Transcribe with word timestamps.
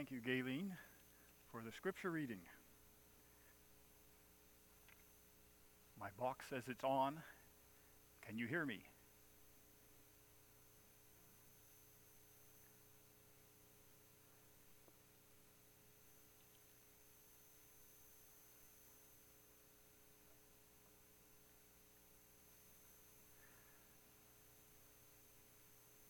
Thank 0.00 0.12
you, 0.12 0.20
Gayleen, 0.20 0.70
for 1.52 1.60
the 1.60 1.70
scripture 1.70 2.10
reading. 2.10 2.40
My 6.00 6.08
box 6.18 6.46
says 6.48 6.62
it's 6.68 6.82
on. 6.82 7.18
Can 8.26 8.38
you 8.38 8.46
hear 8.46 8.64
me? 8.64 8.78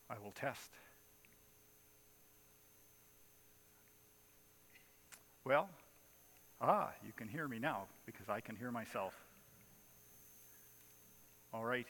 I 0.09 0.17
will 0.23 0.31
test. 0.31 0.71
Well, 5.43 5.67
ah, 6.61 6.91
you 7.03 7.13
can 7.13 7.27
hear 7.27 7.47
me 7.47 7.57
now 7.57 7.85
because 8.05 8.29
I 8.29 8.41
can 8.41 8.55
hear 8.55 8.69
myself. 8.69 9.13
All 11.51 11.65
right. 11.65 11.87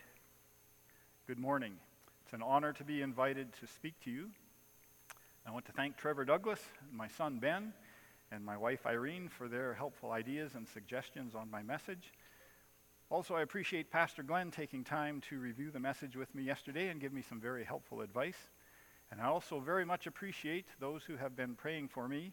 Good 1.27 1.37
morning. 1.37 1.73
It's 2.23 2.31
an 2.31 2.43
honor 2.43 2.71
to 2.71 2.85
be 2.85 3.01
invited 3.01 3.51
to 3.59 3.67
speak 3.67 3.93
to 4.05 4.09
you. 4.09 4.29
I 5.45 5.51
want 5.51 5.65
to 5.65 5.73
thank 5.73 5.97
Trevor 5.97 6.23
Douglas, 6.23 6.61
my 6.93 7.09
son 7.09 7.39
Ben, 7.39 7.73
and 8.31 8.45
my 8.45 8.55
wife 8.55 8.85
Irene 8.85 9.27
for 9.27 9.49
their 9.49 9.73
helpful 9.73 10.11
ideas 10.11 10.55
and 10.55 10.65
suggestions 10.65 11.35
on 11.35 11.51
my 11.51 11.61
message. 11.61 12.13
Also, 13.09 13.35
I 13.35 13.41
appreciate 13.41 13.91
Pastor 13.91 14.23
Glenn 14.23 14.49
taking 14.49 14.85
time 14.85 15.21
to 15.29 15.37
review 15.37 15.71
the 15.71 15.79
message 15.81 16.15
with 16.15 16.33
me 16.33 16.43
yesterday 16.43 16.87
and 16.87 17.01
give 17.01 17.11
me 17.11 17.21
some 17.21 17.41
very 17.41 17.65
helpful 17.65 17.99
advice. 17.99 18.47
And 19.11 19.19
I 19.19 19.25
also 19.25 19.59
very 19.59 19.83
much 19.83 20.07
appreciate 20.07 20.67
those 20.79 21.03
who 21.03 21.17
have 21.17 21.35
been 21.35 21.55
praying 21.55 21.89
for 21.89 22.07
me 22.07 22.31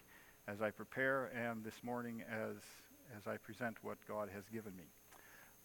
as 0.49 0.63
I 0.63 0.71
prepare 0.71 1.31
and 1.37 1.63
this 1.63 1.83
morning 1.83 2.23
as, 2.31 2.57
as 3.17 3.27
I 3.27 3.37
present 3.37 3.77
what 3.83 3.99
God 4.09 4.31
has 4.35 4.45
given 4.51 4.75
me. 4.77 4.85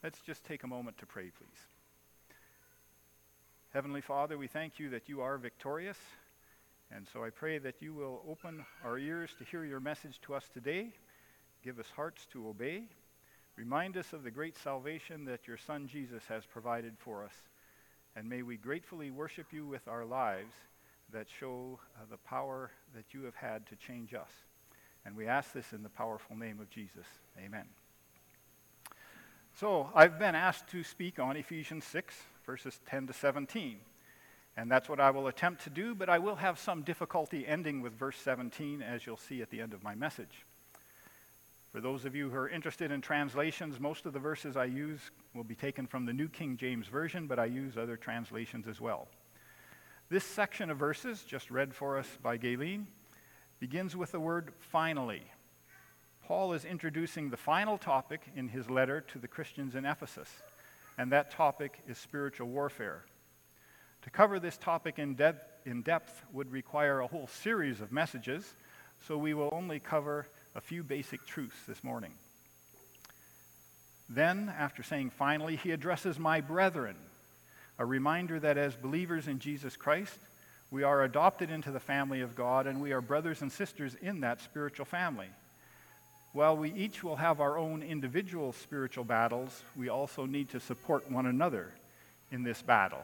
Let's 0.03 0.19
just 0.19 0.43
take 0.43 0.63
a 0.63 0.67
moment 0.67 0.97
to 0.97 1.05
pray, 1.05 1.31
please. 1.37 2.37
Heavenly 3.73 4.01
Father, 4.01 4.37
we 4.37 4.47
thank 4.47 4.79
you 4.79 4.89
that 4.89 5.07
you 5.07 5.21
are 5.21 5.37
victorious. 5.37 5.97
And 6.91 7.07
so 7.11 7.23
I 7.23 7.29
pray 7.29 7.57
that 7.59 7.81
you 7.81 7.93
will 7.93 8.21
open 8.29 8.65
our 8.83 8.99
ears 8.99 9.31
to 9.39 9.45
hear 9.45 9.63
your 9.63 9.79
message 9.79 10.19
to 10.23 10.35
us 10.35 10.43
today. 10.53 10.89
Give 11.63 11.79
us 11.79 11.87
hearts 11.95 12.27
to 12.33 12.49
obey. 12.49 12.83
Remind 13.55 13.95
us 13.95 14.11
of 14.11 14.23
the 14.23 14.31
great 14.31 14.57
salvation 14.57 15.23
that 15.25 15.47
your 15.47 15.57
Son 15.57 15.87
Jesus 15.87 16.23
has 16.27 16.43
provided 16.45 16.93
for 16.99 17.23
us. 17.23 17.33
And 18.17 18.29
may 18.29 18.41
we 18.41 18.57
gratefully 18.57 19.11
worship 19.11 19.47
you 19.53 19.65
with 19.65 19.87
our 19.87 20.03
lives 20.05 20.53
that 21.13 21.27
show 21.39 21.79
uh, 21.95 22.01
the 22.11 22.17
power 22.17 22.69
that 22.93 23.05
you 23.13 23.23
have 23.23 23.35
had 23.35 23.65
to 23.67 23.75
change 23.77 24.13
us. 24.13 24.29
And 25.05 25.15
we 25.15 25.27
ask 25.27 25.51
this 25.53 25.73
in 25.73 25.83
the 25.83 25.89
powerful 25.89 26.35
name 26.35 26.59
of 26.59 26.69
Jesus. 26.69 27.05
Amen. 27.37 27.65
So 29.55 29.89
I've 29.93 30.17
been 30.17 30.35
asked 30.35 30.67
to 30.69 30.83
speak 30.83 31.19
on 31.19 31.37
Ephesians 31.37 31.85
6, 31.85 32.15
verses 32.45 32.79
10 32.87 33.07
to 33.07 33.13
17. 33.13 33.77
And 34.55 34.71
that's 34.71 34.87
what 34.87 34.99
I 34.99 35.11
will 35.11 35.27
attempt 35.27 35.63
to 35.63 35.69
do, 35.69 35.95
but 35.95 36.09
I 36.09 36.19
will 36.19 36.35
have 36.35 36.59
some 36.59 36.83
difficulty 36.83 37.45
ending 37.47 37.81
with 37.81 37.93
verse 37.93 38.17
17, 38.17 38.81
as 38.81 39.05
you'll 39.05 39.17
see 39.17 39.41
at 39.41 39.49
the 39.49 39.61
end 39.61 39.73
of 39.73 39.83
my 39.83 39.95
message. 39.95 40.45
For 41.71 41.81
those 41.81 42.05
of 42.05 42.15
you 42.15 42.29
who 42.29 42.37
are 42.37 42.49
interested 42.49 42.91
in 42.91 43.01
translations, 43.01 43.79
most 43.79 44.05
of 44.05 44.13
the 44.13 44.19
verses 44.19 44.55
I 44.55 44.65
use 44.65 45.01
will 45.33 45.43
be 45.43 45.55
taken 45.55 45.87
from 45.87 46.05
the 46.05 46.13
New 46.13 46.29
King 46.29 46.55
James 46.55 46.87
Version, 46.87 47.25
but 47.25 47.39
I 47.39 47.45
use 47.45 47.77
other 47.77 47.97
translations 47.97 48.67
as 48.67 48.79
well. 48.79 49.07
This 50.09 50.23
section 50.23 50.69
of 50.69 50.77
verses, 50.77 51.23
just 51.23 51.49
read 51.49 51.73
for 51.73 51.97
us 51.97 52.07
by 52.21 52.37
Gayleen, 52.37 52.85
begins 53.63 53.95
with 53.95 54.11
the 54.11 54.19
word 54.19 54.51
finally. 54.59 55.21
Paul 56.27 56.51
is 56.51 56.65
introducing 56.65 57.29
the 57.29 57.37
final 57.37 57.77
topic 57.77 58.19
in 58.35 58.49
his 58.49 58.69
letter 58.69 58.99
to 59.13 59.19
the 59.19 59.27
Christians 59.29 59.73
in 59.73 59.85
Ephesus, 59.85 60.27
and 60.97 61.13
that 61.13 61.31
topic 61.31 61.79
is 61.87 61.97
spiritual 61.97 62.49
warfare. 62.49 63.05
To 64.01 64.09
cover 64.09 64.37
this 64.37 64.57
topic 64.57 64.99
in, 64.99 65.15
de- 65.15 65.37
in 65.65 65.81
depth 65.81 66.25
would 66.33 66.51
require 66.51 66.99
a 66.99 67.07
whole 67.07 67.27
series 67.27 67.79
of 67.79 67.89
messages, 67.89 68.53
so 69.07 69.17
we 69.17 69.33
will 69.33 69.47
only 69.53 69.79
cover 69.79 70.27
a 70.55 70.59
few 70.59 70.83
basic 70.83 71.25
truths 71.25 71.55
this 71.65 71.85
morning. 71.85 72.11
Then, 74.09 74.53
after 74.59 74.83
saying 74.83 75.11
finally, 75.11 75.55
he 75.55 75.71
addresses 75.71 76.19
my 76.19 76.41
brethren, 76.41 76.97
a 77.79 77.85
reminder 77.85 78.41
that 78.41 78.57
as 78.57 78.75
believers 78.75 79.29
in 79.29 79.39
Jesus 79.39 79.77
Christ, 79.77 80.19
we 80.73 80.81
are 80.81 81.03
adopted 81.03 81.51
into 81.51 81.69
the 81.69 81.79
family 81.79 82.21
of 82.21 82.35
God, 82.35 82.65
and 82.65 82.81
we 82.81 82.93
are 82.93 82.99
brothers 82.99 83.43
and 83.43 83.51
sisters 83.51 83.95
in 84.01 84.21
that 84.21 84.41
spiritual 84.41 84.87
family. 84.87 85.27
While 86.31 86.57
we 86.57 86.73
each 86.73 87.03
will 87.03 87.17
have 87.17 87.39
our 87.39 87.59
own 87.59 87.83
individual 87.83 88.53
spiritual 88.53 89.03
battles, 89.03 89.61
we 89.75 89.89
also 89.89 90.25
need 90.25 90.49
to 90.49 90.59
support 90.59 91.11
one 91.11 91.27
another 91.27 91.69
in 92.31 92.41
this 92.41 92.63
battle. 92.63 93.03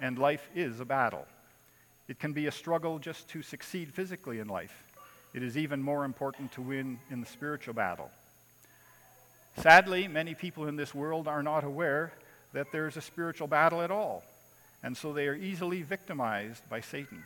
And 0.00 0.18
life 0.18 0.48
is 0.54 0.80
a 0.80 0.86
battle. 0.86 1.26
It 2.08 2.18
can 2.18 2.32
be 2.32 2.46
a 2.46 2.50
struggle 2.50 2.98
just 2.98 3.28
to 3.28 3.42
succeed 3.42 3.92
physically 3.92 4.38
in 4.38 4.48
life. 4.48 4.90
It 5.34 5.42
is 5.42 5.58
even 5.58 5.82
more 5.82 6.06
important 6.06 6.52
to 6.52 6.62
win 6.62 6.98
in 7.10 7.20
the 7.20 7.26
spiritual 7.26 7.74
battle. 7.74 8.10
Sadly, 9.58 10.08
many 10.08 10.34
people 10.34 10.66
in 10.66 10.76
this 10.76 10.94
world 10.94 11.28
are 11.28 11.42
not 11.42 11.64
aware 11.64 12.14
that 12.54 12.68
there's 12.72 12.96
a 12.96 13.02
spiritual 13.02 13.46
battle 13.46 13.82
at 13.82 13.90
all 13.90 14.24
and 14.82 14.96
so 14.96 15.12
they 15.12 15.26
are 15.26 15.34
easily 15.34 15.82
victimized 15.82 16.68
by 16.68 16.80
Satan. 16.80 17.22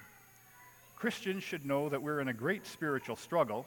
Christians 0.96 1.42
should 1.42 1.66
know 1.66 1.88
that 1.88 2.02
we're 2.02 2.20
in 2.20 2.28
a 2.28 2.32
great 2.32 2.66
spiritual 2.66 3.16
struggle. 3.16 3.66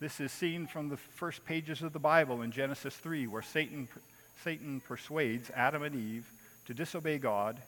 This 0.00 0.18
is 0.18 0.32
seen 0.32 0.66
from 0.66 0.88
the 0.88 0.96
first 0.96 1.44
pages 1.44 1.82
of 1.82 1.92
the 1.92 1.98
Bible 1.98 2.42
in 2.42 2.50
Genesis 2.50 2.96
3, 2.96 3.26
where 3.26 3.42
Satan, 3.42 3.86
Satan 4.42 4.80
persuades 4.80 5.50
Adam 5.54 5.82
and 5.82 5.94
Eve 5.94 6.32
to 6.66 6.74
disobey 6.74 7.18
God, 7.18 7.60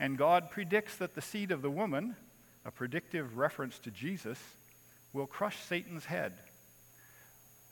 and 0.00 0.16
God 0.16 0.50
predicts 0.50 0.96
that 0.96 1.14
the 1.14 1.20
seed 1.20 1.50
of 1.50 1.62
the 1.62 1.70
woman, 1.70 2.16
a 2.64 2.70
predictive 2.70 3.36
reference 3.36 3.78
to 3.80 3.90
Jesus, 3.90 4.38
will 5.12 5.26
crush 5.26 5.58
Satan's 5.60 6.06
head. 6.06 6.32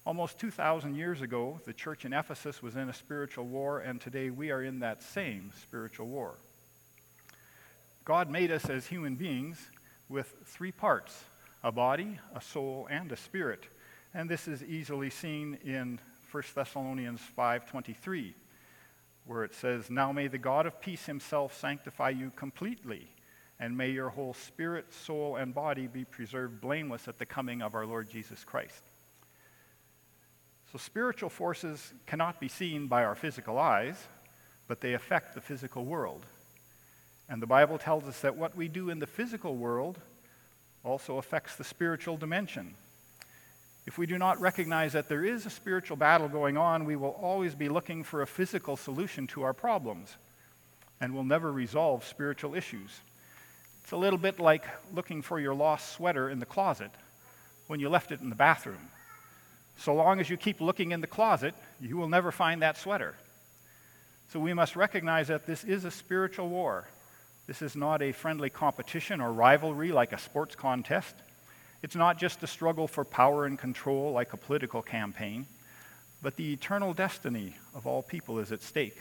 Almost 0.07 0.39
2,000 0.39 0.97
years 0.97 1.23
ago, 1.23 1.61
the 1.65 1.73
church 1.73 2.05
in 2.05 2.13
Ephesus 2.13 2.63
was 2.63 2.77
in 2.77 2.91
a 2.91 2.95
spiritual 2.95 3.47
war, 3.47 3.81
and 3.81 4.01
today 4.01 4.29
we 4.29 4.51
are 4.51 4.63
in 4.63 4.81
that 4.81 5.03
same 5.03 5.51
spiritual 5.63 6.07
war. 6.07 6.35
God 8.05 8.31
made 8.31 8.51
us 8.51 8.69
as 8.69 8.87
human 8.87 9.17
beings 9.17 9.71
with 10.09 10.37
three 10.45 10.73
parts 10.73 11.25
a 11.63 11.73
body, 11.73 12.19
a 12.35 12.41
soul, 12.43 12.87
and 12.91 13.11
a 13.11 13.17
spirit. 13.17 13.67
And 14.13 14.29
this 14.29 14.47
is 14.47 14.63
easily 14.63 15.09
seen 15.09 15.55
in 15.65 15.99
1 16.31 16.55
Thessalonians 16.55 17.23
5:23, 17.23 18.35
where 19.25 19.45
it 19.45 19.55
says, 19.55 19.91
"Now 19.91 20.13
may 20.13 20.29
the 20.29 20.37
God 20.37 20.67
of 20.67 20.81
peace 20.83 21.07
himself 21.07 21.55
sanctify 21.55 22.11
you 22.11 22.31
completely, 22.33 23.15
and 23.59 23.79
may 23.79 23.89
your 23.89 24.11
whole 24.11 24.35
spirit, 24.35 24.93
soul, 24.93 25.37
and 25.37 25.55
body 25.55 25.87
be 25.87 26.05
preserved 26.05 26.61
blameless 26.61 27.09
at 27.09 27.17
the 27.17 27.25
coming 27.25 27.63
of 27.63 27.75
our 27.75 27.87
Lord 27.87 28.11
Jesus 28.11 28.45
Christ." 28.45 28.85
So 30.67 30.77
spiritual 30.77 31.31
forces 31.31 31.95
cannot 32.05 32.41
be 32.41 32.49
seen 32.49 32.89
by 32.89 33.05
our 33.05 33.15
physical 33.15 33.59
eyes, 33.59 34.09
but 34.67 34.83
they 34.83 34.93
affect 34.93 35.35
the 35.35 35.41
physical 35.41 35.87
world. 35.87 36.27
And 37.29 37.41
the 37.41 37.47
Bible 37.47 37.79
tells 37.79 38.05
us 38.05 38.21
that 38.21 38.37
what 38.37 38.57
we 38.57 38.69
do 38.69 38.91
in 38.91 38.99
the 38.99 39.07
physical 39.07 39.57
world 39.57 39.99
also 40.85 41.17
affects 41.17 41.57
the 41.57 41.65
spiritual 41.65 42.17
dimension. 42.17 42.75
If 43.87 43.99
we 43.99 44.07
do 44.07 44.19
not 44.19 44.41
recognize 44.41 44.93
that 44.93 45.09
there 45.09 45.25
is 45.25 45.45
a 45.45 45.51
spiritual 45.51 45.97
battle 45.97 46.29
going 46.29 46.57
on, 46.57 46.85
we 46.85 46.97
will 46.97 47.17
always 47.21 47.55
be 47.55 47.69
looking 47.69 48.03
for 48.03 48.23
a 48.23 48.27
physical 48.27 48.77
solution 48.77 49.27
to 49.29 49.43
our 49.43 49.53
problems 49.53 50.17
and 51.01 51.15
will 51.15 51.25
never 51.25 51.53
resolve 51.53 52.05
spiritual 52.05 52.55
issues. 52.55 53.01
It's 53.83 53.93
a 53.93 53.97
little 53.97 54.19
bit 54.19 54.41
like 54.41 54.65
looking 54.95 55.21
for 55.21 55.39
your 55.39 55.55
lost 55.55 55.93
sweater 55.93 56.31
in 56.31 56.39
the 56.39 56.47
closet 56.47 56.91
when 57.67 57.81
you 57.81 57.89
left 57.89 58.13
it 58.13 58.21
in 58.21 58.31
the 58.31 58.35
bathroom. 58.35 58.89
So 59.77 59.95
long 59.95 60.21
as 60.21 60.31
you 60.31 60.37
keep 60.37 60.61
looking 60.61 60.93
in 60.93 61.01
the 61.01 61.07
closet, 61.07 61.55
you 61.81 61.97
will 61.97 62.09
never 62.09 62.33
find 62.33 62.63
that 62.63 62.79
sweater. 62.79 63.15
So 64.33 64.41
we 64.41 64.55
must 64.55 64.77
recognize 64.77 65.29
that 65.29 65.47
this 65.47 65.65
is 65.65 65.85
a 65.85 65.91
spiritual 65.91 66.49
war. 66.49 66.87
This 67.47 67.61
is 67.61 67.77
not 67.77 68.01
a 68.01 68.13
friendly 68.13 68.51
competition 68.51 69.21
or 69.21 69.33
rivalry 69.33 69.93
like 69.93 70.13
a 70.13 70.19
sports 70.19 70.55
contest. 70.55 71.15
It's 71.83 71.95
not 71.95 72.19
just 72.19 72.43
a 72.43 72.47
struggle 72.47 72.89
for 72.89 73.05
power 73.05 73.45
and 73.45 73.59
control 73.59 74.13
like 74.13 74.33
a 74.33 74.39
political 74.39 74.81
campaign, 74.81 75.47
but 76.23 76.37
the 76.37 76.55
eternal 76.55 76.95
destiny 76.95 77.55
of 77.75 77.87
all 77.87 78.03
people 78.03 78.39
is 78.39 78.51
at 78.51 78.63
stake. 78.63 78.97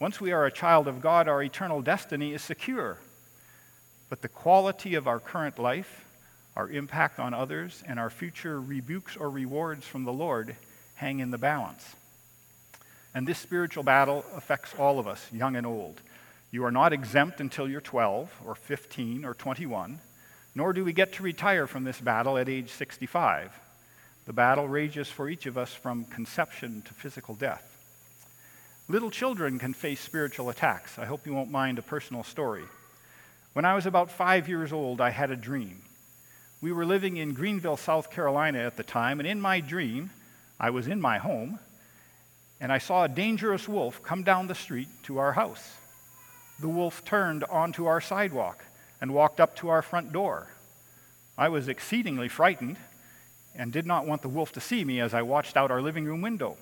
Once 0.00 0.20
we 0.20 0.32
are 0.32 0.44
a 0.44 0.50
child 0.50 0.88
of 0.88 1.00
God, 1.00 1.28
our 1.28 1.42
eternal 1.42 1.80
destiny 1.80 2.34
is 2.34 2.42
secure. 2.42 2.98
But 4.10 4.22
the 4.22 4.28
quality 4.28 4.94
of 4.94 5.06
our 5.06 5.20
current 5.20 5.58
life, 5.58 6.04
our 6.56 6.68
impact 6.68 7.18
on 7.20 7.32
others, 7.32 7.82
and 7.86 7.98
our 7.98 8.10
future 8.10 8.60
rebukes 8.60 9.16
or 9.16 9.30
rewards 9.30 9.86
from 9.86 10.04
the 10.04 10.12
Lord 10.12 10.56
hang 10.96 11.20
in 11.20 11.30
the 11.30 11.38
balance. 11.38 11.94
And 13.14 13.26
this 13.26 13.38
spiritual 13.38 13.84
battle 13.84 14.24
affects 14.34 14.74
all 14.78 14.98
of 14.98 15.06
us, 15.06 15.26
young 15.32 15.56
and 15.56 15.66
old. 15.66 16.00
You 16.56 16.64
are 16.64 16.70
not 16.70 16.94
exempt 16.94 17.42
until 17.42 17.68
you're 17.68 17.82
12 17.82 18.32
or 18.46 18.54
15 18.54 19.26
or 19.26 19.34
21. 19.34 20.00
nor 20.54 20.72
do 20.72 20.86
we 20.86 20.94
get 20.94 21.12
to 21.12 21.22
retire 21.22 21.66
from 21.66 21.84
this 21.84 22.00
battle 22.00 22.38
at 22.38 22.48
age 22.48 22.70
65. 22.70 23.52
The 24.24 24.32
battle 24.32 24.66
rages 24.66 25.06
for 25.06 25.28
each 25.28 25.44
of 25.44 25.58
us 25.58 25.74
from 25.74 26.06
conception 26.06 26.80
to 26.86 26.94
physical 26.94 27.34
death. 27.34 27.76
Little 28.88 29.10
children 29.10 29.58
can 29.58 29.74
face 29.74 30.00
spiritual 30.00 30.48
attacks. 30.48 30.98
I 30.98 31.04
hope 31.04 31.26
you 31.26 31.34
won't 31.34 31.50
mind 31.50 31.78
a 31.78 31.82
personal 31.82 32.22
story. 32.22 32.64
When 33.52 33.66
I 33.66 33.74
was 33.74 33.84
about 33.84 34.10
five 34.10 34.48
years 34.48 34.72
old, 34.72 35.02
I 35.02 35.10
had 35.10 35.30
a 35.30 35.36
dream. 35.36 35.82
We 36.62 36.72
were 36.72 36.86
living 36.86 37.18
in 37.18 37.34
Greenville, 37.34 37.76
South 37.76 38.10
Carolina 38.10 38.60
at 38.60 38.78
the 38.78 38.82
time, 38.82 39.20
and 39.20 39.28
in 39.28 39.42
my 39.42 39.60
dream, 39.60 40.08
I 40.58 40.70
was 40.70 40.88
in 40.88 41.02
my 41.02 41.18
home, 41.18 41.58
and 42.62 42.72
I 42.72 42.78
saw 42.78 43.04
a 43.04 43.10
dangerous 43.10 43.68
wolf 43.68 44.02
come 44.02 44.22
down 44.22 44.46
the 44.46 44.54
street 44.54 44.88
to 45.02 45.18
our 45.18 45.34
house. 45.34 45.76
The 46.58 46.68
wolf 46.68 47.04
turned 47.04 47.44
onto 47.44 47.86
our 47.86 48.00
sidewalk 48.00 48.64
and 49.00 49.12
walked 49.12 49.40
up 49.40 49.56
to 49.56 49.68
our 49.68 49.82
front 49.82 50.12
door. 50.12 50.48
I 51.36 51.48
was 51.48 51.68
exceedingly 51.68 52.28
frightened 52.28 52.78
and 53.54 53.72
did 53.72 53.86
not 53.86 54.06
want 54.06 54.22
the 54.22 54.28
wolf 54.28 54.52
to 54.52 54.60
see 54.60 54.84
me 54.84 55.00
as 55.00 55.12
I 55.12 55.22
watched 55.22 55.56
out 55.56 55.70
our 55.70 55.82
living 55.82 56.04
room 56.04 56.22
window. 56.22 56.56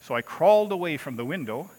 So 0.00 0.14
I 0.14 0.22
crawled 0.22 0.72
away 0.72 0.96
from 0.96 1.16
the 1.16 1.24
window, 1.24 1.70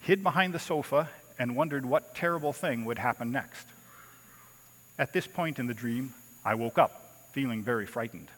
hid 0.00 0.22
behind 0.22 0.52
the 0.52 0.58
sofa, 0.58 1.08
and 1.38 1.56
wondered 1.56 1.86
what 1.86 2.14
terrible 2.14 2.52
thing 2.52 2.84
would 2.84 2.98
happen 2.98 3.30
next. 3.30 3.66
At 4.98 5.12
this 5.12 5.26
point 5.26 5.58
in 5.58 5.66
the 5.66 5.74
dream, 5.74 6.12
I 6.44 6.54
woke 6.56 6.78
up 6.78 7.30
feeling 7.32 7.62
very 7.62 7.86
frightened. 7.86 8.28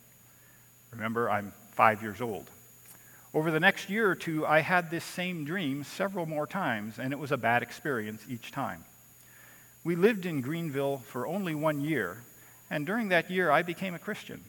Remember, 0.92 1.30
I'm 1.30 1.52
five 1.72 2.02
years 2.02 2.20
old. 2.20 2.50
Over 3.32 3.52
the 3.52 3.60
next 3.60 3.88
year 3.88 4.10
or 4.10 4.16
two, 4.16 4.44
I 4.44 4.60
had 4.60 4.90
this 4.90 5.04
same 5.04 5.44
dream 5.44 5.84
several 5.84 6.26
more 6.26 6.48
times, 6.48 6.98
and 6.98 7.12
it 7.12 7.18
was 7.18 7.30
a 7.30 7.36
bad 7.36 7.62
experience 7.62 8.24
each 8.28 8.50
time. 8.50 8.84
We 9.84 9.94
lived 9.94 10.26
in 10.26 10.40
Greenville 10.40 10.98
for 10.98 11.26
only 11.26 11.54
one 11.54 11.80
year, 11.80 12.24
and 12.70 12.84
during 12.84 13.08
that 13.10 13.30
year, 13.30 13.50
I 13.50 13.62
became 13.62 13.94
a 13.94 14.00
Christian. 14.00 14.42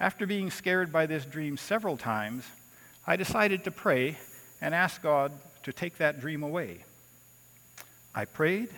After 0.00 0.26
being 0.26 0.50
scared 0.50 0.92
by 0.92 1.04
this 1.06 1.26
dream 1.26 1.58
several 1.58 1.98
times, 1.98 2.44
I 3.06 3.16
decided 3.16 3.64
to 3.64 3.70
pray 3.70 4.18
and 4.62 4.74
ask 4.74 5.02
God 5.02 5.32
to 5.64 5.72
take 5.72 5.98
that 5.98 6.20
dream 6.20 6.42
away. 6.42 6.84
I 8.14 8.24
prayed. 8.24 8.70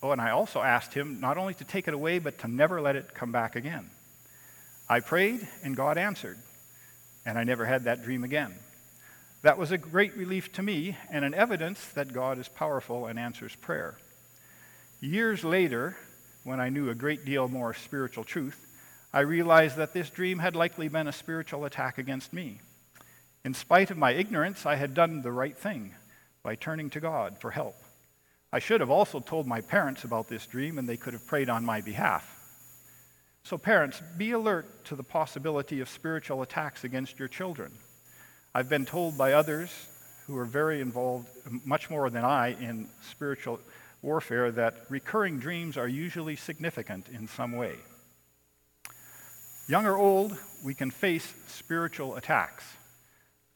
Oh, 0.00 0.12
and 0.12 0.20
I 0.20 0.30
also 0.30 0.60
asked 0.60 0.94
Him 0.94 1.18
not 1.20 1.38
only 1.38 1.54
to 1.54 1.64
take 1.64 1.88
it 1.88 1.94
away, 1.94 2.20
but 2.20 2.38
to 2.40 2.48
never 2.48 2.80
let 2.80 2.94
it 2.94 3.14
come 3.14 3.32
back 3.32 3.56
again. 3.56 3.90
I 4.88 5.00
prayed, 5.00 5.48
and 5.64 5.76
God 5.76 5.98
answered, 5.98 6.38
and 7.26 7.38
I 7.38 7.44
never 7.44 7.64
had 7.64 7.84
that 7.84 8.02
dream 8.02 8.24
again. 8.24 8.54
That 9.42 9.58
was 9.58 9.70
a 9.70 9.78
great 9.78 10.16
relief 10.16 10.52
to 10.54 10.62
me 10.62 10.96
and 11.10 11.24
an 11.24 11.34
evidence 11.34 11.84
that 11.94 12.12
God 12.12 12.38
is 12.38 12.48
powerful 12.48 13.06
and 13.06 13.18
answers 13.18 13.54
prayer. 13.56 13.98
Years 15.00 15.44
later, 15.44 15.96
when 16.44 16.60
I 16.60 16.70
knew 16.70 16.88
a 16.88 16.94
great 16.94 17.24
deal 17.24 17.48
more 17.48 17.74
spiritual 17.74 18.24
truth, 18.24 18.66
I 19.12 19.20
realized 19.20 19.76
that 19.76 19.92
this 19.92 20.10
dream 20.10 20.38
had 20.38 20.56
likely 20.56 20.88
been 20.88 21.08
a 21.08 21.12
spiritual 21.12 21.64
attack 21.66 21.98
against 21.98 22.32
me. 22.32 22.60
In 23.44 23.52
spite 23.52 23.90
of 23.90 23.98
my 23.98 24.12
ignorance, 24.12 24.64
I 24.64 24.76
had 24.76 24.94
done 24.94 25.20
the 25.20 25.30
right 25.30 25.56
thing 25.56 25.94
by 26.42 26.54
turning 26.54 26.90
to 26.90 27.00
God 27.00 27.38
for 27.38 27.50
help. 27.50 27.76
I 28.52 28.58
should 28.58 28.80
have 28.80 28.90
also 28.90 29.20
told 29.20 29.46
my 29.46 29.60
parents 29.60 30.04
about 30.04 30.28
this 30.28 30.46
dream, 30.46 30.78
and 30.78 30.88
they 30.88 30.96
could 30.96 31.12
have 31.12 31.26
prayed 31.26 31.50
on 31.50 31.64
my 31.64 31.80
behalf. 31.80 32.33
So, 33.46 33.58
parents, 33.58 34.00
be 34.16 34.30
alert 34.30 34.86
to 34.86 34.96
the 34.96 35.02
possibility 35.02 35.80
of 35.80 35.90
spiritual 35.90 36.40
attacks 36.40 36.82
against 36.82 37.18
your 37.18 37.28
children. 37.28 37.72
I've 38.54 38.70
been 38.70 38.86
told 38.86 39.18
by 39.18 39.34
others 39.34 39.70
who 40.26 40.38
are 40.38 40.46
very 40.46 40.80
involved, 40.80 41.28
much 41.66 41.90
more 41.90 42.08
than 42.08 42.24
I, 42.24 42.54
in 42.54 42.88
spiritual 43.10 43.60
warfare, 44.00 44.50
that 44.52 44.86
recurring 44.88 45.40
dreams 45.40 45.76
are 45.76 45.86
usually 45.86 46.36
significant 46.36 47.10
in 47.10 47.28
some 47.28 47.52
way. 47.52 47.74
Young 49.68 49.84
or 49.84 49.98
old, 49.98 50.38
we 50.64 50.72
can 50.72 50.90
face 50.90 51.34
spiritual 51.46 52.16
attacks. 52.16 52.64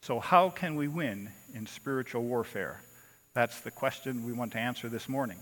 So, 0.03 0.19
how 0.19 0.51
can 0.51 0.75
we 0.75 0.87
win 0.87 1.31
in 1.55 1.65
spiritual 1.65 2.21
warfare? 2.21 2.79
That's 3.33 3.61
the 3.61 3.71
question 3.71 4.23
we 4.23 4.33
want 4.33 4.51
to 4.51 4.59
answer 4.59 4.87
this 4.87 5.09
morning. 5.09 5.39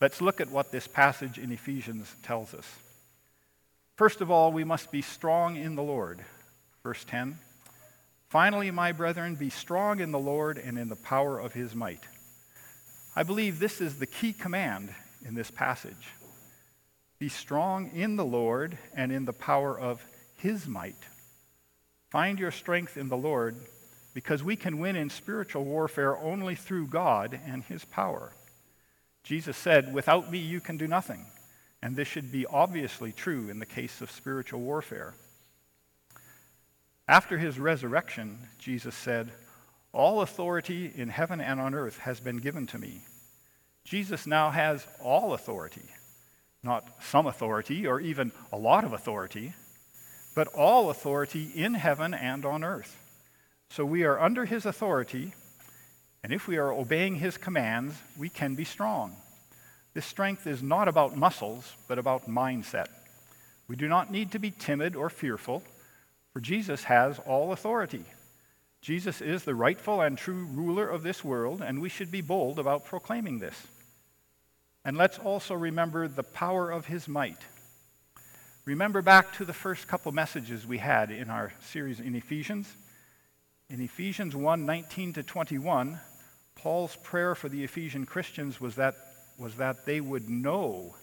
Let's 0.00 0.22
look 0.22 0.40
at 0.40 0.50
what 0.50 0.72
this 0.72 0.88
passage 0.88 1.36
in 1.36 1.52
Ephesians 1.52 2.14
tells 2.22 2.54
us. 2.54 2.66
First 3.98 4.20
of 4.20 4.30
all, 4.30 4.52
we 4.52 4.62
must 4.62 4.92
be 4.92 5.02
strong 5.02 5.56
in 5.56 5.74
the 5.74 5.82
Lord. 5.82 6.20
Verse 6.84 7.04
10 7.04 7.36
Finally, 8.28 8.70
my 8.70 8.92
brethren, 8.92 9.34
be 9.34 9.50
strong 9.50 9.98
in 9.98 10.12
the 10.12 10.20
Lord 10.20 10.56
and 10.56 10.78
in 10.78 10.88
the 10.88 10.94
power 10.94 11.40
of 11.40 11.52
his 11.52 11.74
might. 11.74 12.04
I 13.16 13.24
believe 13.24 13.58
this 13.58 13.80
is 13.80 13.98
the 13.98 14.06
key 14.06 14.32
command 14.32 14.94
in 15.26 15.34
this 15.34 15.50
passage. 15.50 16.12
Be 17.18 17.28
strong 17.28 17.90
in 17.90 18.14
the 18.14 18.24
Lord 18.24 18.78
and 18.94 19.10
in 19.10 19.24
the 19.24 19.32
power 19.32 19.76
of 19.76 20.00
his 20.36 20.68
might. 20.68 21.02
Find 22.08 22.38
your 22.38 22.52
strength 22.52 22.96
in 22.96 23.08
the 23.08 23.16
Lord 23.16 23.56
because 24.14 24.44
we 24.44 24.54
can 24.54 24.78
win 24.78 24.94
in 24.94 25.10
spiritual 25.10 25.64
warfare 25.64 26.16
only 26.16 26.54
through 26.54 26.86
God 26.86 27.36
and 27.44 27.64
his 27.64 27.84
power. 27.84 28.30
Jesus 29.24 29.56
said, 29.56 29.92
Without 29.92 30.30
me, 30.30 30.38
you 30.38 30.60
can 30.60 30.76
do 30.76 30.86
nothing. 30.86 31.26
And 31.82 31.94
this 31.94 32.08
should 32.08 32.32
be 32.32 32.46
obviously 32.46 33.12
true 33.12 33.48
in 33.48 33.58
the 33.58 33.66
case 33.66 34.00
of 34.00 34.10
spiritual 34.10 34.60
warfare. 34.60 35.14
After 37.06 37.38
his 37.38 37.58
resurrection, 37.58 38.38
Jesus 38.58 38.94
said, 38.94 39.30
All 39.92 40.20
authority 40.20 40.92
in 40.94 41.08
heaven 41.08 41.40
and 41.40 41.60
on 41.60 41.74
earth 41.74 41.98
has 41.98 42.20
been 42.20 42.38
given 42.38 42.66
to 42.68 42.78
me. 42.78 43.02
Jesus 43.84 44.26
now 44.26 44.50
has 44.50 44.86
all 45.00 45.32
authority 45.32 45.88
not 46.62 46.86
some 47.00 47.26
authority 47.26 47.86
or 47.86 48.00
even 48.00 48.32
a 48.52 48.58
lot 48.58 48.84
of 48.84 48.92
authority, 48.92 49.52
but 50.34 50.48
all 50.48 50.90
authority 50.90 51.50
in 51.54 51.74
heaven 51.74 52.14
and 52.14 52.44
on 52.44 52.64
earth. 52.64 52.96
So 53.70 53.84
we 53.84 54.04
are 54.04 54.18
under 54.18 54.44
his 54.44 54.66
authority, 54.66 55.34
and 56.22 56.32
if 56.32 56.48
we 56.48 56.56
are 56.56 56.72
obeying 56.72 57.16
his 57.16 57.36
commands, 57.36 57.94
we 58.18 58.28
can 58.28 58.54
be 58.54 58.64
strong. 58.64 59.16
This 59.98 60.06
strength 60.06 60.46
is 60.46 60.62
not 60.62 60.86
about 60.86 61.16
muscles, 61.16 61.74
but 61.88 61.98
about 61.98 62.28
mindset. 62.28 62.86
We 63.66 63.74
do 63.74 63.88
not 63.88 64.12
need 64.12 64.30
to 64.30 64.38
be 64.38 64.52
timid 64.52 64.94
or 64.94 65.10
fearful, 65.10 65.64
for 66.32 66.38
Jesus 66.38 66.84
has 66.84 67.18
all 67.26 67.50
authority. 67.50 68.04
Jesus 68.80 69.20
is 69.20 69.42
the 69.42 69.56
rightful 69.56 70.00
and 70.00 70.16
true 70.16 70.46
ruler 70.52 70.88
of 70.88 71.02
this 71.02 71.24
world, 71.24 71.60
and 71.60 71.82
we 71.82 71.88
should 71.88 72.12
be 72.12 72.20
bold 72.20 72.60
about 72.60 72.84
proclaiming 72.84 73.40
this. 73.40 73.66
And 74.84 74.96
let's 74.96 75.18
also 75.18 75.54
remember 75.56 76.06
the 76.06 76.22
power 76.22 76.70
of 76.70 76.86
his 76.86 77.08
might. 77.08 77.42
Remember 78.66 79.02
back 79.02 79.32
to 79.32 79.44
the 79.44 79.52
first 79.52 79.88
couple 79.88 80.12
messages 80.12 80.64
we 80.64 80.78
had 80.78 81.10
in 81.10 81.28
our 81.28 81.52
series 81.60 81.98
in 81.98 82.14
Ephesians. 82.14 82.72
In 83.68 83.80
Ephesians 83.80 84.36
1 84.36 84.64
19 84.64 85.14
to 85.14 85.24
21, 85.24 85.98
Paul's 86.54 86.94
prayer 87.02 87.34
for 87.34 87.48
the 87.48 87.64
Ephesian 87.64 88.06
Christians 88.06 88.60
was 88.60 88.76
that, 88.76 88.94
was 89.38 89.54
that 89.54 89.86
they 89.86 90.00
would 90.00 90.28
know 90.28 90.94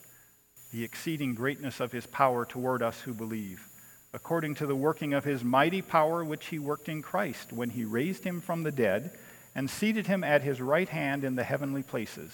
the 0.72 0.84
exceeding 0.84 1.34
greatness 1.34 1.80
of 1.80 1.92
his 1.92 2.06
power 2.06 2.46
toward 2.46 2.82
us 2.82 3.02
who 3.02 3.14
believe, 3.14 3.68
according 4.14 4.56
to 4.56 4.68
the 4.68 4.76
working 4.76 5.14
of 5.14 5.24
his 5.24 5.44
mighty 5.44 5.82
power 5.82 6.24
which 6.24 6.48
he 6.48 6.60
worked 6.60 6.90
in 6.90 7.02
Christ 7.02 7.54
when 7.54 7.70
he 7.70 7.86
raised 7.86 8.24
him 8.24 8.42
from 8.42 8.64
the 8.64 8.72
dead 8.72 9.12
and 9.56 9.70
seated 9.70 10.08
him 10.08 10.24
at 10.24 10.42
his 10.42 10.62
right 10.62 10.90
hand 10.90 11.24
in 11.24 11.36
the 11.36 11.44
heavenly 11.44 11.84
places 11.84 12.32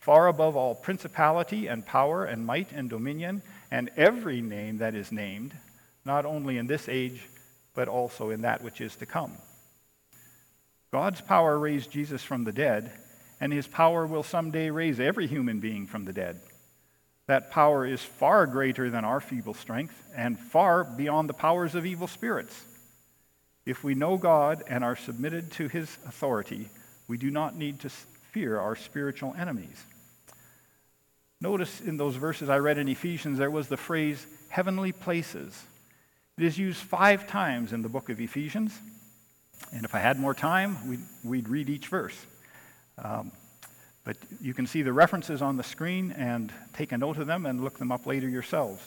far 0.00 0.28
above 0.28 0.56
all 0.56 0.74
principality 0.74 1.66
and 1.66 1.86
power 1.86 2.24
and 2.24 2.44
might 2.44 2.72
and 2.72 2.88
dominion 2.88 3.42
and 3.70 3.90
every 3.96 4.40
name 4.40 4.78
that 4.78 4.94
is 4.94 5.12
named, 5.12 5.52
not 6.04 6.24
only 6.24 6.56
in 6.56 6.66
this 6.66 6.88
age, 6.88 7.28
but 7.74 7.86
also 7.86 8.30
in 8.30 8.40
that 8.40 8.64
which 8.64 8.80
is 8.80 8.96
to 8.96 9.06
come. 9.06 9.32
God's 10.90 11.20
power 11.20 11.56
raised 11.58 11.90
Jesus 11.90 12.22
from 12.22 12.44
the 12.44 12.52
dead, 12.52 12.90
and 13.40 13.52
his 13.52 13.66
power 13.66 14.06
will 14.06 14.22
someday 14.22 14.70
raise 14.70 15.00
every 15.00 15.26
human 15.26 15.60
being 15.60 15.86
from 15.86 16.04
the 16.04 16.12
dead. 16.12 16.40
That 17.26 17.50
power 17.50 17.86
is 17.86 18.02
far 18.02 18.46
greater 18.46 18.90
than 18.90 19.04
our 19.04 19.20
feeble 19.20 19.54
strength 19.54 19.94
and 20.14 20.38
far 20.38 20.84
beyond 20.84 21.28
the 21.28 21.34
powers 21.34 21.74
of 21.74 21.86
evil 21.86 22.06
spirits. 22.06 22.64
If 23.64 23.84
we 23.84 23.94
know 23.94 24.16
God 24.16 24.64
and 24.66 24.82
are 24.82 24.96
submitted 24.96 25.50
to 25.52 25.68
his 25.68 25.96
authority, 26.06 26.68
we 27.08 27.16
do 27.18 27.30
not 27.30 27.56
need 27.56 27.80
to 27.80 27.88
fear 27.88 28.58
our 28.58 28.76
spiritual 28.76 29.34
enemies. 29.38 29.84
Notice 31.40 31.80
in 31.80 31.96
those 31.96 32.16
verses 32.16 32.48
I 32.48 32.58
read 32.58 32.78
in 32.78 32.88
Ephesians, 32.88 33.38
there 33.38 33.50
was 33.50 33.68
the 33.68 33.76
phrase 33.76 34.26
heavenly 34.48 34.92
places. 34.92 35.62
It 36.36 36.44
is 36.44 36.58
used 36.58 36.78
five 36.78 37.26
times 37.26 37.72
in 37.72 37.82
the 37.82 37.88
book 37.88 38.08
of 38.08 38.20
Ephesians. 38.20 38.78
And 39.72 39.84
if 39.84 39.94
I 39.94 40.00
had 40.00 40.18
more 40.18 40.34
time, 40.34 40.88
we'd, 40.88 41.00
we'd 41.22 41.48
read 41.48 41.68
each 41.68 41.86
verse. 41.88 42.16
Um, 43.02 43.32
but 44.04 44.16
you 44.40 44.54
can 44.54 44.66
see 44.66 44.82
the 44.82 44.92
references 44.92 45.42
on 45.42 45.56
the 45.56 45.62
screen 45.62 46.12
and 46.12 46.52
take 46.72 46.92
a 46.92 46.98
note 46.98 47.18
of 47.18 47.26
them 47.26 47.46
and 47.46 47.62
look 47.62 47.78
them 47.78 47.92
up 47.92 48.06
later 48.06 48.28
yourselves. 48.28 48.82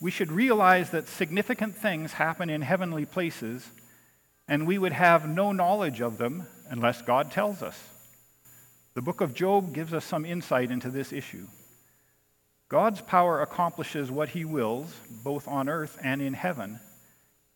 We 0.00 0.10
should 0.10 0.30
realize 0.30 0.90
that 0.90 1.08
significant 1.08 1.76
things 1.76 2.12
happen 2.12 2.50
in 2.50 2.62
heavenly 2.62 3.04
places, 3.04 3.68
and 4.46 4.66
we 4.66 4.78
would 4.78 4.92
have 4.92 5.28
no 5.28 5.52
knowledge 5.52 6.00
of 6.00 6.18
them 6.18 6.46
unless 6.68 7.02
God 7.02 7.30
tells 7.30 7.62
us. 7.62 7.80
The 8.94 9.02
book 9.02 9.20
of 9.20 9.34
Job 9.34 9.72
gives 9.72 9.92
us 9.92 10.04
some 10.04 10.24
insight 10.24 10.70
into 10.70 10.90
this 10.90 11.12
issue. 11.12 11.46
God's 12.68 13.00
power 13.00 13.40
accomplishes 13.40 14.10
what 14.10 14.28
he 14.30 14.44
wills, 14.44 14.94
both 15.24 15.48
on 15.48 15.68
earth 15.68 15.98
and 16.02 16.20
in 16.20 16.34
heaven. 16.34 16.80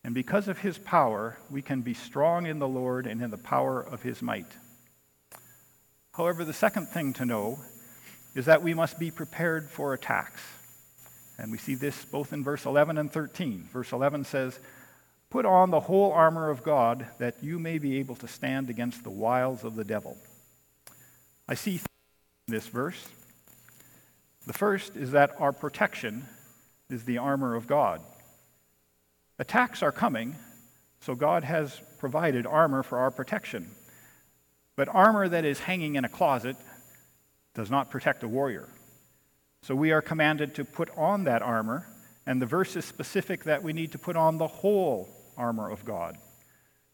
And 0.04 0.14
because 0.14 0.49
of 0.49 0.59
his 0.59 0.78
power, 0.78 1.37
we 1.50 1.61
can 1.61 1.83
be 1.83 1.95
strong 1.95 2.47
in 2.47 2.59
the 2.59 2.69
Lord 2.69 3.07
and 3.07 3.21
in 3.23 3.31
the 3.31 3.37
power 3.37 3.81
of 3.81 4.02
his 4.02 4.23
might. 4.23 4.50
However, 6.12 6.45
the 6.45 6.52
second 6.52 6.88
thing 6.88 7.12
to 7.14 7.25
know 7.25 7.61
is 8.35 8.45
that 8.45 8.62
we 8.62 8.75
must 8.75 8.99
be 8.99 9.11
prepared 9.11 9.71
for 9.71 9.95
attacks. 9.95 10.42
And 11.38 11.50
we 11.50 11.59
see 11.59 11.75
this 11.75 12.04
both 12.04 12.33
in 12.33 12.45
verse 12.45 12.66
11 12.66 12.99
and 12.99 13.11
13. 13.11 13.69
Verse 13.73 13.92
11 13.92 14.25
says, 14.25 14.61
Put 15.31 15.47
on 15.47 15.71
the 15.71 15.81
whole 15.81 16.12
armor 16.12 16.50
of 16.50 16.62
God 16.62 17.07
that 17.19 17.42
you 17.42 17.59
may 17.59 17.78
be 17.78 17.99
able 17.99 18.16
to 18.16 18.28
stand 18.28 18.69
against 18.69 19.02
the 19.02 19.11
wiles 19.11 19.64
of 19.64 19.75
the 19.75 19.85
devil. 19.85 20.19
I 21.49 21.54
see 21.54 21.76
in 21.76 21.81
this 22.49 22.69
verse. 22.69 23.09
The 24.47 24.52
first 24.52 24.97
is 24.97 25.12
that 25.12 25.40
our 25.40 25.52
protection 25.52 26.26
is 26.90 27.04
the 27.04 27.19
armor 27.19 27.54
of 27.54 27.66
God. 27.66 28.02
Attacks 29.38 29.83
are 29.83 29.92
coming, 29.92 30.37
so 31.00 31.14
God 31.14 31.45
has 31.45 31.81
provided 31.99 32.47
armor 32.47 32.83
for 32.83 32.99
our 32.99 33.11
protection. 33.11 33.71
But 34.76 34.88
armor 34.88 35.28
that 35.28 35.44
is 35.44 35.60
hanging 35.60 35.96
in 35.96 36.04
a 36.04 36.08
closet 36.08 36.56
does 37.54 37.70
not 37.70 37.90
protect 37.90 38.22
a 38.22 38.28
warrior. 38.28 38.68
So 39.62 39.74
we 39.74 39.92
are 39.92 40.02
commanded 40.02 40.54
to 40.56 40.64
put 40.64 40.90
on 40.96 41.24
that 41.24 41.42
armor, 41.42 41.86
and 42.26 42.40
the 42.40 42.46
verse 42.46 42.74
is 42.74 42.84
specific 42.84 43.44
that 43.44 43.62
we 43.62 43.72
need 43.72 43.92
to 43.92 43.98
put 43.98 44.16
on 44.16 44.38
the 44.38 44.48
whole 44.48 45.08
armor 45.36 45.70
of 45.70 45.84
God. 45.84 46.16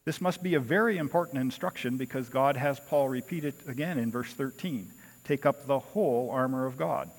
This 0.04 0.20
must 0.20 0.42
be 0.42 0.54
a 0.54 0.60
very 0.60 0.96
important 0.98 1.38
instruction 1.38 1.96
because 1.96 2.28
God 2.28 2.56
has 2.56 2.80
Paul 2.80 3.08
repeat 3.08 3.44
it 3.44 3.54
again 3.66 3.98
in 3.98 4.10
verse 4.10 4.32
13 4.32 4.90
take 5.24 5.44
up 5.44 5.66
the 5.66 5.78
whole 5.78 6.30
armor 6.30 6.64
of 6.64 6.78
God. 6.78 7.10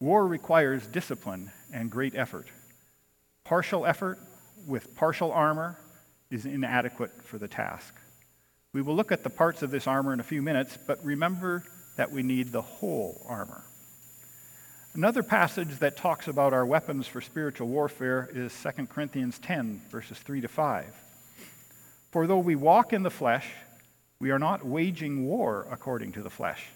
War 0.00 0.26
requires 0.26 0.86
discipline 0.86 1.52
and 1.70 1.90
great 1.90 2.14
effort. 2.14 2.46
Partial 3.44 3.84
effort 3.84 4.18
with 4.66 4.96
partial 4.96 5.30
armor 5.32 5.78
is 6.30 6.46
inadequate 6.46 7.10
for 7.22 7.36
the 7.36 7.48
task. 7.48 7.94
We 8.74 8.82
will 8.82 8.96
look 8.96 9.12
at 9.12 9.22
the 9.22 9.30
parts 9.30 9.62
of 9.62 9.70
this 9.70 9.86
armor 9.86 10.12
in 10.12 10.18
a 10.18 10.24
few 10.24 10.42
minutes, 10.42 10.76
but 10.84 11.02
remember 11.04 11.62
that 11.94 12.10
we 12.10 12.24
need 12.24 12.50
the 12.50 12.60
whole 12.60 13.24
armor. 13.28 13.62
Another 14.94 15.22
passage 15.22 15.78
that 15.78 15.96
talks 15.96 16.26
about 16.26 16.52
our 16.52 16.66
weapons 16.66 17.06
for 17.06 17.20
spiritual 17.20 17.68
warfare 17.68 18.28
is 18.32 18.52
2 18.64 18.86
Corinthians 18.86 19.38
10, 19.38 19.80
verses 19.90 20.18
3 20.18 20.40
to 20.40 20.48
5. 20.48 20.86
For 22.10 22.26
though 22.26 22.40
we 22.40 22.56
walk 22.56 22.92
in 22.92 23.04
the 23.04 23.10
flesh, 23.10 23.46
we 24.18 24.32
are 24.32 24.40
not 24.40 24.66
waging 24.66 25.24
war 25.24 25.68
according 25.70 26.10
to 26.12 26.22
the 26.22 26.30
flesh. 26.30 26.66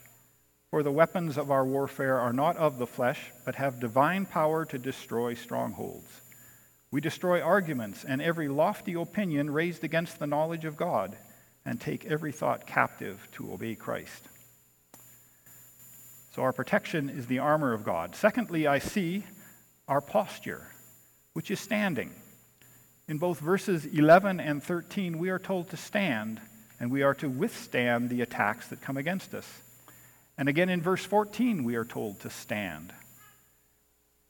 For 0.70 0.84
the 0.84 0.92
weapons 0.92 1.36
of 1.36 1.50
our 1.50 1.64
warfare 1.64 2.20
are 2.20 2.32
not 2.32 2.56
of 2.58 2.78
the 2.78 2.86
flesh, 2.86 3.32
but 3.44 3.56
have 3.56 3.80
divine 3.80 4.24
power 4.24 4.64
to 4.66 4.78
destroy 4.78 5.34
strongholds. 5.34 6.20
We 6.92 7.00
destroy 7.00 7.42
arguments 7.42 8.04
and 8.04 8.22
every 8.22 8.46
lofty 8.46 8.94
opinion 8.94 9.50
raised 9.50 9.82
against 9.82 10.20
the 10.20 10.28
knowledge 10.28 10.64
of 10.64 10.76
God 10.76 11.16
and 11.68 11.78
take 11.78 12.06
every 12.06 12.32
thought 12.32 12.66
captive 12.66 13.28
to 13.32 13.52
obey 13.52 13.74
Christ. 13.74 14.24
So, 16.34 16.42
our 16.42 16.52
protection 16.52 17.10
is 17.10 17.26
the 17.26 17.40
armor 17.40 17.74
of 17.74 17.84
God. 17.84 18.16
Secondly, 18.16 18.66
I 18.66 18.78
see 18.78 19.24
our 19.86 20.00
posture, 20.00 20.68
which 21.34 21.50
is 21.50 21.60
standing. 21.60 22.14
In 23.06 23.18
both 23.18 23.40
verses 23.40 23.84
11 23.84 24.40
and 24.40 24.62
13, 24.62 25.18
we 25.18 25.28
are 25.28 25.38
told 25.38 25.68
to 25.70 25.76
stand, 25.76 26.40
and 26.80 26.90
we 26.90 27.02
are 27.02 27.14
to 27.14 27.28
withstand 27.28 28.08
the 28.08 28.22
attacks 28.22 28.68
that 28.68 28.80
come 28.80 28.96
against 28.96 29.34
us. 29.34 29.46
And 30.38 30.48
again 30.48 30.70
in 30.70 30.80
verse 30.80 31.04
14, 31.04 31.64
we 31.64 31.74
are 31.74 31.84
told 31.84 32.20
to 32.20 32.30
stand. 32.30 32.94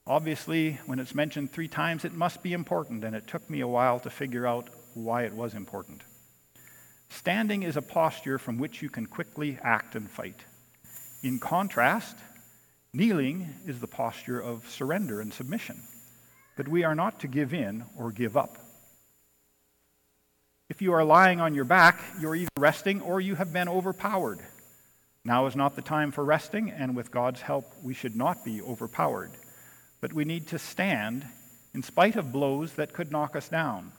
Obviously, 0.08 0.80
when 0.86 0.98
it's 0.98 1.14
mentioned 1.14 1.52
three 1.52 1.68
times, 1.68 2.04
it 2.04 2.14
must 2.14 2.42
be 2.42 2.52
important, 2.52 3.04
and 3.04 3.14
it 3.14 3.28
took 3.28 3.48
me 3.48 3.60
a 3.60 3.68
while 3.68 4.00
to 4.00 4.10
figure 4.10 4.46
out 4.46 4.70
why 4.94 5.22
it 5.22 5.34
was 5.34 5.54
important. 5.54 6.02
Standing 7.08 7.62
is 7.62 7.76
a 7.76 7.82
posture 7.82 8.38
from 8.38 8.58
which 8.58 8.82
you 8.82 8.88
can 8.88 9.06
quickly 9.06 9.58
act 9.62 9.94
and 9.94 10.10
fight. 10.10 10.44
In 11.22 11.38
contrast, 11.38 12.16
kneeling 12.92 13.54
is 13.66 13.80
the 13.80 13.86
posture 13.86 14.40
of 14.40 14.68
surrender 14.68 15.20
and 15.20 15.32
submission. 15.32 15.82
But 16.56 16.68
we 16.68 16.84
are 16.84 16.94
not 16.94 17.20
to 17.20 17.28
give 17.28 17.54
in 17.54 17.84
or 17.96 18.12
give 18.12 18.36
up. 18.36 18.58
If 20.68 20.82
you 20.82 20.92
are 20.92 21.04
lying 21.04 21.40
on 21.40 21.54
your 21.54 21.64
back, 21.64 22.00
you're 22.20 22.34
either 22.34 22.50
resting 22.58 23.00
or 23.00 23.20
you 23.20 23.36
have 23.36 23.52
been 23.52 23.68
overpowered. 23.68 24.40
Now 25.24 25.46
is 25.46 25.56
not 25.56 25.76
the 25.76 25.82
time 25.82 26.12
for 26.12 26.24
resting, 26.24 26.70
and 26.70 26.94
with 26.94 27.10
God's 27.10 27.40
help, 27.40 27.72
we 27.82 27.94
should 27.94 28.16
not 28.16 28.44
be 28.44 28.60
overpowered. 28.60 29.32
But 30.00 30.12
we 30.12 30.24
need 30.24 30.46
to 30.48 30.58
stand 30.58 31.26
in 31.74 31.82
spite 31.82 32.16
of 32.16 32.32
blows 32.32 32.74
that 32.74 32.92
could 32.92 33.10
knock 33.10 33.34
us 33.34 33.48
down. 33.48 33.92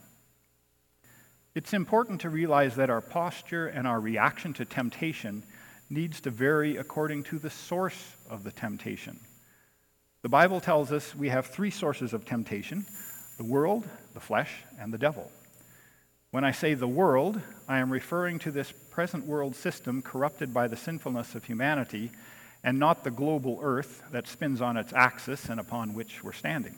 It's 1.55 1.73
important 1.73 2.21
to 2.21 2.29
realize 2.29 2.75
that 2.75 2.89
our 2.89 3.01
posture 3.01 3.67
and 3.67 3.87
our 3.87 3.99
reaction 3.99 4.53
to 4.53 4.65
temptation 4.65 5.43
needs 5.89 6.21
to 6.21 6.29
vary 6.29 6.77
according 6.77 7.23
to 7.23 7.39
the 7.39 7.49
source 7.49 8.15
of 8.29 8.43
the 8.43 8.51
temptation. 8.51 9.19
The 10.21 10.29
Bible 10.29 10.61
tells 10.61 10.91
us 10.91 11.15
we 11.15 11.29
have 11.29 11.47
three 11.47 11.71
sources 11.71 12.13
of 12.13 12.25
temptation 12.25 12.85
the 13.37 13.43
world, 13.45 13.85
the 14.13 14.19
flesh, 14.19 14.51
and 14.77 14.93
the 14.93 14.97
devil. 14.97 15.31
When 16.31 16.43
I 16.43 16.51
say 16.51 16.73
the 16.73 16.87
world, 16.87 17.41
I 17.69 17.79
am 17.79 17.89
referring 17.89 18.37
to 18.39 18.51
this 18.51 18.71
present 18.91 19.25
world 19.25 19.55
system 19.55 20.01
corrupted 20.01 20.53
by 20.53 20.67
the 20.67 20.75
sinfulness 20.75 21.33
of 21.35 21.45
humanity 21.45 22.11
and 22.63 22.77
not 22.77 23.03
the 23.03 23.11
global 23.11 23.59
earth 23.61 24.03
that 24.11 24.27
spins 24.27 24.61
on 24.61 24.75
its 24.77 24.91
axis 24.93 25.45
and 25.49 25.59
upon 25.59 25.93
which 25.93 26.23
we're 26.23 26.33
standing. 26.33 26.75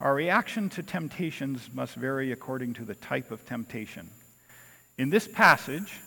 Our 0.00 0.14
reaction 0.14 0.70
to 0.70 0.82
temptations 0.82 1.68
must 1.74 1.94
vary 1.94 2.32
according 2.32 2.72
to 2.74 2.86
the 2.86 2.94
type 2.94 3.30
of 3.30 3.44
temptation. 3.44 4.10
In 4.96 5.10
this 5.10 5.28
passage, 5.28 6.00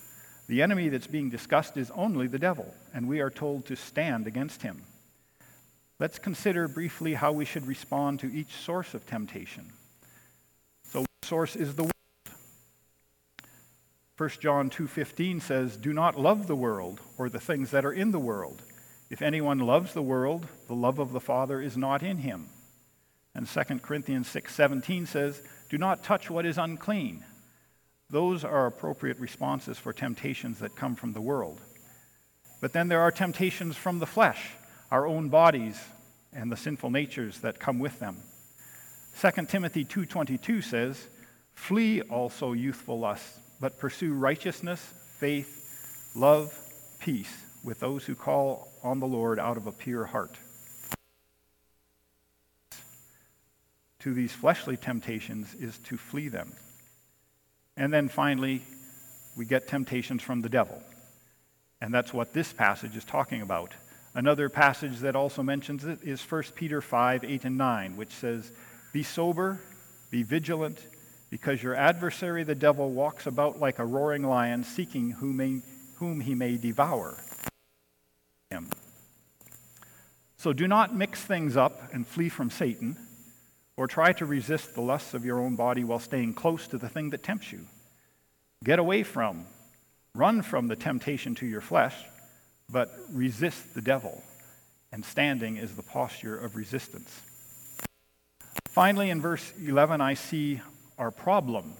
the 0.47 0.63
enemy 0.63 0.89
that's 0.89 1.05
being 1.05 1.29
discussed 1.29 1.77
is 1.77 1.91
only 1.91 2.25
the 2.25 2.39
devil, 2.39 2.73
and 2.93 3.07
we 3.07 3.21
are 3.21 3.29
told 3.29 3.67
to 3.67 3.75
stand 3.75 4.25
against 4.25 4.63
him. 4.63 4.81
Let's 5.99 6.17
consider 6.17 6.67
briefly 6.67 7.13
how 7.13 7.31
we 7.31 7.45
should 7.45 7.67
respond 7.67 8.19
to 8.21 8.33
each 8.33 8.55
source 8.55 8.95
of 8.95 9.05
temptation. 9.05 9.71
So, 10.85 11.05
source 11.21 11.55
is 11.55 11.75
the 11.75 11.83
world. 11.83 11.93
1 14.17 14.41
John 14.41 14.71
2:15 14.71 15.39
says, 15.39 15.77
"Do 15.77 15.93
not 15.93 16.19
love 16.19 16.47
the 16.47 16.55
world 16.55 16.99
or 17.17 17.29
the 17.29 17.39
things 17.39 17.69
that 17.69 17.85
are 17.85 17.93
in 17.93 18.11
the 18.11 18.19
world. 18.19 18.63
If 19.11 19.21
anyone 19.21 19.59
loves 19.59 19.93
the 19.93 20.01
world, 20.01 20.47
the 20.67 20.75
love 20.75 20.97
of 20.97 21.11
the 21.11 21.21
Father 21.21 21.61
is 21.61 21.77
not 21.77 22.01
in 22.01 22.17
him." 22.17 22.49
And 23.35 23.47
2 23.47 23.81
Corinthians 23.81 24.27
6:17 24.27 25.05
says, 25.07 25.41
"Do 25.69 25.77
not 25.77 26.03
touch 26.03 26.29
what 26.29 26.45
is 26.45 26.57
unclean." 26.57 27.25
Those 28.09 28.43
are 28.43 28.67
appropriate 28.67 29.19
responses 29.19 29.79
for 29.79 29.91
temptations 29.91 30.59
that 30.59 30.75
come 30.75 30.95
from 30.95 31.13
the 31.13 31.21
world. 31.21 31.61
But 32.61 32.73
then 32.73 32.87
there 32.87 33.01
are 33.01 33.11
temptations 33.11 33.75
from 33.75 33.99
the 33.99 34.05
flesh, 34.05 34.51
our 34.91 35.07
own 35.07 35.29
bodies 35.29 35.79
and 36.31 36.51
the 36.51 36.57
sinful 36.57 36.91
natures 36.91 37.39
that 37.39 37.59
come 37.59 37.79
with 37.79 37.99
them. 37.99 38.21
2 39.13 39.49
Timothy 39.49 39.83
2:22 39.83 40.61
says, 40.61 41.07
"Flee 41.55 42.01
also 42.01 42.53
youthful 42.53 42.99
lusts, 42.99 43.39
but 43.59 43.79
pursue 43.79 44.13
righteousness, 44.13 44.93
faith, 45.17 46.11
love, 46.15 46.53
peace 46.99 47.45
with 47.63 47.79
those 47.79 48.05
who 48.05 48.15
call 48.15 48.71
on 48.83 48.99
the 48.99 49.07
Lord 49.07 49.39
out 49.39 49.57
of 49.57 49.65
a 49.65 49.71
pure 49.71 50.05
heart." 50.05 50.37
To 54.03 54.13
these 54.13 54.33
fleshly 54.33 54.75
temptations 54.75 55.55
is 55.55 55.77
to 55.77 55.95
flee 55.95 56.27
them. 56.27 56.51
And 57.77 57.93
then 57.93 58.09
finally, 58.09 58.61
we 59.37 59.45
get 59.45 59.65
temptations 59.65 60.21
from 60.21 60.41
the 60.41 60.49
devil. 60.49 60.83
And 61.79 61.93
that's 61.93 62.13
what 62.13 62.33
this 62.33 62.51
passage 62.51 62.97
is 62.97 63.05
talking 63.05 63.41
about. 63.41 63.73
Another 64.13 64.49
passage 64.49 64.99
that 64.99 65.15
also 65.15 65.41
mentions 65.41 65.85
it 65.85 65.99
is 66.03 66.21
1 66.21 66.43
Peter 66.53 66.81
5 66.81 67.23
8 67.23 67.45
and 67.45 67.57
9, 67.57 67.95
which 67.95 68.11
says, 68.11 68.51
Be 68.91 69.03
sober, 69.03 69.61
be 70.11 70.21
vigilant, 70.21 70.79
because 71.29 71.63
your 71.63 71.73
adversary 71.73 72.43
the 72.43 72.55
devil 72.55 72.91
walks 72.91 73.25
about 73.25 73.61
like 73.61 73.79
a 73.79 73.85
roaring 73.85 74.23
lion, 74.23 74.65
seeking 74.65 75.11
whom, 75.11 75.37
may, 75.37 75.61
whom 75.95 76.19
he 76.19 76.35
may 76.35 76.57
devour. 76.57 77.17
Him. 78.51 78.69
So 80.35 80.51
do 80.51 80.67
not 80.67 80.93
mix 80.93 81.21
things 81.21 81.55
up 81.55 81.93
and 81.93 82.05
flee 82.05 82.27
from 82.27 82.49
Satan 82.49 82.97
or 83.75 83.87
try 83.87 84.13
to 84.13 84.25
resist 84.25 84.75
the 84.75 84.81
lusts 84.81 85.13
of 85.13 85.25
your 85.25 85.39
own 85.39 85.55
body 85.55 85.83
while 85.83 85.99
staying 85.99 86.33
close 86.33 86.67
to 86.67 86.77
the 86.77 86.89
thing 86.89 87.09
that 87.09 87.23
tempts 87.23 87.51
you. 87.51 87.61
Get 88.63 88.79
away 88.79 89.03
from, 89.03 89.45
run 90.15 90.41
from 90.41 90.67
the 90.67 90.75
temptation 90.75 91.35
to 91.35 91.45
your 91.45 91.61
flesh, 91.61 91.95
but 92.69 92.91
resist 93.11 93.73
the 93.73 93.81
devil. 93.81 94.23
And 94.91 95.03
standing 95.03 95.57
is 95.57 95.75
the 95.75 95.83
posture 95.83 96.37
of 96.37 96.55
resistance. 96.55 97.21
Finally, 98.69 99.09
in 99.09 99.21
verse 99.21 99.51
11, 99.59 100.01
I 100.01 100.13
see 100.13 100.61
our 100.97 101.11
problem 101.11 101.73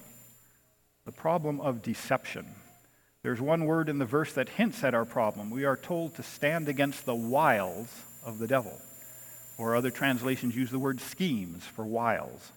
the 1.06 1.12
problem 1.12 1.60
of 1.60 1.82
deception. 1.82 2.46
There's 3.24 3.42
one 3.42 3.66
word 3.66 3.90
in 3.90 4.00
the 4.00 4.06
verse 4.06 4.34
that 4.34 4.50
hints 4.50 4.84
at 4.84 4.94
our 4.94 5.06
problem. 5.06 5.50
We 5.50 5.66
are 5.66 5.78
told 5.78 6.16
to 6.16 6.24
stand 6.24 6.70
against 6.70 7.06
the 7.06 7.16
wiles 7.16 7.90
of 8.26 8.40
the 8.40 8.48
devil. 8.48 8.80
Or 9.58 9.76
other 9.76 9.92
translations 9.92 10.56
use 10.56 10.72
the 10.72 10.80
word 10.80 11.00
schemes 11.00 11.64
for 11.64 11.86
wiles. 11.86 12.52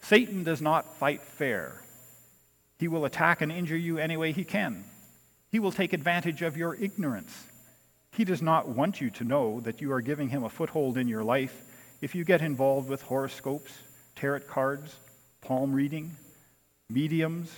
Satan 0.00 0.44
does 0.44 0.60
not 0.60 0.96
fight 0.96 1.22
fair. 1.22 1.82
He 2.78 2.88
will 2.88 3.04
attack 3.04 3.40
and 3.40 3.50
injure 3.50 3.76
you 3.76 3.98
any 3.98 4.16
way 4.16 4.32
he 4.32 4.44
can. 4.44 4.84
He 5.50 5.58
will 5.58 5.72
take 5.72 5.92
advantage 5.92 6.42
of 6.42 6.56
your 6.56 6.74
ignorance. 6.74 7.46
He 8.12 8.24
does 8.24 8.42
not 8.42 8.68
want 8.68 9.00
you 9.00 9.10
to 9.10 9.24
know 9.24 9.60
that 9.60 9.80
you 9.80 9.92
are 9.92 10.00
giving 10.00 10.28
him 10.28 10.44
a 10.44 10.48
foothold 10.48 10.98
in 10.98 11.08
your 11.08 11.24
life 11.24 11.62
if 12.00 12.14
you 12.14 12.24
get 12.24 12.42
involved 12.42 12.88
with 12.88 13.02
horoscopes, 13.02 13.72
tarot 14.14 14.40
cards, 14.40 14.96
palm 15.40 15.72
reading, 15.72 16.16
mediums, 16.90 17.50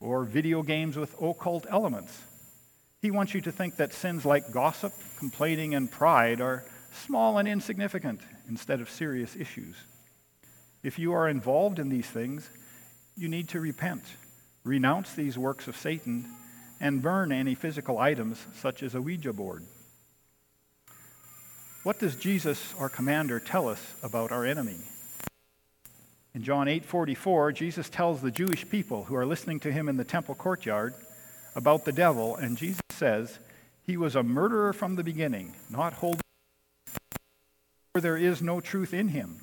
or 0.00 0.24
video 0.24 0.62
games 0.62 0.96
with 0.96 1.14
occult 1.20 1.66
elements. 1.68 2.20
He 3.00 3.10
wants 3.10 3.34
you 3.34 3.40
to 3.40 3.52
think 3.52 3.76
that 3.76 3.92
sins 3.92 4.24
like 4.24 4.52
gossip, 4.52 4.92
complaining, 5.18 5.74
and 5.74 5.90
pride 5.90 6.40
are 6.40 6.64
small 6.92 7.38
and 7.38 7.48
insignificant 7.48 8.20
instead 8.48 8.80
of 8.80 8.90
serious 8.90 9.34
issues. 9.36 9.76
If 10.82 10.98
you 10.98 11.12
are 11.12 11.28
involved 11.28 11.78
in 11.78 11.88
these 11.88 12.06
things, 12.06 12.50
you 13.16 13.28
need 13.28 13.48
to 13.50 13.60
repent, 13.60 14.04
renounce 14.64 15.12
these 15.12 15.38
works 15.38 15.68
of 15.68 15.76
Satan, 15.76 16.30
and 16.80 17.02
burn 17.02 17.30
any 17.30 17.54
physical 17.54 17.98
items 17.98 18.44
such 18.54 18.82
as 18.82 18.94
a 18.94 19.00
Ouija 19.00 19.32
board. 19.32 19.64
What 21.84 21.98
does 21.98 22.16
Jesus, 22.16 22.74
our 22.78 22.88
commander, 22.88 23.40
tell 23.40 23.68
us 23.68 23.94
about 24.02 24.32
our 24.32 24.44
enemy? 24.44 24.78
In 26.34 26.42
John 26.42 26.66
8:44, 26.66 27.52
Jesus 27.52 27.88
tells 27.90 28.20
the 28.20 28.30
Jewish 28.30 28.68
people 28.68 29.04
who 29.04 29.14
are 29.14 29.26
listening 29.26 29.60
to 29.60 29.72
him 29.72 29.88
in 29.88 29.96
the 29.96 30.04
temple 30.04 30.34
courtyard 30.34 30.94
about 31.54 31.84
the 31.84 31.92
devil, 31.92 32.36
and 32.36 32.56
Jesus 32.56 32.80
says, 32.88 33.38
"He 33.84 33.96
was 33.96 34.16
a 34.16 34.22
murderer 34.22 34.72
from 34.72 34.96
the 34.96 35.04
beginning, 35.04 35.54
not 35.68 35.94
holding 35.94 36.21
for 37.92 38.00
there 38.00 38.16
is 38.16 38.40
no 38.40 38.58
truth 38.58 38.94
in 38.94 39.08
him. 39.08 39.36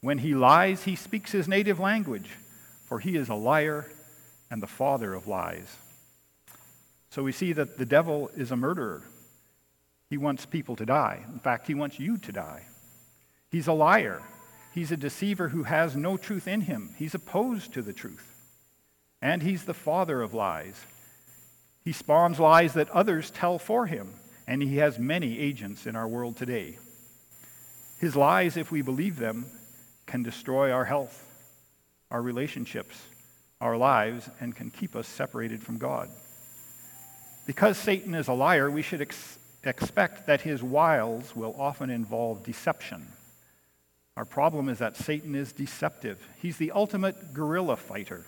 When 0.00 0.18
he 0.18 0.34
lies, 0.34 0.84
he 0.84 0.94
speaks 0.94 1.32
his 1.32 1.48
native 1.48 1.80
language, 1.80 2.30
for 2.84 3.00
he 3.00 3.16
is 3.16 3.28
a 3.28 3.34
liar 3.34 3.90
and 4.50 4.62
the 4.62 4.68
father 4.68 5.14
of 5.14 5.26
lies." 5.26 5.76
So 7.10 7.24
we 7.24 7.32
see 7.32 7.52
that 7.54 7.76
the 7.76 7.86
devil 7.86 8.28
is 8.36 8.52
a 8.52 8.56
murderer. 8.56 9.02
He 10.08 10.16
wants 10.16 10.46
people 10.46 10.76
to 10.76 10.86
die. 10.86 11.24
In 11.32 11.40
fact, 11.40 11.66
he 11.66 11.74
wants 11.74 11.98
you 11.98 12.18
to 12.18 12.30
die. 12.32 12.66
He's 13.50 13.66
a 13.66 13.72
liar. 13.72 14.22
He's 14.72 14.92
a 14.92 14.96
deceiver 14.96 15.48
who 15.48 15.64
has 15.64 15.96
no 15.96 16.16
truth 16.16 16.46
in 16.46 16.62
him. 16.62 16.94
He's 16.96 17.14
opposed 17.14 17.72
to 17.72 17.82
the 17.82 17.92
truth. 17.92 18.32
And 19.20 19.42
he's 19.42 19.64
the 19.64 19.74
father 19.74 20.22
of 20.22 20.34
lies. 20.34 20.86
He 21.82 21.92
spawns 21.92 22.38
lies 22.38 22.74
that 22.74 22.90
others 22.90 23.32
tell 23.32 23.58
for 23.58 23.86
him, 23.86 24.14
and 24.46 24.62
he 24.62 24.76
has 24.76 25.00
many 25.00 25.38
agents 25.38 25.84
in 25.84 25.96
our 25.96 26.06
world 26.06 26.36
today. 26.36 26.78
His 27.98 28.14
lies, 28.14 28.56
if 28.56 28.70
we 28.70 28.82
believe 28.82 29.18
them, 29.18 29.46
can 30.06 30.22
destroy 30.22 30.70
our 30.70 30.84
health, 30.84 31.24
our 32.10 32.22
relationships, 32.22 32.96
our 33.60 33.76
lives, 33.76 34.28
and 34.40 34.54
can 34.54 34.70
keep 34.70 34.94
us 34.94 35.08
separated 35.08 35.62
from 35.62 35.78
God. 35.78 36.08
Because 37.46 37.76
Satan 37.76 38.14
is 38.14 38.28
a 38.28 38.32
liar, 38.32 38.70
we 38.70 38.82
should 38.82 39.00
ex- 39.00 39.38
expect 39.64 40.26
that 40.26 40.42
his 40.42 40.62
wiles 40.62 41.34
will 41.34 41.54
often 41.58 41.90
involve 41.90 42.44
deception. 42.44 43.06
Our 44.16 44.24
problem 44.24 44.68
is 44.68 44.78
that 44.78 44.96
Satan 44.96 45.34
is 45.34 45.52
deceptive. 45.52 46.18
He's 46.40 46.56
the 46.56 46.72
ultimate 46.72 47.34
guerrilla 47.34 47.76
fighter. 47.76 48.26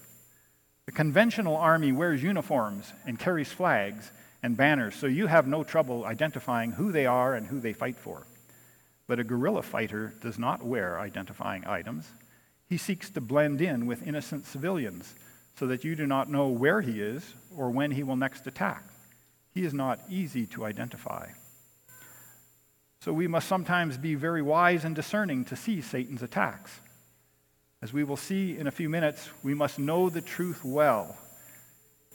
The 0.87 0.93
conventional 0.93 1.57
army 1.57 1.93
wears 1.93 2.23
uniforms 2.23 2.93
and 3.07 3.19
carries 3.19 3.53
flags 3.53 4.11
and 4.43 4.57
banners, 4.57 4.95
so 4.95 5.07
you 5.07 5.29
have 5.29 5.47
no 5.47 5.63
trouble 5.63 6.05
identifying 6.05 6.73
who 6.73 6.91
they 6.91 7.07
are 7.07 7.35
and 7.35 7.47
who 7.47 7.61
they 7.61 7.73
fight 7.73 7.97
for. 7.97 8.27
But 9.11 9.19
a 9.19 9.25
guerrilla 9.25 9.63
fighter 9.63 10.15
does 10.21 10.39
not 10.39 10.63
wear 10.63 11.01
identifying 11.01 11.67
items. 11.67 12.09
He 12.69 12.77
seeks 12.77 13.11
to 13.11 13.21
blend 13.21 13.61
in 13.61 13.87
with 13.87 14.07
innocent 14.07 14.47
civilians 14.47 15.17
so 15.57 15.67
that 15.67 15.83
you 15.83 15.97
do 15.97 16.07
not 16.07 16.31
know 16.31 16.47
where 16.47 16.81
he 16.81 17.01
is 17.01 17.35
or 17.57 17.71
when 17.71 17.91
he 17.91 18.05
will 18.05 18.15
next 18.15 18.47
attack. 18.47 18.85
He 19.53 19.65
is 19.65 19.75
not 19.75 19.99
easy 20.09 20.47
to 20.47 20.65
identify. 20.65 21.31
So 23.01 23.13
we 23.13 23.27
must 23.27 23.49
sometimes 23.49 23.99
be 23.99 24.15
very 24.15 24.43
wise 24.43 24.85
and 24.85 24.95
discerning 24.95 25.45
to 25.47 25.57
see 25.57 25.81
Satan's 25.81 26.23
attacks. 26.23 26.79
As 27.83 27.93
we 27.93 28.05
will 28.05 28.17
see 28.17 28.57
in 28.57 28.69
a 28.69 28.71
few 28.71 28.89
minutes, 28.89 29.29
we 29.43 29.55
must 29.55 29.81
know 29.81 30.09
the 30.09 30.21
truth 30.21 30.65
well 30.65 31.17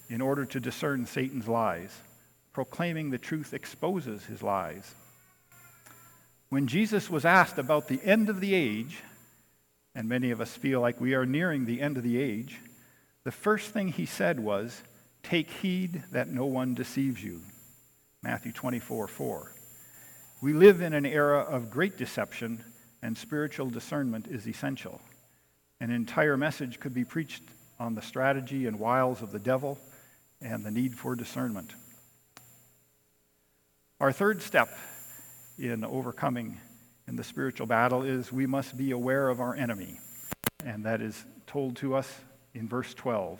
in 0.07 0.21
order 0.21 0.45
to 0.45 0.61
discern 0.61 1.05
Satan's 1.05 1.49
lies. 1.49 1.93
Proclaiming 2.53 3.09
the 3.09 3.17
truth 3.17 3.53
exposes 3.53 4.23
his 4.27 4.41
lies. 4.41 4.95
When 6.55 6.67
Jesus 6.67 7.09
was 7.09 7.25
asked 7.25 7.57
about 7.57 7.89
the 7.89 7.99
end 8.01 8.29
of 8.29 8.39
the 8.39 8.53
age, 8.53 9.03
and 9.93 10.07
many 10.07 10.31
of 10.31 10.39
us 10.39 10.55
feel 10.55 10.79
like 10.79 11.01
we 11.01 11.13
are 11.13 11.25
nearing 11.25 11.65
the 11.65 11.81
end 11.81 11.97
of 11.97 12.03
the 12.03 12.17
age, 12.17 12.61
the 13.25 13.31
first 13.33 13.71
thing 13.71 13.89
he 13.89 14.05
said 14.05 14.39
was, 14.39 14.81
Take 15.21 15.51
heed 15.51 16.05
that 16.13 16.29
no 16.29 16.45
one 16.45 16.73
deceives 16.73 17.21
you. 17.21 17.41
Matthew 18.23 18.53
24, 18.53 19.09
4. 19.09 19.51
We 20.39 20.53
live 20.53 20.79
in 20.79 20.93
an 20.93 21.05
era 21.05 21.39
of 21.39 21.69
great 21.69 21.97
deception, 21.97 22.63
and 23.01 23.17
spiritual 23.17 23.69
discernment 23.69 24.25
is 24.25 24.47
essential. 24.47 25.01
An 25.81 25.89
entire 25.91 26.37
message 26.37 26.79
could 26.79 26.93
be 26.93 27.03
preached 27.03 27.43
on 27.81 27.95
the 27.95 28.01
strategy 28.01 28.65
and 28.65 28.79
wiles 28.79 29.21
of 29.21 29.33
the 29.33 29.39
devil 29.39 29.77
and 30.39 30.63
the 30.63 30.71
need 30.71 30.97
for 30.97 31.17
discernment. 31.17 31.73
Our 33.99 34.13
third 34.13 34.41
step 34.41 34.69
in 35.57 35.83
overcoming 35.83 36.59
in 37.07 37.15
the 37.15 37.23
spiritual 37.23 37.67
battle 37.67 38.03
is 38.03 38.31
we 38.31 38.45
must 38.45 38.77
be 38.77 38.91
aware 38.91 39.29
of 39.29 39.39
our 39.39 39.55
enemy. 39.55 39.99
And 40.65 40.85
that 40.85 41.01
is 41.01 41.25
told 41.47 41.75
to 41.77 41.95
us 41.95 42.11
in 42.53 42.67
verse 42.67 42.93
12. 42.93 43.39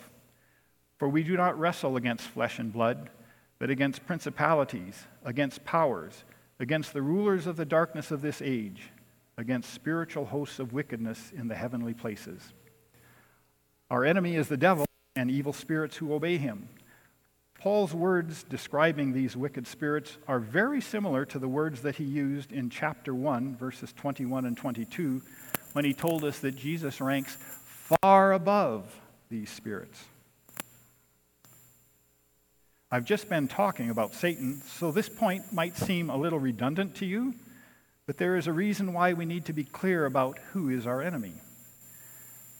For 0.98 1.08
we 1.08 1.22
do 1.22 1.36
not 1.36 1.58
wrestle 1.58 1.96
against 1.96 2.24
flesh 2.28 2.58
and 2.58 2.72
blood, 2.72 3.10
but 3.58 3.70
against 3.70 4.06
principalities, 4.06 5.04
against 5.24 5.64
powers 5.64 6.24
against 6.58 6.92
the 6.92 7.02
rulers 7.02 7.46
of 7.46 7.56
the 7.56 7.64
darkness 7.64 8.10
of 8.10 8.22
this 8.22 8.40
age, 8.40 8.90
against 9.36 9.72
spiritual 9.72 10.26
hosts 10.26 10.58
of 10.58 10.72
wickedness 10.72 11.32
in 11.36 11.48
the 11.48 11.54
heavenly 11.54 11.94
places. 11.94 12.52
Our 13.90 14.04
enemy 14.04 14.36
is 14.36 14.48
the 14.48 14.56
devil 14.56 14.86
and 15.14 15.30
evil 15.30 15.52
spirits 15.52 15.96
who 15.96 16.12
obey 16.12 16.38
him. 16.38 16.68
Paul's 17.66 17.92
words 17.92 18.44
describing 18.44 19.12
these 19.12 19.36
wicked 19.36 19.66
spirits 19.66 20.18
are 20.28 20.38
very 20.38 20.80
similar 20.80 21.24
to 21.24 21.36
the 21.40 21.48
words 21.48 21.82
that 21.82 21.96
he 21.96 22.04
used 22.04 22.52
in 22.52 22.70
chapter 22.70 23.12
1, 23.12 23.56
verses 23.56 23.92
21 23.94 24.44
and 24.44 24.56
22, 24.56 25.20
when 25.72 25.84
he 25.84 25.92
told 25.92 26.22
us 26.22 26.38
that 26.38 26.54
Jesus 26.54 27.00
ranks 27.00 27.36
far 28.00 28.34
above 28.34 28.94
these 29.30 29.50
spirits. 29.50 30.04
I've 32.92 33.04
just 33.04 33.28
been 33.28 33.48
talking 33.48 33.90
about 33.90 34.14
Satan, 34.14 34.62
so 34.64 34.92
this 34.92 35.08
point 35.08 35.52
might 35.52 35.76
seem 35.76 36.08
a 36.08 36.16
little 36.16 36.38
redundant 36.38 36.94
to 36.98 37.04
you, 37.04 37.34
but 38.06 38.16
there 38.16 38.36
is 38.36 38.46
a 38.46 38.52
reason 38.52 38.92
why 38.92 39.12
we 39.12 39.24
need 39.24 39.44
to 39.46 39.52
be 39.52 39.64
clear 39.64 40.06
about 40.06 40.38
who 40.52 40.70
is 40.70 40.86
our 40.86 41.02
enemy. 41.02 41.34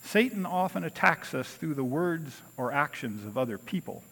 Satan 0.03 0.45
often 0.45 0.83
attacks 0.83 1.33
us 1.33 1.55
through 1.55 1.75
the 1.75 1.85
words 1.85 2.43
or 2.57 2.73
actions 2.73 3.25
of 3.25 3.39
other 3.39 3.57
people. 3.57 4.03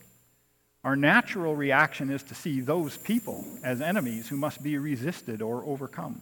Our 0.85 0.97
natural 0.97 1.57
reaction 1.57 2.11
is 2.11 2.23
to 2.25 2.35
see 2.35 2.61
those 2.61 2.99
people 2.99 3.47
as 3.63 3.81
enemies 3.81 4.29
who 4.29 4.37
must 4.37 4.63
be 4.63 4.77
resisted 4.77 5.41
or 5.41 5.65
overcome. 5.65 6.21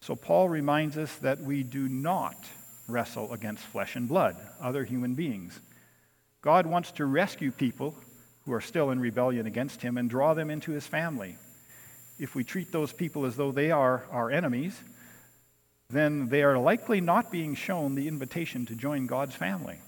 So 0.00 0.16
Paul 0.16 0.48
reminds 0.48 0.96
us 0.96 1.14
that 1.16 1.40
we 1.40 1.62
do 1.62 1.86
not 1.88 2.36
wrestle 2.88 3.32
against 3.32 3.62
flesh 3.64 3.94
and 3.94 4.08
blood, 4.08 4.36
other 4.60 4.84
human 4.84 5.14
beings. 5.14 5.60
God 6.40 6.66
wants 6.66 6.92
to 6.92 7.04
rescue 7.04 7.52
people 7.52 7.94
who 8.46 8.52
are 8.54 8.60
still 8.60 8.90
in 8.90 8.98
rebellion 8.98 9.46
against 9.46 9.82
him 9.82 9.98
and 9.98 10.08
draw 10.08 10.34
them 10.34 10.50
into 10.50 10.72
his 10.72 10.86
family. 10.86 11.36
If 12.18 12.34
we 12.34 12.44
treat 12.44 12.72
those 12.72 12.92
people 12.92 13.26
as 13.26 13.36
though 13.36 13.52
they 13.52 13.70
are 13.70 14.04
our 14.10 14.30
enemies, 14.30 14.80
then 15.90 16.28
they 16.28 16.42
are 16.42 16.58
likely 16.58 17.00
not 17.00 17.30
being 17.30 17.54
shown 17.54 17.94
the 17.94 18.08
invitation 18.08 18.64
to 18.66 18.74
join 18.74 19.06
God's 19.06 19.34
family. 19.34 19.78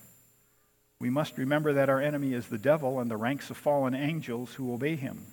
We 1.01 1.11
must 1.11 1.39
remember 1.39 1.73
that 1.75 1.89
our 1.89 2.01
enemy 2.01 2.33
is 2.33 2.47
the 2.47 2.59
devil 2.59 3.01
and 3.01 3.11
the 3.11 3.17
ranks 3.17 3.51
of 3.51 3.57
fallen 3.57 3.95
angels 3.95 4.55
who 4.55 4.73
obey 4.73 4.97
him. 4.97 5.27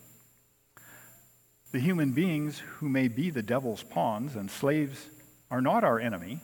The 1.71 1.79
human 1.79 2.11
beings 2.11 2.59
who 2.59 2.89
may 2.89 3.07
be 3.07 3.29
the 3.29 3.43
devil's 3.43 3.83
pawns 3.83 4.35
and 4.35 4.51
slaves 4.51 5.07
are 5.49 5.61
not 5.61 5.83
our 5.83 5.99
enemy, 5.99 6.41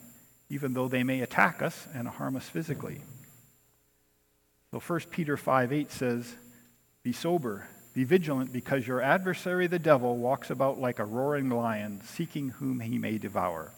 even 0.48 0.72
though 0.72 0.88
they 0.88 1.02
may 1.02 1.20
attack 1.20 1.60
us 1.60 1.86
and 1.92 2.08
harm 2.08 2.36
us 2.36 2.48
physically. 2.48 3.02
So 4.70 4.80
1 4.80 5.00
Peter 5.10 5.36
5 5.36 5.72
8 5.72 5.92
says, 5.92 6.36
be 7.02 7.12
sober, 7.12 7.66
be 7.94 8.04
vigilant, 8.04 8.52
because 8.52 8.86
your 8.86 9.00
adversary, 9.00 9.66
the 9.66 9.78
devil, 9.78 10.16
walks 10.16 10.50
about 10.50 10.78
like 10.78 10.98
a 10.98 11.04
roaring 11.04 11.48
lion, 11.48 12.02
seeking 12.04 12.50
whom 12.50 12.80
he 12.80 12.98
may 12.98 13.18
devour. 13.18 13.72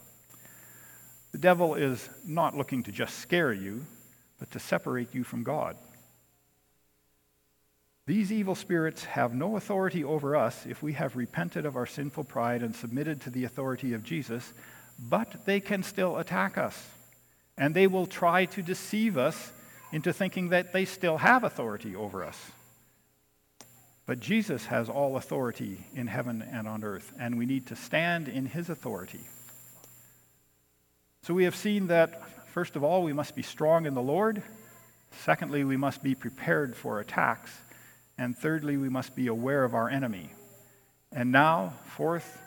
The 1.33 1.39
devil 1.39 1.75
is 1.75 2.09
not 2.25 2.57
looking 2.57 2.83
to 2.85 2.93
just 2.93 3.19
scare 3.19 3.53
you, 3.53 3.87
but 4.41 4.51
to 4.51 4.59
separate 4.59 5.15
you 5.15 5.23
from 5.23 5.45
God. 5.45 5.77
These 8.07 8.33
evil 8.33 8.57
spirits 8.57 9.05
have 9.05 9.35
no 9.35 9.57
authority 9.57 10.03
over 10.03 10.35
us 10.35 10.67
if 10.67 10.83
we 10.83 10.95
have 10.95 11.15
repented 11.15 11.65
of 11.65 11.77
our 11.77 11.87
sinful 11.87 12.25
pride 12.25 12.65
and 12.65 12.75
submitted 12.75 13.21
to 13.21 13.31
the 13.31 13.45
authority 13.45 13.93
of 13.93 14.03
Jesus, 14.03 14.53
but 14.99 15.45
they 15.45 15.61
can 15.61 15.85
still 15.85 16.19
attack 16.19 16.59
us. 16.59 16.89
And 17.57 17.73
they 17.73 17.87
will 17.87 18.07
try 18.07 18.47
to 18.47 18.63
deceive 18.63 19.17
us 19.17 19.53
into 19.93 20.13
thinking 20.13 20.49
that 20.49 20.73
they 20.73 20.87
still 20.87 21.19
have 21.19 21.45
authority 21.45 21.95
over 21.95 22.25
us. 22.25 22.37
But 24.07 24.19
Jesus 24.19 24.67
has 24.67 24.89
all 24.89 25.17
authority 25.17 25.85
in 25.95 26.09
heaven 26.09 26.43
and 26.43 26.67
on 26.67 26.83
earth, 26.83 27.13
and 27.21 27.39
we 27.39 27.47
need 27.47 27.69
to 27.69 27.77
stand 27.77 28.27
in 28.27 28.47
his 28.47 28.69
authority. 28.69 29.21
So 31.23 31.33
we 31.35 31.45
have 31.45 31.55
seen 31.55 31.87
that, 31.89 32.21
first 32.51 32.77
of 32.77 32.85
all, 32.85 33.03
we 33.03 33.13
must 33.13 33.35
be 33.35 33.43
strong 33.43 33.87
in 33.87 33.95
the 33.95 34.03
Lord. 34.03 34.43
Secondly, 35.25 35.65
we 35.65 35.77
must 35.77 36.03
be 36.03 36.15
prepared 36.15 36.77
for 36.77 37.01
attacks. 37.01 37.51
And 38.19 38.37
thirdly, 38.37 38.77
we 38.77 38.89
must 38.89 39.17
be 39.17 39.29
aware 39.29 39.65
of 39.65 39.75
our 39.75 39.89
enemy. 39.89 40.31
And 41.13 41.33
now, 41.33 41.75
fourth, 41.87 42.41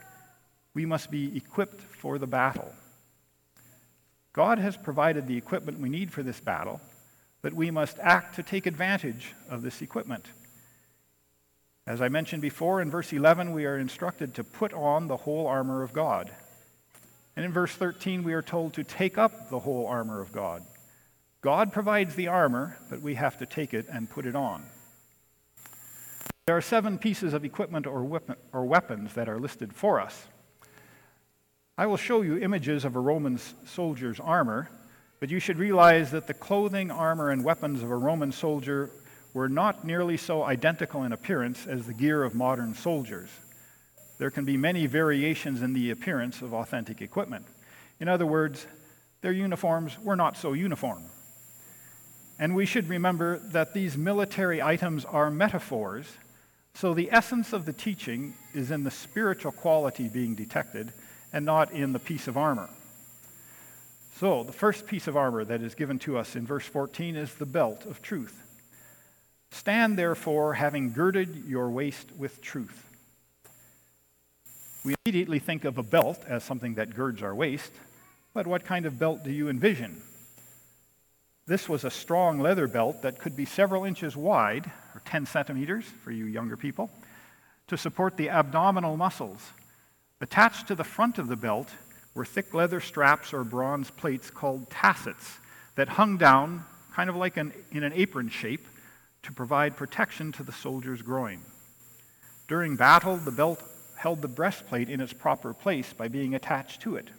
we 0.73 0.85
must 0.85 1.11
be 1.11 1.35
equipped 1.35 1.81
for 1.81 2.17
the 2.17 2.27
battle. 2.27 2.73
God 4.33 4.57
has 4.59 4.75
provided 4.77 5.27
the 5.27 5.37
equipment 5.37 5.79
we 5.79 5.89
need 5.89 6.11
for 6.11 6.23
this 6.23 6.39
battle, 6.39 6.81
but 7.41 7.53
we 7.53 7.69
must 7.69 7.99
act 7.99 8.35
to 8.35 8.43
take 8.43 8.65
advantage 8.65 9.33
of 9.49 9.61
this 9.61 9.81
equipment. 9.81 10.25
As 11.85 12.01
I 12.01 12.07
mentioned 12.09 12.41
before, 12.41 12.81
in 12.81 12.89
verse 12.89 13.11
11, 13.11 13.51
we 13.51 13.65
are 13.65 13.77
instructed 13.77 14.33
to 14.35 14.43
put 14.43 14.73
on 14.73 15.07
the 15.07 15.17
whole 15.17 15.47
armor 15.47 15.83
of 15.83 15.93
God. 15.93 16.31
And 17.35 17.45
in 17.45 17.51
verse 17.51 17.71
13, 17.71 18.23
we 18.23 18.33
are 18.33 18.41
told 18.41 18.73
to 18.75 18.83
take 18.83 19.17
up 19.17 19.49
the 19.49 19.59
whole 19.59 19.87
armor 19.87 20.21
of 20.21 20.31
God. 20.31 20.63
God 21.41 21.73
provides 21.73 22.15
the 22.15 22.27
armor, 22.27 22.77
but 22.89 23.01
we 23.01 23.15
have 23.15 23.37
to 23.39 23.45
take 23.45 23.73
it 23.73 23.87
and 23.91 24.09
put 24.09 24.25
it 24.25 24.35
on. 24.35 24.63
There 26.45 26.57
are 26.57 26.61
seven 26.61 26.97
pieces 26.97 27.33
of 27.33 27.45
equipment 27.45 27.87
or, 27.87 28.03
weapon, 28.03 28.35
or 28.51 28.65
weapons 28.65 29.13
that 29.13 29.29
are 29.29 29.39
listed 29.39 29.73
for 29.73 29.99
us. 29.99 30.27
I 31.77 31.85
will 31.85 31.97
show 31.97 32.21
you 32.21 32.37
images 32.37 32.85
of 32.85 32.95
a 32.95 32.99
Roman 32.99 33.39
soldier's 33.65 34.19
armor, 34.19 34.69
but 35.19 35.29
you 35.29 35.39
should 35.39 35.57
realize 35.57 36.11
that 36.11 36.27
the 36.27 36.33
clothing, 36.33 36.91
armor, 36.91 37.31
and 37.31 37.43
weapons 37.43 37.81
of 37.81 37.89
a 37.89 37.95
Roman 37.95 38.31
soldier 38.31 38.91
were 39.33 39.49
not 39.49 39.83
nearly 39.83 40.17
so 40.17 40.43
identical 40.43 41.03
in 41.03 41.13
appearance 41.13 41.65
as 41.65 41.87
the 41.87 41.93
gear 41.93 42.23
of 42.23 42.35
modern 42.35 42.75
soldiers. 42.75 43.29
There 44.23 44.31
can 44.31 44.45
be 44.45 44.55
many 44.55 44.85
variations 44.85 45.61
in 45.61 45.73
the 45.73 45.91
appearance 45.91 46.41
of 46.41 46.53
authentic 46.53 47.01
equipment. 47.01 47.45
In 47.99 48.07
other 48.07 48.25
words, 48.25 48.65
their 49.19 49.33
uniforms 49.33 49.99
were 49.99 50.15
not 50.15 50.37
so 50.37 50.53
uniform. 50.53 51.03
And 52.39 52.55
we 52.55 52.65
should 52.65 52.87
remember 52.87 53.39
that 53.39 53.73
these 53.73 53.97
military 53.97 54.61
items 54.61 55.03
are 55.03 55.29
metaphors 55.29 56.05
so 56.73 56.93
the 56.93 57.11
essence 57.11 57.51
of 57.51 57.65
the 57.65 57.73
teaching 57.73 58.35
is 58.53 58.71
in 58.71 58.85
the 58.85 58.91
spiritual 58.91 59.51
quality 59.51 60.07
being 60.07 60.35
detected 60.35 60.93
and 61.33 61.45
not 61.45 61.73
in 61.73 61.91
the 61.91 61.99
piece 61.99 62.29
of 62.29 62.37
armor. 62.37 62.69
So 64.21 64.45
the 64.45 64.53
first 64.53 64.87
piece 64.87 65.07
of 65.07 65.17
armor 65.17 65.43
that 65.43 65.61
is 65.61 65.75
given 65.75 65.99
to 65.99 66.17
us 66.17 66.37
in 66.37 66.47
verse 66.47 66.65
14 66.65 67.17
is 67.17 67.35
the 67.35 67.45
belt 67.45 67.85
of 67.85 68.01
truth. 68.01 68.41
Stand 69.51 69.97
therefore, 69.97 70.53
having 70.53 70.93
girded 70.93 71.43
your 71.45 71.69
waist 71.69 72.07
with 72.17 72.39
truth. 72.39 72.85
We 74.83 74.95
immediately 75.05 75.39
think 75.39 75.63
of 75.63 75.77
a 75.77 75.83
belt 75.83 76.23
as 76.27 76.43
something 76.43 76.73
that 76.75 76.93
girds 76.93 77.23
our 77.23 77.33
waist, 77.33 77.71
but 78.33 78.45
what 78.45 78.65
kind 78.65 78.85
of 78.85 78.99
belt 78.99 79.23
do 79.23 79.31
you 79.31 79.47
envision? 79.47 80.01
This 81.45 81.69
was 81.69 81.83
a 81.83 81.91
strong 81.91 82.39
leather 82.39 82.67
belt 82.67 83.01
that 83.01 83.19
could 83.19 83.35
be 83.35 83.45
several 83.45 83.85
inches 83.85 84.15
wide, 84.15 84.69
or 84.93 85.01
10 85.05 85.25
centimeters 85.25 85.85
for 85.85 86.11
you 86.11 86.25
younger 86.25 86.57
people, 86.57 86.89
to 87.67 87.77
support 87.77 88.17
the 88.17 88.29
abdominal 88.29 88.97
muscles. 88.97 89.51
Attached 90.19 90.67
to 90.67 90.75
the 90.75 90.83
front 90.83 91.17
of 91.17 91.27
the 91.27 91.35
belt 91.35 91.69
were 92.13 92.25
thick 92.25 92.53
leather 92.53 92.79
straps 92.79 93.33
or 93.33 93.43
bronze 93.43 93.89
plates 93.89 94.29
called 94.29 94.69
tassets 94.69 95.37
that 95.75 95.89
hung 95.89 96.17
down, 96.17 96.65
kind 96.93 97.09
of 97.09 97.15
like 97.15 97.37
an, 97.37 97.53
in 97.71 97.83
an 97.83 97.93
apron 97.93 98.29
shape, 98.29 98.67
to 99.23 99.31
provide 99.31 99.77
protection 99.77 100.31
to 100.33 100.43
the 100.43 100.51
soldier's 100.51 101.01
groin. 101.01 101.39
During 102.47 102.75
battle, 102.75 103.17
the 103.17 103.31
belt 103.31 103.63
held 103.95 104.21
the 104.21 104.27
breastplate 104.27 104.89
in 104.89 105.01
its 105.01 105.13
proper 105.13 105.53
place 105.53 105.93
by 105.93 106.07
being 106.07 106.35
attached 106.35 106.81
to 106.81 106.95
it. 106.95 107.09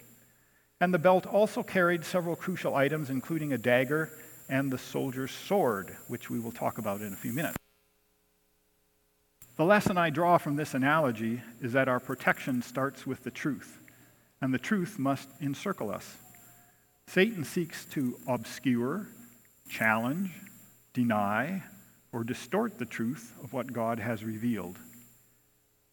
And 0.79 0.93
the 0.93 0.99
belt 0.99 1.25
also 1.25 1.63
carried 1.63 2.03
several 2.03 2.35
crucial 2.35 2.75
items, 2.75 3.09
including 3.09 3.53
a 3.53 3.57
dagger 3.57 4.11
and 4.49 4.71
the 4.71 4.77
soldier's 4.77 5.31
sword, 5.31 5.95
which 6.07 6.29
we 6.29 6.39
will 6.39 6.51
talk 6.51 6.77
about 6.77 7.01
in 7.01 7.13
a 7.13 7.17
few 7.17 7.33
minutes. 7.33 7.57
The 9.57 9.65
lesson 9.65 9.97
I 9.97 10.09
draw 10.09 10.37
from 10.37 10.57
this 10.57 10.73
analogy 10.73 11.41
is 11.61 11.71
that 11.73 11.87
our 11.87 12.01
protection 12.01 12.61
starts 12.61 13.07
with 13.07 13.23
the 13.23 13.31
truth, 13.31 13.79
and 14.41 14.53
the 14.53 14.59
truth 14.59 14.99
must 14.99 15.29
encircle 15.41 15.89
us. 15.89 16.17
Satan 17.07 17.45
seeks 17.45 17.85
to 17.85 18.17
obscure, 18.27 19.07
challenge, 19.69 20.31
deny, 20.93 21.63
or 22.11 22.23
distort 22.23 22.77
the 22.77 22.85
truth 22.85 23.33
of 23.43 23.53
what 23.53 23.71
God 23.71 23.99
has 23.99 24.23
revealed. 24.23 24.77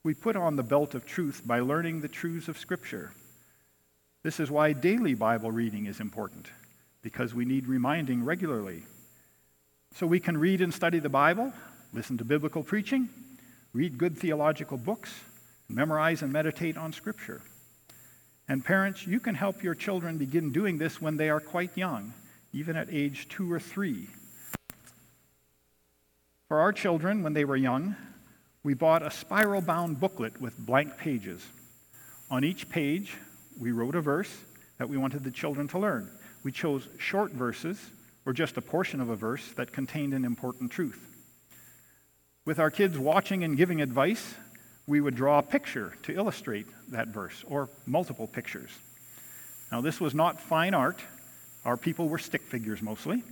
We 0.04 0.14
put 0.14 0.36
on 0.36 0.56
the 0.56 0.62
belt 0.62 0.94
of 0.94 1.06
truth 1.06 1.42
by 1.44 1.60
learning 1.60 2.00
the 2.00 2.08
truths 2.08 2.48
of 2.48 2.58
Scripture 2.58 3.12
this 4.22 4.38
is 4.38 4.50
why 4.52 4.72
daily 4.72 5.14
Bible 5.14 5.50
reading 5.50 5.86
is 5.86 5.98
important, 5.98 6.48
because 7.02 7.34
we 7.34 7.44
need 7.44 7.66
reminding 7.66 8.24
regularly. 8.24 8.84
So 9.96 10.06
we 10.06 10.20
can 10.20 10.38
read 10.38 10.60
and 10.60 10.72
study 10.72 11.00
the 11.00 11.08
Bible, 11.08 11.52
listen 11.92 12.18
to 12.18 12.24
biblical 12.24 12.62
preaching, 12.62 13.08
read 13.72 13.98
good 13.98 14.16
theological 14.16 14.76
books, 14.76 15.12
memorize 15.68 16.22
and 16.22 16.32
meditate 16.32 16.76
on 16.76 16.92
Scripture. 16.92 17.42
And 18.48 18.64
parents, 18.64 19.06
you 19.08 19.18
can 19.18 19.34
help 19.34 19.62
your 19.62 19.74
children 19.74 20.18
begin 20.18 20.52
doing 20.52 20.78
this 20.78 21.02
when 21.02 21.16
they 21.16 21.28
are 21.28 21.40
quite 21.40 21.76
young, 21.76 22.12
even 22.52 22.76
at 22.76 22.92
age 22.92 23.28
two 23.28 23.52
or 23.52 23.58
three. 23.58 24.06
For 26.46 26.60
our 26.60 26.72
children, 26.72 27.24
when 27.24 27.32
they 27.32 27.44
were 27.44 27.56
young, 27.56 27.96
we 28.64 28.74
bought 28.74 29.02
a 29.02 29.10
spiral 29.10 29.60
bound 29.60 29.98
booklet 29.98 30.40
with 30.40 30.56
blank 30.58 30.96
pages. 30.96 31.44
On 32.30 32.44
each 32.44 32.68
page, 32.68 33.16
we 33.60 33.72
wrote 33.72 33.94
a 33.94 34.00
verse 34.00 34.32
that 34.78 34.88
we 34.88 34.96
wanted 34.96 35.24
the 35.24 35.30
children 35.30 35.68
to 35.68 35.78
learn. 35.78 36.10
We 36.44 36.52
chose 36.52 36.88
short 36.98 37.32
verses, 37.32 37.78
or 38.24 38.32
just 38.32 38.56
a 38.56 38.62
portion 38.62 39.00
of 39.00 39.08
a 39.08 39.16
verse 39.16 39.52
that 39.56 39.72
contained 39.72 40.14
an 40.14 40.24
important 40.24 40.70
truth. 40.70 41.06
With 42.44 42.58
our 42.58 42.70
kids 42.70 42.98
watching 42.98 43.44
and 43.44 43.56
giving 43.56 43.80
advice, 43.80 44.34
we 44.86 45.00
would 45.00 45.14
draw 45.14 45.38
a 45.38 45.42
picture 45.42 45.94
to 46.02 46.14
illustrate 46.14 46.66
that 46.88 47.08
verse, 47.08 47.44
or 47.46 47.68
multiple 47.86 48.26
pictures. 48.26 48.70
Now, 49.70 49.80
this 49.80 50.00
was 50.00 50.14
not 50.14 50.40
fine 50.40 50.74
art. 50.74 51.00
Our 51.64 51.76
people 51.76 52.08
were 52.08 52.18
stick 52.18 52.42
figures 52.42 52.82
mostly. 52.82 53.22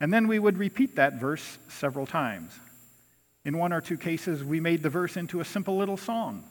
And 0.00 0.12
then 0.12 0.28
we 0.28 0.38
would 0.38 0.58
repeat 0.58 0.96
that 0.96 1.14
verse 1.14 1.58
several 1.68 2.06
times. 2.06 2.52
In 3.48 3.56
one 3.56 3.72
or 3.72 3.80
two 3.80 3.96
cases, 3.96 4.44
we 4.44 4.60
made 4.60 4.82
the 4.82 4.90
verse 4.90 5.16
into 5.16 5.40
a 5.40 5.44
simple 5.44 5.78
little 5.78 5.96
song 5.96 6.44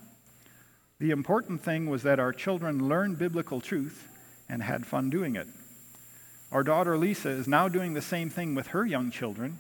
the 0.98 1.12
important 1.12 1.62
thing 1.62 1.88
was 1.88 2.02
that 2.02 2.20
our 2.20 2.34
children 2.34 2.90
learned 2.90 3.20
biblical 3.20 3.62
truth 3.62 4.08
and 4.50 4.64
had 4.64 4.84
fun 4.84 5.12
doing 5.12 5.36
it. 5.36 5.48
Our 6.52 6.64
daughter 6.64 6.98
Lisa 6.98 7.30
is 7.30 7.48
now 7.48 7.68
doing 7.68 7.94
the 7.94 8.02
same 8.02 8.32
thing 8.32 8.56
with 8.56 8.66
her 8.70 8.84
young 8.84 9.12
children, 9.12 9.60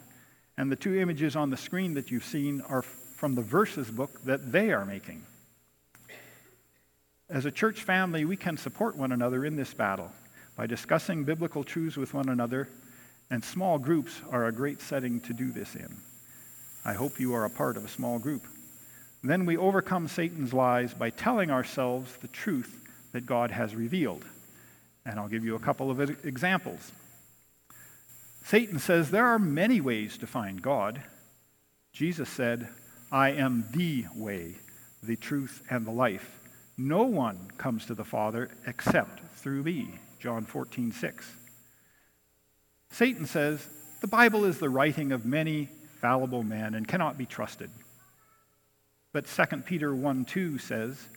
and 0.58 0.72
the 0.72 0.76
two 0.76 0.98
images 0.98 1.36
on 1.36 1.52
the 1.52 1.56
screen 1.56 1.94
that 1.94 2.10
you've 2.10 2.26
seen 2.26 2.60
are 2.62 2.82
from 2.82 3.36
the 3.36 3.44
verses 3.44 3.92
book 3.92 4.24
that 4.24 4.52
they 4.52 4.72
are 4.72 4.84
making. 4.84 5.22
As 7.30 7.46
a 7.46 7.52
church 7.52 7.84
family, 7.84 8.26
we 8.26 8.36
can 8.36 8.58
support 8.58 8.96
one 8.96 9.12
another 9.12 9.46
in 9.46 9.56
this 9.56 9.76
battle 9.76 10.12
by 10.56 10.66
discussing 10.66 11.24
biblical 11.24 11.64
truths 11.64 11.98
with 11.98 12.16
one 12.16 12.30
another, 12.30 12.68
and 13.30 13.44
small 13.44 13.78
groups 13.78 14.22
are 14.32 14.48
a 14.48 14.52
great 14.52 14.82
setting 14.82 15.20
to 15.22 15.34
do 15.34 15.52
this 15.52 15.76
in. 15.76 15.98
I 16.88 16.94
hope 16.94 17.20
you 17.20 17.34
are 17.34 17.44
a 17.44 17.50
part 17.50 17.76
of 17.76 17.84
a 17.84 17.90
small 17.90 18.18
group. 18.18 18.48
Then 19.22 19.46
we 19.46 19.58
overcome 19.58 20.08
Satan's 20.08 20.54
lies 20.54 20.94
by 20.94 21.10
telling 21.10 21.52
ourselves 21.52 22.16
the 22.22 22.30
truth 22.30 22.80
that 23.12 23.26
God 23.26 23.52
has 23.52 23.76
revealed. 23.76 24.24
And 25.06 25.20
I'll 25.20 25.28
give 25.28 25.44
you 25.44 25.56
a 25.56 25.60
couple 25.60 25.92
of 25.92 26.00
examples. 26.26 26.94
Satan 28.46 28.80
says 28.80 29.12
there 29.12 29.26
are 29.26 29.38
many 29.38 29.82
ways 29.82 30.18
to 30.20 30.28
find 30.28 30.62
God. 30.62 31.02
Jesus 31.92 32.30
said, 32.30 32.70
I 33.12 33.32
am 33.32 33.66
the 33.74 34.06
way, 34.16 34.56
the 35.04 35.18
truth, 35.18 35.64
and 35.70 35.86
the 35.86 35.92
life. 35.92 36.40
No 36.78 37.04
one 37.04 37.52
comes 37.58 37.86
to 37.88 37.96
the 37.96 38.06
Father 38.06 38.50
except 38.66 39.20
through 39.36 39.64
me. 39.64 39.90
John 40.20 40.46
14, 40.46 40.94
6. 40.94 41.32
Satan 42.92 43.26
says, 43.26 43.68
the 44.00 44.08
Bible 44.08 44.46
is 44.46 44.60
the 44.60 44.70
writing 44.70 45.12
of 45.12 45.26
many 45.26 45.68
fallible 46.02 46.44
men 46.44 46.74
and 46.74 46.88
cannot 46.88 47.18
be 47.18 47.26
trusted. 47.26 47.70
But 49.14 49.26
2 49.26 49.58
Peter 49.58 49.96
1 49.96 50.26
2 50.26 50.58
says, 50.58 51.08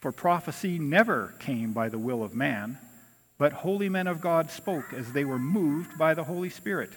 For 0.00 0.12
prophecy 0.12 0.78
never 0.78 1.34
came 1.38 1.72
by 1.72 1.88
the 1.88 1.98
will 1.98 2.22
of 2.22 2.34
man, 2.34 2.78
but 3.38 3.52
holy 3.52 3.88
men 3.88 4.06
of 4.06 4.20
God 4.20 4.50
spoke 4.50 4.92
as 4.92 5.12
they 5.12 5.24
were 5.24 5.38
moved 5.38 5.96
by 5.96 6.14
the 6.14 6.24
Holy 6.24 6.50
Spirit. 6.50 6.90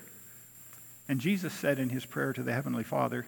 And 1.07 1.19
Jesus 1.19 1.53
said 1.53 1.79
in 1.79 1.89
his 1.89 2.05
prayer 2.05 2.33
to 2.33 2.43
the 2.43 2.53
Heavenly 2.53 2.83
Father, 2.83 3.25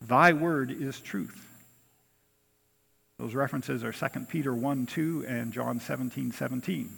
Thy 0.00 0.32
word 0.32 0.70
is 0.70 1.00
truth. 1.00 1.46
Those 3.18 3.34
references 3.34 3.82
are 3.82 3.92
2 3.92 4.20
Peter 4.28 4.54
1 4.54 4.86
2 4.86 5.24
and 5.26 5.52
John 5.52 5.80
17 5.80 6.32
17. 6.32 6.90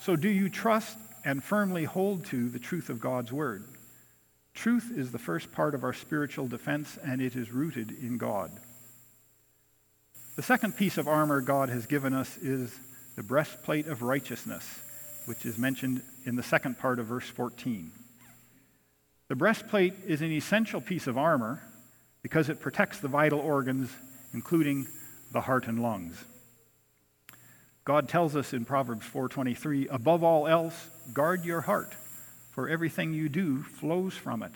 So, 0.00 0.16
do 0.16 0.28
you 0.28 0.48
trust 0.48 0.98
and 1.24 1.42
firmly 1.42 1.84
hold 1.84 2.26
to 2.26 2.48
the 2.48 2.58
truth 2.58 2.90
of 2.90 3.00
God's 3.00 3.32
word? 3.32 3.64
Truth 4.56 4.90
is 4.96 5.12
the 5.12 5.18
first 5.18 5.52
part 5.52 5.74
of 5.74 5.84
our 5.84 5.92
spiritual 5.92 6.48
defense, 6.48 6.98
and 7.04 7.20
it 7.20 7.36
is 7.36 7.52
rooted 7.52 7.90
in 7.90 8.16
God. 8.16 8.50
The 10.34 10.42
second 10.42 10.78
piece 10.78 10.96
of 10.96 11.06
armor 11.06 11.42
God 11.42 11.68
has 11.68 11.86
given 11.86 12.14
us 12.14 12.38
is 12.38 12.74
the 13.16 13.22
breastplate 13.22 13.86
of 13.86 14.00
righteousness, 14.00 14.80
which 15.26 15.44
is 15.44 15.58
mentioned 15.58 16.02
in 16.24 16.36
the 16.36 16.42
second 16.42 16.78
part 16.78 16.98
of 16.98 17.06
verse 17.06 17.28
14. 17.28 17.92
The 19.28 19.36
breastplate 19.36 19.92
is 20.06 20.22
an 20.22 20.32
essential 20.32 20.80
piece 20.80 21.06
of 21.06 21.18
armor 21.18 21.62
because 22.22 22.48
it 22.48 22.60
protects 22.60 22.98
the 22.98 23.08
vital 23.08 23.40
organs, 23.40 23.90
including 24.32 24.88
the 25.32 25.42
heart 25.42 25.68
and 25.68 25.82
lungs. 25.82 26.24
God 27.84 28.08
tells 28.08 28.34
us 28.34 28.54
in 28.54 28.64
Proverbs 28.64 29.04
4:23, 29.04 29.86
"Above 29.88 30.24
all 30.24 30.48
else, 30.48 30.90
guard 31.12 31.44
your 31.44 31.60
heart, 31.60 31.94
for 32.56 32.68
everything 32.68 33.12
you 33.12 33.28
do 33.28 33.62
flows 33.62 34.14
from 34.14 34.42
it." 34.42 34.52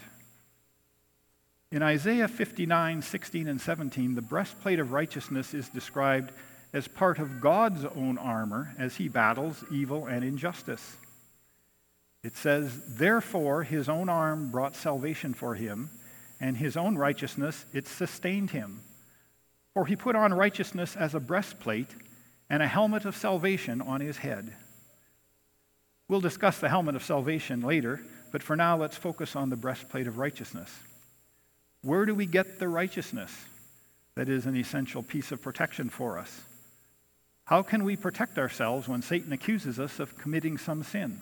In 1.71 1.83
Isaiah 1.83 2.27
59, 2.27 3.01
16, 3.01 3.47
and 3.47 3.61
17, 3.61 4.17
the 4.17 4.23
breastplate 4.23 4.81
of 4.81 4.91
righteousness 4.91 5.55
is 5.55 5.69
described 5.69 6.33
as 6.73 6.89
part 6.89 7.21
of 7.21 7.41
God's 7.41 7.85
own 7.85 8.19
armor 8.19 8.75
as 8.77 8.97
he 8.97 9.09
battles 9.09 9.65
evil 9.71 10.07
and 10.07 10.25
injustice. 10.25 10.97
It 12.23 12.37
says, 12.37 12.97
Therefore 12.97 13.63
his 13.63 13.89
own 13.89 14.09
arm 14.09 14.51
brought 14.51 14.75
salvation 14.75 15.35
for 15.35 15.55
him, 15.55 15.91
and 16.41 16.57
his 16.57 16.77
own 16.77 16.97
righteousness 16.97 17.67
it 17.73 17.87
sustained 17.87 18.51
him. 18.51 18.81
For 19.75 19.87
he 19.87 19.95
put 19.95 20.17
on 20.17 20.35
righteousness 20.35 20.97
as 20.97 21.15
a 21.15 21.21
breastplate 21.21 21.95
and 22.49 22.63
a 22.63 22.69
helmet 22.69 23.05
of 23.05 23.17
salvation 23.17 23.81
on 23.81 24.01
his 24.01 24.19
head. 24.19 24.57
We'll 26.11 26.21
discuss 26.21 26.59
the 26.59 26.69
helmet 26.69 26.97
of 26.97 27.05
salvation 27.05 27.61
later, 27.61 28.01
but 28.33 28.43
for 28.43 28.57
now 28.57 28.77
let's 28.77 28.97
focus 28.97 29.37
on 29.37 29.49
the 29.49 29.55
breastplate 29.55 30.09
of 30.09 30.19
righteousness. 30.19 30.69
Where 31.83 32.05
do 32.05 32.17
we 32.17 32.27
get 32.27 32.59
the 32.59 32.67
righteousness 32.67 33.31
that 34.17 34.29
is 34.29 34.45
an 34.45 34.57
essential 34.57 35.05
piece 35.05 35.31
of 35.31 35.41
protection 35.41 35.89
for 35.89 36.19
us? 36.19 36.41
How 37.45 37.63
can 37.63 37.85
we 37.85 37.95
protect 37.95 38.41
ourselves 38.41 38.89
when 38.89 39.03
Satan 39.03 39.33
accuses 39.33 39.79
us 39.79 40.01
of 40.01 40.19
committing 40.19 40.59
some 40.59 40.83
sin? 40.83 41.21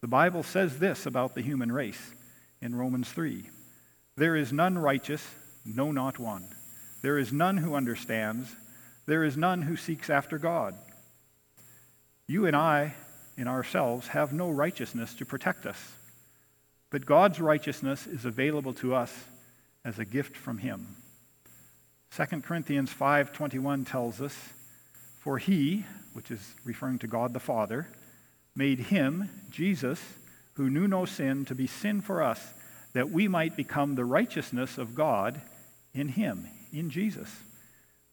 The 0.00 0.08
Bible 0.08 0.42
says 0.42 0.78
this 0.78 1.04
about 1.04 1.34
the 1.34 1.42
human 1.42 1.70
race 1.70 2.14
in 2.62 2.74
Romans 2.74 3.10
3 3.10 3.44
There 4.16 4.36
is 4.36 4.54
none 4.54 4.78
righteous, 4.78 5.28
no, 5.66 5.92
not 5.92 6.18
one. 6.18 6.48
There 7.02 7.18
is 7.18 7.30
none 7.30 7.58
who 7.58 7.74
understands. 7.74 8.56
There 9.04 9.22
is 9.22 9.36
none 9.36 9.60
who 9.60 9.76
seeks 9.76 10.08
after 10.08 10.38
God. 10.38 10.76
You 12.26 12.46
and 12.46 12.56
I, 12.56 12.94
in 13.40 13.48
ourselves, 13.48 14.08
have 14.08 14.34
no 14.34 14.50
righteousness 14.50 15.14
to 15.14 15.24
protect 15.24 15.64
us. 15.64 15.92
But 16.90 17.06
God's 17.06 17.40
righteousness 17.40 18.06
is 18.06 18.26
available 18.26 18.74
to 18.74 18.94
us 18.94 19.24
as 19.82 19.98
a 19.98 20.04
gift 20.04 20.36
from 20.36 20.58
him. 20.58 20.96
2 22.10 22.44
Corinthians 22.44 22.92
5:21 22.92 23.86
tells 23.86 24.20
us, 24.20 24.36
"For 25.20 25.38
he, 25.38 25.86
which 26.12 26.30
is 26.30 26.54
referring 26.64 26.98
to 26.98 27.06
God 27.06 27.32
the 27.32 27.40
Father, 27.40 27.88
made 28.54 28.78
him, 28.78 29.30
Jesus, 29.50 30.02
who 30.54 30.68
knew 30.68 30.86
no 30.86 31.06
sin, 31.06 31.46
to 31.46 31.54
be 31.54 31.66
sin 31.66 32.02
for 32.02 32.22
us, 32.22 32.52
that 32.92 33.10
we 33.10 33.26
might 33.26 33.56
become 33.56 33.94
the 33.94 34.04
righteousness 34.04 34.76
of 34.76 34.94
God 34.94 35.40
in 35.94 36.08
him, 36.08 36.46
in 36.72 36.90
Jesus. 36.90 37.40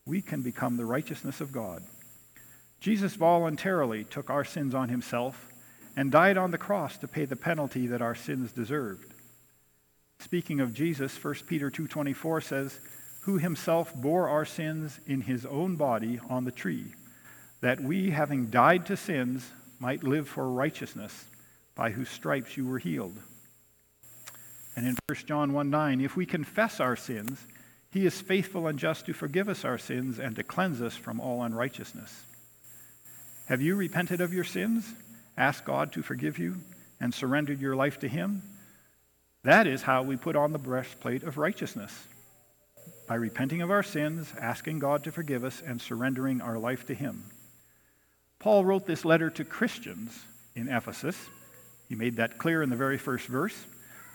We 0.06 0.22
can 0.22 0.42
become 0.42 0.78
the 0.78 0.86
righteousness 0.86 1.42
of 1.42 1.52
God. 1.52 1.84
Jesus 2.80 3.16
voluntarily 3.16 4.04
took 4.04 4.30
our 4.30 4.46
sins 4.46 4.76
on 4.76 4.90
himself 4.90 5.48
and 5.96 6.12
died 6.12 6.38
on 6.38 6.52
the 6.52 6.58
cross 6.58 6.98
to 6.98 7.08
pay 7.08 7.26
the 7.26 7.36
penalty 7.36 7.88
that 7.88 8.02
our 8.02 8.16
sins 8.16 8.52
deserved. 8.52 9.14
Speaking 10.20 10.60
of 10.60 10.74
Jesus, 10.74 11.16
1 11.16 11.48
Peter 11.48 11.70
2:24 11.70 12.42
says, 12.42 12.80
"Who 13.22 13.38
himself 13.38 13.94
bore 13.96 14.30
our 14.30 14.46
sins 14.46 15.00
in 15.06 15.22
his 15.22 15.46
own 15.46 15.76
body 15.76 16.20
on 16.30 16.46
the 16.46 16.52
tree, 16.52 16.94
that 17.62 17.82
we, 17.82 18.12
having 18.12 18.50
died 18.50 18.86
to 18.86 18.98
sins, 18.98 19.52
might 19.80 20.04
live 20.04 20.30
for 20.30 20.50
righteousness, 20.50 21.26
by 21.76 21.92
whose 21.92 22.10
stripes 22.10 22.58
you 22.58 22.66
were 22.66 22.80
healed." 22.80 23.22
And 24.76 24.86
in 24.86 24.98
1 25.08 25.26
John 25.26 25.54
1:9, 25.54 26.00
"If 26.00 26.16
we 26.16 26.28
confess 26.28 26.80
our 26.80 26.96
sins, 26.96 27.48
he 27.90 28.06
is 28.06 28.22
faithful 28.22 28.68
and 28.68 28.78
just 28.78 29.08
to 29.08 29.14
forgive 29.14 29.50
us 29.50 29.66
our 29.66 29.80
sins 29.80 30.20
and 30.20 30.36
to 30.36 30.44
cleanse 30.44 30.82
us 30.82 30.96
from 30.96 31.20
all 31.20 31.44
unrighteousness." 31.44 32.26
Have 33.48 33.62
you 33.62 33.76
repented 33.76 34.22
of 34.22 34.34
your 34.34 34.44
sins? 34.44 34.94
asked 35.38 35.66
God 35.66 35.94
to 35.94 36.02
forgive 36.02 36.38
you 36.40 36.58
and 37.00 37.14
surrendered 37.14 37.62
your 37.62 37.76
life 37.76 38.00
to 38.00 38.08
Him, 38.08 38.42
that 39.44 39.68
is 39.68 39.84
how 39.84 40.04
we 40.04 40.18
put 40.18 40.36
on 40.36 40.52
the 40.52 40.58
breastplate 40.58 41.24
of 41.24 41.38
righteousness. 41.38 42.08
By 43.08 43.16
repenting 43.16 43.62
of 43.62 43.72
our 43.72 43.84
sins, 43.84 44.34
asking 44.40 44.80
God 44.80 45.04
to 45.06 45.12
forgive 45.12 45.44
us, 45.44 45.62
and 45.66 45.82
surrendering 45.82 46.42
our 46.42 46.58
life 46.58 46.86
to 46.88 46.94
Him. 46.94 47.24
Paul 48.40 48.66
wrote 48.66 48.86
this 48.86 49.06
letter 49.06 49.30
to 49.30 49.46
Christians 49.46 50.26
in 50.56 50.68
Ephesus. 50.68 51.16
He 51.88 51.96
made 51.96 52.18
that 52.18 52.38
clear 52.38 52.62
in 52.62 52.70
the 52.70 52.76
very 52.76 52.98
first 52.98 53.28
verse. 53.28 53.56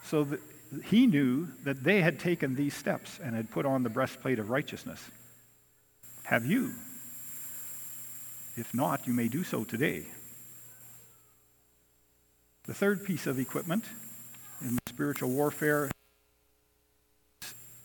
So 0.04 0.24
that 0.24 0.40
he 0.84 1.06
knew 1.06 1.48
that 1.64 1.84
they 1.84 2.00
had 2.00 2.18
taken 2.18 2.54
these 2.54 2.74
steps 2.74 3.18
and 3.22 3.34
had 3.34 3.50
put 3.50 3.66
on 3.66 3.82
the 3.82 3.90
breastplate 3.90 4.38
of 4.38 4.50
righteousness. 4.50 5.02
Have 6.24 6.44
you? 6.44 6.74
If 8.56 8.74
not, 8.74 9.06
you 9.06 9.14
may 9.14 9.28
do 9.28 9.44
so 9.44 9.64
today. 9.64 10.06
The 12.64 12.74
third 12.74 13.04
piece 13.04 13.26
of 13.26 13.38
equipment 13.38 13.84
in 14.60 14.78
spiritual 14.88 15.30
warfare 15.30 15.90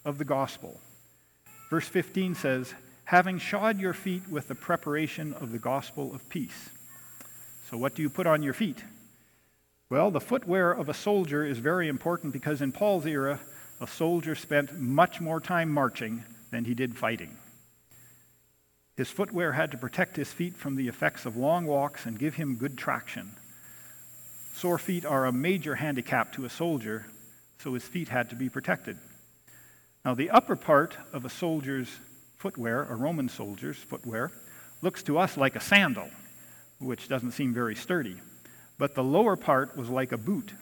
of 0.03 0.17
the 0.17 0.25
gospel. 0.25 0.79
Verse 1.69 1.87
15 1.87 2.35
says, 2.35 2.73
having 3.05 3.39
shod 3.39 3.79
your 3.79 3.93
feet 3.93 4.27
with 4.29 4.49
the 4.49 4.55
preparation 4.55 5.33
of 5.33 5.53
the 5.53 5.59
gospel 5.59 6.13
of 6.13 6.27
peace. 6.29 6.69
So, 7.69 7.77
what 7.77 7.95
do 7.95 8.01
you 8.01 8.09
put 8.09 8.27
on 8.27 8.43
your 8.43 8.53
feet? 8.53 8.83
Well, 9.89 10.11
the 10.11 10.19
footwear 10.19 10.71
of 10.71 10.89
a 10.89 10.93
soldier 10.93 11.45
is 11.45 11.59
very 11.59 11.87
important 11.87 12.33
because 12.33 12.61
in 12.61 12.73
Paul's 12.73 13.05
era, 13.05 13.39
a 13.79 13.87
soldier 13.87 14.35
spent 14.35 14.77
much 14.77 15.21
more 15.21 15.39
time 15.39 15.69
marching 15.69 16.25
than 16.51 16.65
he 16.65 16.73
did 16.73 16.97
fighting. 16.97 17.37
His 18.97 19.09
footwear 19.09 19.51
had 19.51 19.69
to 19.71 19.77
protect 19.77 20.15
his 20.15 20.33
feet 20.33 20.57
from 20.57 20.75
the 20.75 20.87
effects 20.87 21.27
of 21.27 21.37
long 21.37 21.67
walks 21.67 22.07
and 22.07 22.17
give 22.17 22.33
him 22.33 22.55
good 22.55 22.77
traction. 22.77 23.31
Sore 24.53 24.79
feet 24.79 25.05
are 25.05 25.27
a 25.27 25.31
major 25.31 25.75
handicap 25.75 26.33
to 26.33 26.45
a 26.45 26.49
soldier, 26.49 27.05
so 27.59 27.75
his 27.75 27.83
feet 27.83 28.09
had 28.09 28.31
to 28.31 28.35
be 28.35 28.49
protected. 28.49 28.97
Now, 30.03 30.15
the 30.15 30.31
upper 30.31 30.55
part 30.55 30.97
of 31.13 31.25
a 31.25 31.29
soldier's 31.29 31.89
footwear, 32.37 32.83
a 32.83 32.95
Roman 32.95 33.29
soldier's 33.29 33.77
footwear, 33.77 34.31
looks 34.81 35.03
to 35.03 35.19
us 35.19 35.37
like 35.37 35.55
a 35.55 35.59
sandal, 35.59 36.09
which 36.79 37.07
doesn't 37.07 37.33
seem 37.33 37.53
very 37.53 37.75
sturdy. 37.75 38.15
But 38.79 38.95
the 38.95 39.03
lower 39.03 39.35
part 39.35 39.77
was 39.77 39.89
like 39.89 40.11
a 40.11 40.17
boot. 40.17 40.53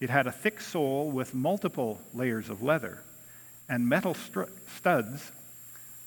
It 0.00 0.10
had 0.10 0.26
a 0.26 0.32
thick 0.32 0.60
sole 0.60 1.12
with 1.12 1.34
multiple 1.34 2.00
layers 2.14 2.50
of 2.50 2.64
leather, 2.64 3.04
and 3.68 3.88
metal 3.88 4.16
studs 4.76 5.30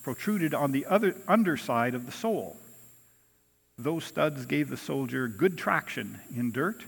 protruded 0.03 0.53
on 0.53 0.71
the 0.71 0.85
other 0.85 1.15
underside 1.27 1.95
of 1.95 2.05
the 2.05 2.11
sole. 2.11 2.57
Those 3.77 4.03
studs 4.03 4.45
gave 4.45 4.69
the 4.69 4.77
soldier 4.77 5.27
good 5.27 5.57
traction 5.57 6.19
in 6.35 6.51
dirt 6.51 6.83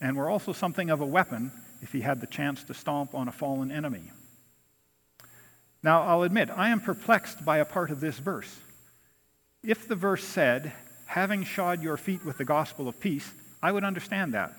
and 0.00 0.16
were 0.16 0.30
also 0.30 0.52
something 0.52 0.88
of 0.88 1.00
a 1.00 1.06
weapon 1.06 1.52
if 1.82 1.92
he 1.92 2.00
had 2.00 2.20
the 2.20 2.26
chance 2.26 2.64
to 2.64 2.74
stomp 2.74 3.14
on 3.14 3.28
a 3.28 3.32
fallen 3.32 3.70
enemy. 3.70 4.10
Now, 5.82 6.02
I'll 6.02 6.22
admit, 6.22 6.48
I 6.50 6.68
am 6.68 6.80
perplexed 6.80 7.44
by 7.44 7.58
a 7.58 7.64
part 7.64 7.90
of 7.90 8.00
this 8.00 8.18
verse. 8.18 8.60
If 9.64 9.88
the 9.88 9.96
verse 9.96 10.24
said, 10.24 10.72
having 11.06 11.44
shod 11.44 11.82
your 11.82 11.96
feet 11.96 12.24
with 12.24 12.38
the 12.38 12.44
gospel 12.44 12.88
of 12.88 13.00
peace, 13.00 13.32
I 13.62 13.72
would 13.72 13.84
understand 13.84 14.34
that. 14.34 14.54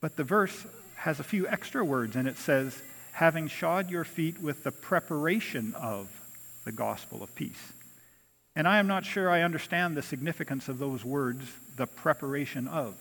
But 0.00 0.16
the 0.16 0.24
verse 0.24 0.66
has 0.96 1.20
a 1.20 1.24
few 1.24 1.46
extra 1.46 1.84
words, 1.84 2.16
and 2.16 2.26
it 2.26 2.38
says, 2.38 2.82
having 3.12 3.48
shod 3.48 3.90
your 3.90 4.04
feet 4.04 4.40
with 4.40 4.64
the 4.64 4.72
preparation 4.72 5.74
of 5.74 6.08
the 6.64 6.72
gospel 6.72 7.22
of 7.22 7.34
peace. 7.34 7.72
And 8.56 8.68
I 8.68 8.78
am 8.78 8.86
not 8.86 9.04
sure 9.04 9.30
I 9.30 9.42
understand 9.42 9.96
the 9.96 10.02
significance 10.02 10.68
of 10.68 10.78
those 10.78 11.04
words, 11.04 11.44
the 11.76 11.86
preparation 11.86 12.68
of. 12.68 12.94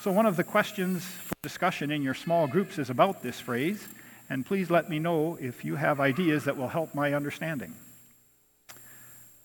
So, 0.00 0.12
one 0.12 0.26
of 0.26 0.36
the 0.36 0.44
questions 0.44 1.04
for 1.04 1.34
discussion 1.42 1.90
in 1.90 2.02
your 2.02 2.14
small 2.14 2.46
groups 2.46 2.78
is 2.78 2.90
about 2.90 3.22
this 3.22 3.40
phrase, 3.40 3.88
and 4.28 4.44
please 4.44 4.70
let 4.70 4.90
me 4.90 4.98
know 4.98 5.38
if 5.40 5.64
you 5.64 5.76
have 5.76 6.00
ideas 6.00 6.44
that 6.44 6.56
will 6.56 6.68
help 6.68 6.94
my 6.94 7.14
understanding. 7.14 7.74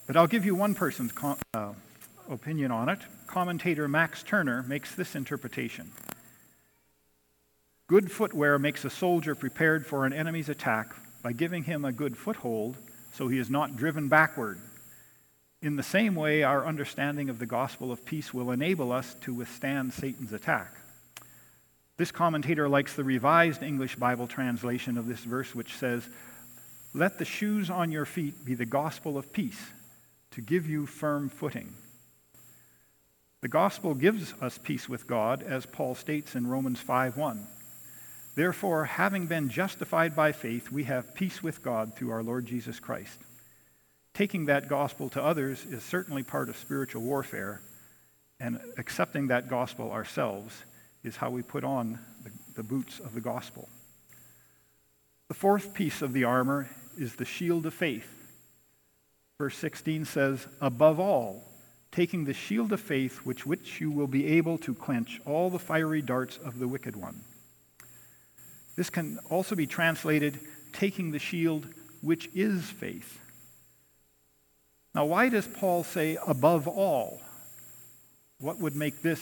But 0.06 0.18
I'll 0.18 0.28
give 0.28 0.46
you 0.46 0.56
one 0.56 0.76
person's 0.76 1.14
com- 1.14 1.38
uh, 1.54 1.74
opinion 2.30 2.72
on 2.72 2.90
it. 2.90 3.00
Commentator 3.28 3.88
Max 3.88 4.24
Turner 4.24 4.64
makes 4.64 4.96
this 4.96 5.16
interpretation 5.16 5.92
Good 7.88 8.12
footwear 8.12 8.60
makes 8.60 8.86
a 8.86 8.90
soldier 8.90 9.34
prepared 9.34 9.86
for 9.86 10.06
an 10.06 10.14
enemy's 10.14 10.50
attack 10.50 10.94
by 11.22 11.34
giving 11.34 11.64
him 11.64 11.86
a 11.86 11.92
good 11.92 12.18
foothold 12.18 12.78
so 13.12 13.28
he 13.28 13.38
is 13.38 13.50
not 13.50 13.76
driven 13.76 14.08
backward. 14.08 14.60
In 15.62 15.76
the 15.76 15.84
same 15.84 16.16
way, 16.16 16.44
our 16.44 16.66
understanding 16.66 17.30
of 17.30 17.40
the 17.40 17.46
gospel 17.46 17.92
of 17.92 18.06
peace 18.06 18.34
will 18.34 18.52
enable 18.52 18.92
us 18.92 19.16
to 19.22 19.34
withstand 19.34 19.94
Satan's 19.94 20.32
attack. 20.32 20.74
This 21.98 22.12
commentator 22.12 22.70
likes 22.70 22.94
the 22.94 23.04
Revised 23.04 23.62
English 23.62 23.98
Bible 23.98 24.26
translation 24.26 24.98
of 24.98 25.06
this 25.06 25.20
verse, 25.20 25.54
which 25.54 25.76
says, 25.76 26.08
Let 26.94 27.18
the 27.18 27.26
shoes 27.26 27.70
on 27.70 27.92
your 27.92 28.06
feet 28.06 28.46
be 28.46 28.54
the 28.54 28.66
gospel 28.66 29.18
of 29.18 29.34
peace 29.34 29.62
to 30.32 30.42
give 30.42 30.70
you 30.70 30.86
firm 30.86 31.28
footing. 31.28 31.74
The 33.42 33.50
gospel 33.50 33.96
gives 33.96 34.34
us 34.42 34.58
peace 34.58 34.88
with 34.88 35.08
God, 35.08 35.44
as 35.44 35.66
Paul 35.66 35.96
states 35.96 36.36
in 36.36 36.48
Romans 36.48 36.82
5:1. 36.82 37.48
Therefore, 38.36 38.86
having 38.86 39.28
been 39.28 39.50
justified 39.50 40.16
by 40.16 40.32
faith, 40.32 40.72
we 40.72 40.86
have 40.86 41.16
peace 41.16 41.44
with 41.44 41.64
God 41.64 41.96
through 41.96 42.12
our 42.12 42.24
Lord 42.24 42.46
Jesus 42.46 42.80
Christ. 42.80 43.20
Taking 44.14 44.46
that 44.46 44.68
gospel 44.70 45.10
to 45.10 45.24
others 45.24 45.66
is 45.66 45.84
certainly 45.84 46.24
part 46.24 46.50
of 46.50 46.58
spiritual 46.58 47.02
warfare, 47.02 47.62
and 48.40 48.60
accepting 48.78 49.28
that 49.28 49.50
gospel 49.50 49.92
ourselves 49.92 50.64
is 51.04 51.18
how 51.18 51.30
we 51.30 51.42
put 51.42 51.64
on 51.64 52.00
the, 52.24 52.32
the 52.56 52.64
boots 52.64 53.00
of 53.00 53.14
the 53.14 53.22
gospel. 53.22 53.68
The 55.28 55.34
fourth 55.34 55.74
piece 55.74 56.02
of 56.02 56.14
the 56.14 56.24
armor 56.24 56.70
is 56.98 57.16
the 57.16 57.26
shield 57.26 57.66
of 57.66 57.74
faith. 57.74 58.08
Verse 59.38 59.58
16 59.58 60.06
says, 60.06 60.48
Above 60.60 61.00
all, 61.00 61.44
taking 61.92 62.26
the 62.26 62.34
shield 62.34 62.74
of 62.74 62.82
faith, 62.82 63.20
which 63.20 63.46
which 63.46 63.80
you 63.80 63.90
will 63.90 64.08
be 64.08 64.26
able 64.28 64.58
to 64.60 64.74
quench 64.74 65.22
all 65.26 65.50
the 65.50 65.60
fiery 65.60 66.02
darts 66.02 66.38
of 66.38 66.60
the 66.60 66.68
wicked 66.68 66.96
one. 66.96 67.22
This 68.80 68.90
can 68.90 69.20
also 69.30 69.56
be 69.56 69.68
translated, 69.68 70.40
taking 70.72 71.12
the 71.12 71.20
shield, 71.20 71.68
which 72.00 72.30
is 72.34 72.64
faith. 72.70 73.20
Now, 74.96 75.04
why 75.04 75.28
does 75.28 75.50
Paul 75.50 75.84
say 75.84 76.18
above 76.26 76.66
all? 76.66 77.22
What 78.40 78.58
would 78.60 78.78
make 78.78 79.02
this 79.02 79.22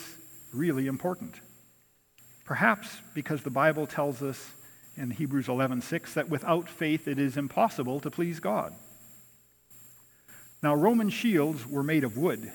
really 0.54 0.86
important? 0.86 1.38
Perhaps 2.46 3.02
because 3.16 3.42
the 3.42 3.50
Bible 3.50 3.88
tells 3.88 4.22
us 4.22 4.52
in 4.96 5.10
Hebrews 5.10 5.48
11:6 5.48 6.14
that 6.14 6.30
without 6.30 6.70
faith 6.70 7.08
it 7.08 7.18
is 7.18 7.36
impossible 7.36 8.00
to 8.02 8.12
please 8.12 8.40
God. 8.40 8.76
Now 10.62 10.76
Roman 10.76 11.10
shields 11.10 11.66
were 11.66 11.82
made 11.82 12.04
of 12.04 12.16
wood, 12.16 12.54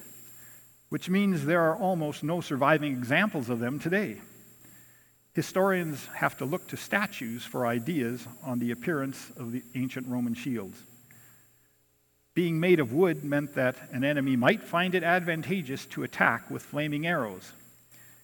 which 0.88 1.09
means 1.09 1.47
there 1.47 1.62
are 1.62 1.75
almost 1.75 2.23
no 2.23 2.41
surviving 2.41 2.93
examples 2.93 3.51
of 3.51 3.59
them 3.59 3.81
today. 3.81 4.21
Historians 5.35 6.07
have 6.14 6.37
to 6.37 6.45
look 6.45 6.66
to 6.68 6.77
statues 6.77 7.45
for 7.45 7.66
ideas 7.66 8.27
on 8.42 8.59
the 8.59 8.71
appearance 8.71 9.33
of 9.37 9.53
the 9.53 9.62
ancient 9.75 10.07
Roman 10.07 10.35
shields. 10.35 10.83
Being 12.35 12.61
made 12.61 12.81
of 12.81 12.92
wood 12.92 13.25
meant 13.25 13.55
that 13.55 13.77
an 13.92 14.05
enemy 14.05 14.37
might 14.37 14.62
find 14.62 14.95
it 14.95 15.03
advantageous 15.03 15.87
to 15.87 16.03
attack 16.03 16.51
with 16.51 16.62
flaming 16.62 17.07
arrows. 17.07 17.53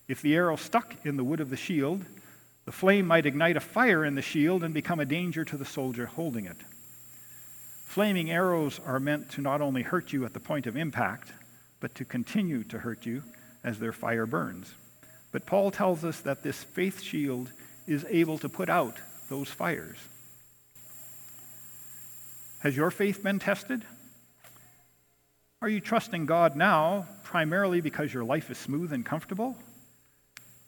If 0.07 0.23
the 0.23 0.35
arrow 0.35 0.57
stuck 0.57 0.94
in 1.05 1.16
the 1.16 1.25
wood 1.25 1.40
of 1.40 1.51
the 1.51 1.57
shield, 1.57 2.05
the 2.64 2.73
flame 2.73 3.07
might 3.07 3.27
ignite 3.27 3.57
a 3.57 3.61
fire 3.61 4.05
in 4.05 4.14
the 4.14 4.23
shield 4.23 4.62
and 4.62 4.75
become 4.75 5.01
a 5.01 5.07
danger 5.07 5.44
to 5.44 5.57
the 5.57 5.64
soldier 5.64 6.07
holding 6.07 6.44
it. 6.44 6.59
Flaming 7.85 8.31
arrows 8.31 8.81
are 8.85 9.01
meant 9.01 9.31
to 9.31 9.40
not 9.40 9.62
only 9.62 9.81
hurt 9.83 10.12
you 10.12 10.27
at 10.27 10.35
the 10.35 10.40
point 10.40 10.66
of 10.66 10.77
impact, 10.77 11.33
but 11.81 11.94
to 11.94 12.05
continue 12.05 12.64
to 12.64 12.79
hurt 12.79 13.07
you 13.07 13.23
as 13.64 13.79
their 13.79 13.92
fire 13.92 14.27
burns. 14.27 14.75
But 15.31 15.47
Paul 15.47 15.71
tells 15.71 16.05
us 16.05 16.21
that 16.21 16.43
this 16.43 16.62
faith 16.62 17.03
shield 17.03 17.51
is 17.87 18.07
able 18.09 18.38
to 18.38 18.49
put 18.49 18.69
out 18.69 18.99
those 19.29 19.49
fires. 19.49 19.99
Has 22.61 22.77
your 22.77 22.91
faith 22.91 23.23
been 23.23 23.38
tested? 23.38 23.85
Are 25.61 25.69
you 25.69 25.81
trusting 25.81 26.27
God 26.27 26.57
now 26.57 27.07
primarily 27.25 27.81
because 27.81 28.12
your 28.12 28.25
life 28.25 28.51
is 28.51 28.59
smooth 28.59 28.93
and 28.93 29.05
comfortable? 29.05 29.57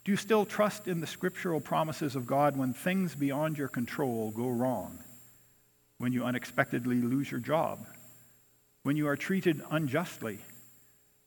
Do 0.03 0.11
you 0.11 0.17
still 0.17 0.45
trust 0.45 0.87
in 0.87 0.99
the 0.99 1.07
scriptural 1.07 1.61
promises 1.61 2.15
of 2.15 2.25
God 2.25 2.57
when 2.57 2.73
things 2.73 3.13
beyond 3.13 3.57
your 3.57 3.67
control 3.67 4.31
go 4.31 4.49
wrong? 4.49 4.99
When 5.97 6.11
you 6.11 6.23
unexpectedly 6.23 7.01
lose 7.01 7.29
your 7.29 7.39
job? 7.39 7.85
When 8.83 8.95
you 8.95 9.07
are 9.07 9.15
treated 9.15 9.61
unjustly? 9.69 10.39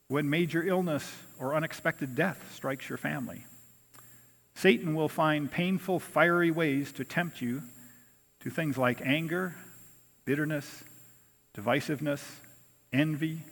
When 0.09 0.29
major 0.29 0.63
illness 0.63 1.11
or 1.45 1.55
unexpected 1.55 2.15
death 2.15 2.53
strikes 2.55 2.89
your 2.89 2.99
family? 2.99 3.45
Satan 4.55 4.95
will 4.95 5.09
find 5.09 5.51
painful, 5.51 6.01
fiery 6.01 6.51
ways 6.51 6.93
to 6.93 7.05
tempt 7.05 7.43
you 7.43 7.63
to 8.41 8.51
things 8.51 8.79
like 8.79 9.03
anger, 9.05 9.55
bitterness, 10.25 10.85
divisiveness, 11.55 12.23
envy, 12.93 13.43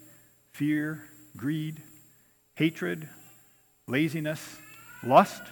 fear, 0.52 1.05
greed, 1.37 1.83
hatred, 2.55 3.09
laziness, 3.87 4.59
lust, 5.02 5.42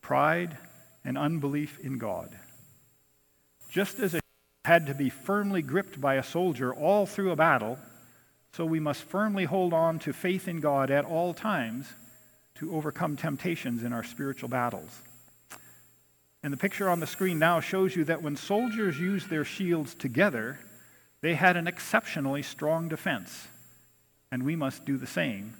pride, 0.00 0.56
and 1.04 1.18
unbelief 1.18 1.78
in 1.80 1.98
God. 1.98 2.36
Just 3.68 3.98
as 3.98 4.14
it 4.14 4.22
had 4.64 4.86
to 4.86 4.94
be 4.94 5.10
firmly 5.10 5.62
gripped 5.62 6.00
by 6.00 6.14
a 6.14 6.22
soldier 6.22 6.72
all 6.74 7.06
through 7.06 7.32
a 7.32 7.36
battle, 7.36 7.78
so 8.56 8.64
we 8.64 8.80
must 8.80 9.02
firmly 9.02 9.44
hold 9.44 9.74
on 9.74 9.98
to 9.98 10.14
faith 10.14 10.48
in 10.48 10.60
God 10.60 10.90
at 10.90 11.04
all 11.04 11.34
times 11.34 11.92
to 12.54 12.74
overcome 12.74 13.14
temptations 13.14 13.82
in 13.82 13.92
our 13.92 14.02
spiritual 14.02 14.48
battles. 14.48 15.02
And 16.42 16.54
the 16.54 16.56
picture 16.56 16.88
on 16.88 17.00
the 17.00 17.06
screen 17.06 17.38
now 17.38 17.60
shows 17.60 17.94
you 17.94 18.04
that 18.04 18.22
when 18.22 18.34
soldiers 18.34 18.98
used 18.98 19.28
their 19.28 19.44
shields 19.44 19.94
together, 19.94 20.58
they 21.20 21.34
had 21.34 21.58
an 21.58 21.66
exceptionally 21.66 22.42
strong 22.42 22.88
defense. 22.88 23.46
And 24.32 24.42
we 24.42 24.56
must 24.56 24.86
do 24.86 24.96
the 24.96 25.06
same 25.06 25.52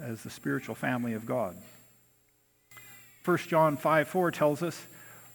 as 0.00 0.24
the 0.24 0.30
spiritual 0.30 0.74
family 0.74 1.12
of 1.12 1.26
God. 1.26 1.56
1 3.24 3.38
John 3.46 3.76
5 3.76 4.08
4 4.08 4.30
tells 4.32 4.60
us, 4.64 4.86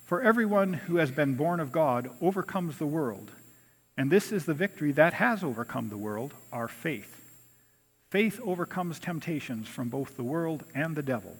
For 0.03 0.21
everyone 0.21 0.73
who 0.73 0.97
has 0.97 1.11
been 1.11 1.35
born 1.35 1.61
of 1.61 1.71
God 1.71 2.09
overcomes 2.21 2.77
the 2.77 2.85
world. 2.85 3.31
And 3.97 4.11
this 4.11 4.31
is 4.31 4.45
the 4.45 4.53
victory 4.53 4.91
that 4.93 5.13
has 5.13 5.43
overcome 5.43 5.89
the 5.89 5.97
world, 5.97 6.33
our 6.51 6.67
faith. 6.67 7.21
Faith 8.09 8.39
overcomes 8.43 8.99
temptations 8.99 9.67
from 9.67 9.89
both 9.89 10.15
the 10.15 10.23
world 10.23 10.63
and 10.73 10.95
the 10.95 11.03
devil. 11.03 11.35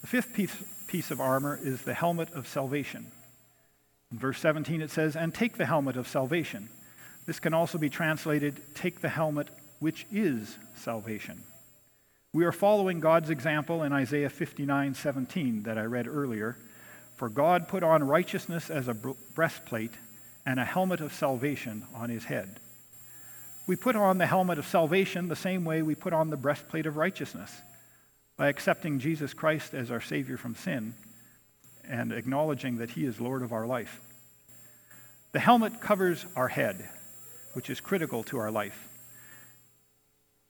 The 0.00 0.06
fifth 0.06 0.34
piece, 0.34 0.56
piece 0.86 1.10
of 1.10 1.20
armor 1.20 1.58
is 1.60 1.82
the 1.82 1.94
helmet 1.94 2.32
of 2.32 2.46
salvation. 2.46 3.10
In 4.12 4.18
verse 4.18 4.38
17 4.40 4.80
it 4.80 4.90
says, 4.90 5.16
And 5.16 5.34
take 5.34 5.56
the 5.56 5.66
helmet 5.66 5.96
of 5.96 6.08
salvation. 6.08 6.68
This 7.26 7.40
can 7.40 7.54
also 7.54 7.78
be 7.78 7.90
translated, 7.90 8.62
Take 8.74 9.00
the 9.00 9.08
helmet 9.08 9.48
which 9.78 10.06
is 10.12 10.58
salvation. 10.76 11.42
We 12.32 12.44
are 12.44 12.52
following 12.52 13.00
God's 13.00 13.30
example 13.30 13.82
in 13.82 13.92
Isaiah 13.92 14.28
59 14.28 14.94
17 14.94 15.62
that 15.62 15.78
I 15.78 15.84
read 15.84 16.06
earlier. 16.06 16.56
For 17.16 17.28
God 17.28 17.66
put 17.66 17.82
on 17.82 18.04
righteousness 18.04 18.68
as 18.68 18.88
a 18.88 18.94
breastplate 18.94 19.92
and 20.46 20.60
a 20.60 20.64
helmet 20.64 21.00
of 21.00 21.12
salvation 21.12 21.84
on 21.92 22.08
his 22.08 22.24
head. 22.24 22.60
We 23.66 23.74
put 23.74 23.96
on 23.96 24.18
the 24.18 24.26
helmet 24.26 24.58
of 24.58 24.66
salvation 24.66 25.26
the 25.26 25.34
same 25.34 25.64
way 25.64 25.82
we 25.82 25.96
put 25.96 26.12
on 26.12 26.30
the 26.30 26.36
breastplate 26.36 26.86
of 26.86 26.96
righteousness 26.96 27.52
by 28.36 28.48
accepting 28.48 29.00
Jesus 29.00 29.34
Christ 29.34 29.74
as 29.74 29.90
our 29.90 30.00
Savior 30.00 30.36
from 30.36 30.54
sin 30.54 30.94
and 31.88 32.12
acknowledging 32.12 32.78
that 32.78 32.90
He 32.90 33.04
is 33.04 33.20
Lord 33.20 33.42
of 33.42 33.52
our 33.52 33.66
life. 33.66 34.00
The 35.32 35.40
helmet 35.40 35.80
covers 35.80 36.24
our 36.36 36.48
head, 36.48 36.88
which 37.54 37.68
is 37.68 37.80
critical 37.80 38.22
to 38.24 38.38
our 38.38 38.50
life. 38.50 38.88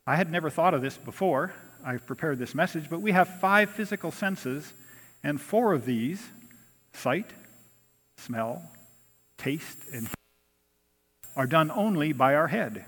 I 0.07 0.17
had 0.17 0.31
never 0.31 0.51
thought 0.51 0.75
of 0.75 0.83
this 0.83 0.99
before, 0.99 1.55
I've 1.85 2.07
prepared 2.07 2.39
this 2.39 2.55
message, 2.55 2.91
but 2.91 3.01
we 3.01 3.13
have 3.13 3.41
five 3.41 3.71
physical 3.71 4.11
senses, 4.11 4.73
and 5.23 5.41
four 5.41 5.73
of 5.73 5.87
these 5.87 6.23
sight, 6.93 7.31
smell, 8.17 8.71
taste, 9.39 9.79
and 9.93 10.09
are 11.35 11.47
done 11.47 11.71
only 11.71 12.13
by 12.13 12.35
our 12.35 12.49
head. 12.49 12.85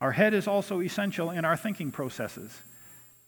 Our 0.00 0.12
head 0.12 0.32
is 0.32 0.48
also 0.48 0.80
essential 0.80 1.30
in 1.30 1.44
our 1.44 1.56
thinking 1.56 1.90
processes, 1.90 2.62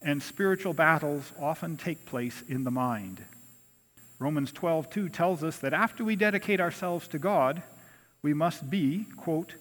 and 0.01 0.23
spiritual 0.23 0.73
battles 0.73 1.33
often 1.39 1.77
take 1.77 2.07
place 2.07 2.43
in 2.49 2.65
the 2.65 2.71
mind. 2.71 3.25
Romans 4.19 4.53
12:2 4.53 5.09
tells 5.09 5.45
us 5.45 5.59
that 5.59 5.75
after 5.75 6.05
we 6.05 6.17
dedicate 6.17 6.61
ourselves 6.61 7.09
to 7.09 7.19
God, 7.19 7.63
we 8.23 8.33
must 8.33 8.71
be, 8.71 9.05
quote, 9.17 9.57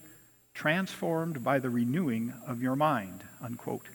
transformed 0.53 1.43
by 1.43 1.59
the 1.59 1.69
renewing 1.69 2.33
of 2.45 2.61
your 2.61 2.75
mind, 2.75 3.23
unquote. 3.41 3.89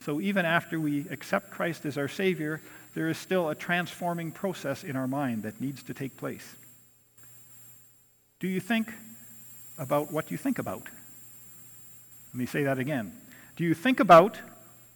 So 0.00 0.20
even 0.20 0.44
after 0.46 0.78
we 0.78 1.08
accept 1.08 1.50
Christ 1.50 1.84
as 1.84 1.98
our 1.98 2.08
Savior, 2.08 2.60
there 2.94 3.08
is 3.08 3.18
still 3.18 3.48
a 3.48 3.54
transforming 3.54 4.30
process 4.30 4.84
in 4.84 4.96
our 4.96 5.08
mind 5.08 5.42
that 5.42 5.60
needs 5.60 5.82
to 5.82 5.94
take 5.94 6.16
place. 6.16 6.54
Do 8.40 8.46
you 8.46 8.60
think 8.60 8.92
about 9.78 10.12
what 10.12 10.30
you 10.30 10.36
think 10.36 10.58
about? 10.58 10.82
Let 12.32 12.34
me 12.34 12.46
say 12.46 12.62
that 12.64 12.78
again. 12.78 13.12
Do 13.56 13.64
you 13.64 13.74
think 13.74 13.98
about 13.98 14.38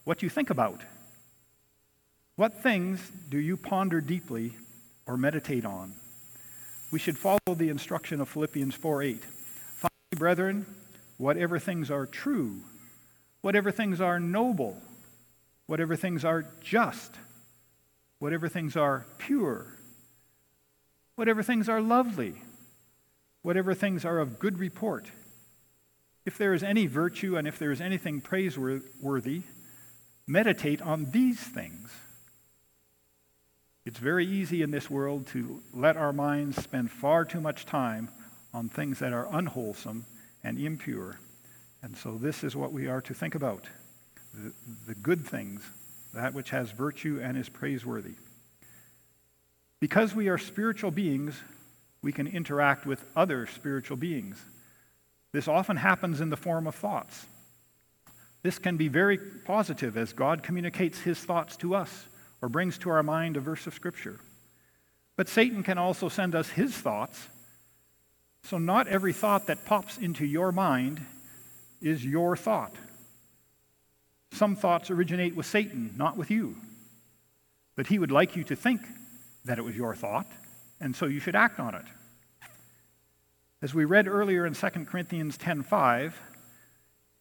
what 0.04 0.22
you 0.22 0.28
think 0.28 0.50
about? 0.50 0.82
What 2.36 2.62
things 2.62 3.10
do 3.30 3.38
you 3.38 3.56
ponder 3.56 4.00
deeply 4.00 4.54
or 5.06 5.16
meditate 5.16 5.64
on? 5.64 5.94
We 6.92 7.00
should 7.00 7.18
follow 7.18 7.38
the 7.48 7.68
instruction 7.68 8.20
of 8.20 8.28
Philippians 8.28 8.74
4 8.74 9.02
8. 9.02 9.24
Finally, 9.74 9.90
brethren, 10.16 10.66
whatever 11.18 11.58
things 11.58 11.90
are 11.90 12.06
true, 12.06 12.60
whatever 13.40 13.72
things 13.72 14.00
are 14.00 14.20
noble, 14.20 14.80
whatever 15.66 15.96
things 15.96 16.24
are 16.24 16.46
just, 16.60 17.12
whatever 18.20 18.48
things 18.48 18.76
are 18.76 19.04
pure, 19.18 19.66
whatever 21.16 21.42
things 21.42 21.68
are 21.68 21.80
lovely, 21.80 22.34
whatever 23.42 23.74
things 23.74 24.04
are 24.04 24.18
of 24.18 24.38
good 24.38 24.58
report, 24.58 25.10
if 26.24 26.38
there 26.38 26.54
is 26.54 26.62
any 26.62 26.86
virtue 26.86 27.36
and 27.36 27.46
if 27.46 27.58
there 27.58 27.72
is 27.72 27.80
anything 27.80 28.20
praiseworthy, 28.20 29.42
meditate 30.26 30.80
on 30.80 31.10
these 31.10 31.40
things. 31.40 31.90
It's 33.84 33.98
very 33.98 34.24
easy 34.24 34.62
in 34.62 34.70
this 34.70 34.88
world 34.88 35.26
to 35.28 35.60
let 35.74 35.96
our 35.96 36.12
minds 36.12 36.62
spend 36.62 36.92
far 36.92 37.24
too 37.24 37.40
much 37.40 37.66
time 37.66 38.10
on 38.54 38.68
things 38.68 39.00
that 39.00 39.12
are 39.12 39.26
unwholesome 39.32 40.06
and 40.44 40.58
impure. 40.58 41.18
And 41.82 41.96
so, 41.96 42.16
this 42.16 42.44
is 42.44 42.54
what 42.54 42.72
we 42.72 42.86
are 42.86 43.00
to 43.00 43.14
think 43.14 43.34
about 43.34 43.66
the, 44.32 44.52
the 44.86 44.94
good 44.94 45.26
things, 45.26 45.62
that 46.14 46.32
which 46.32 46.50
has 46.50 46.70
virtue 46.70 47.20
and 47.20 47.36
is 47.36 47.48
praiseworthy. 47.48 48.14
Because 49.80 50.14
we 50.14 50.28
are 50.28 50.38
spiritual 50.38 50.92
beings, 50.92 51.42
we 52.02 52.12
can 52.12 52.26
interact 52.26 52.84
with 52.84 53.04
other 53.14 53.46
spiritual 53.46 53.96
beings. 53.96 54.42
This 55.32 55.48
often 55.48 55.76
happens 55.76 56.20
in 56.20 56.30
the 56.30 56.36
form 56.36 56.66
of 56.66 56.74
thoughts. 56.74 57.26
This 58.42 58.58
can 58.58 58.76
be 58.76 58.88
very 58.88 59.18
positive 59.18 59.96
as 59.96 60.12
God 60.12 60.42
communicates 60.42 61.00
his 61.00 61.18
thoughts 61.18 61.56
to 61.58 61.74
us 61.74 62.06
or 62.42 62.48
brings 62.48 62.76
to 62.78 62.90
our 62.90 63.02
mind 63.02 63.36
a 63.36 63.40
verse 63.40 63.66
of 63.66 63.74
Scripture. 63.74 64.18
But 65.16 65.28
Satan 65.28 65.62
can 65.62 65.78
also 65.78 66.08
send 66.08 66.34
us 66.34 66.48
his 66.48 66.74
thoughts. 66.74 67.28
So, 68.44 68.58
not 68.58 68.88
every 68.88 69.12
thought 69.12 69.46
that 69.46 69.64
pops 69.64 69.98
into 69.98 70.26
your 70.26 70.50
mind 70.50 71.00
is 71.80 72.04
your 72.04 72.36
thought. 72.36 72.74
Some 74.32 74.56
thoughts 74.56 74.90
originate 74.90 75.36
with 75.36 75.46
Satan, 75.46 75.94
not 75.96 76.16
with 76.16 76.30
you. 76.30 76.56
But 77.76 77.86
he 77.86 77.98
would 77.98 78.10
like 78.10 78.34
you 78.34 78.42
to 78.44 78.56
think 78.56 78.80
that 79.44 79.58
it 79.58 79.62
was 79.62 79.76
your 79.76 79.94
thought, 79.94 80.26
and 80.82 80.94
so 80.96 81.06
you 81.06 81.20
should 81.20 81.36
act 81.36 81.60
on 81.60 81.74
it. 81.74 81.86
As 83.62 83.72
we 83.72 83.84
read 83.84 84.08
earlier 84.08 84.44
in 84.44 84.54
2 84.54 84.86
Corinthians 84.86 85.38
10:5, 85.38 86.20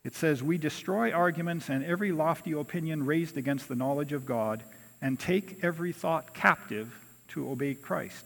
it 0.04 0.16
says, 0.16 0.42
"We 0.42 0.58
destroy 0.58 1.14
arguments 1.14 1.70
and 1.70 1.84
every 1.84 2.12
lofty 2.12 2.54
opinion 2.54 3.06
raised 3.06 3.38
against 3.38 3.70
the 3.70 3.76
knowledge 3.76 4.14
of 4.14 4.26
God, 4.26 4.64
and 5.00 5.20
take 5.20 5.64
every 5.64 5.92
thought 5.92 6.34
captive 6.34 7.00
to 7.30 7.48
obey 7.50 7.76
Christ." 7.76 8.26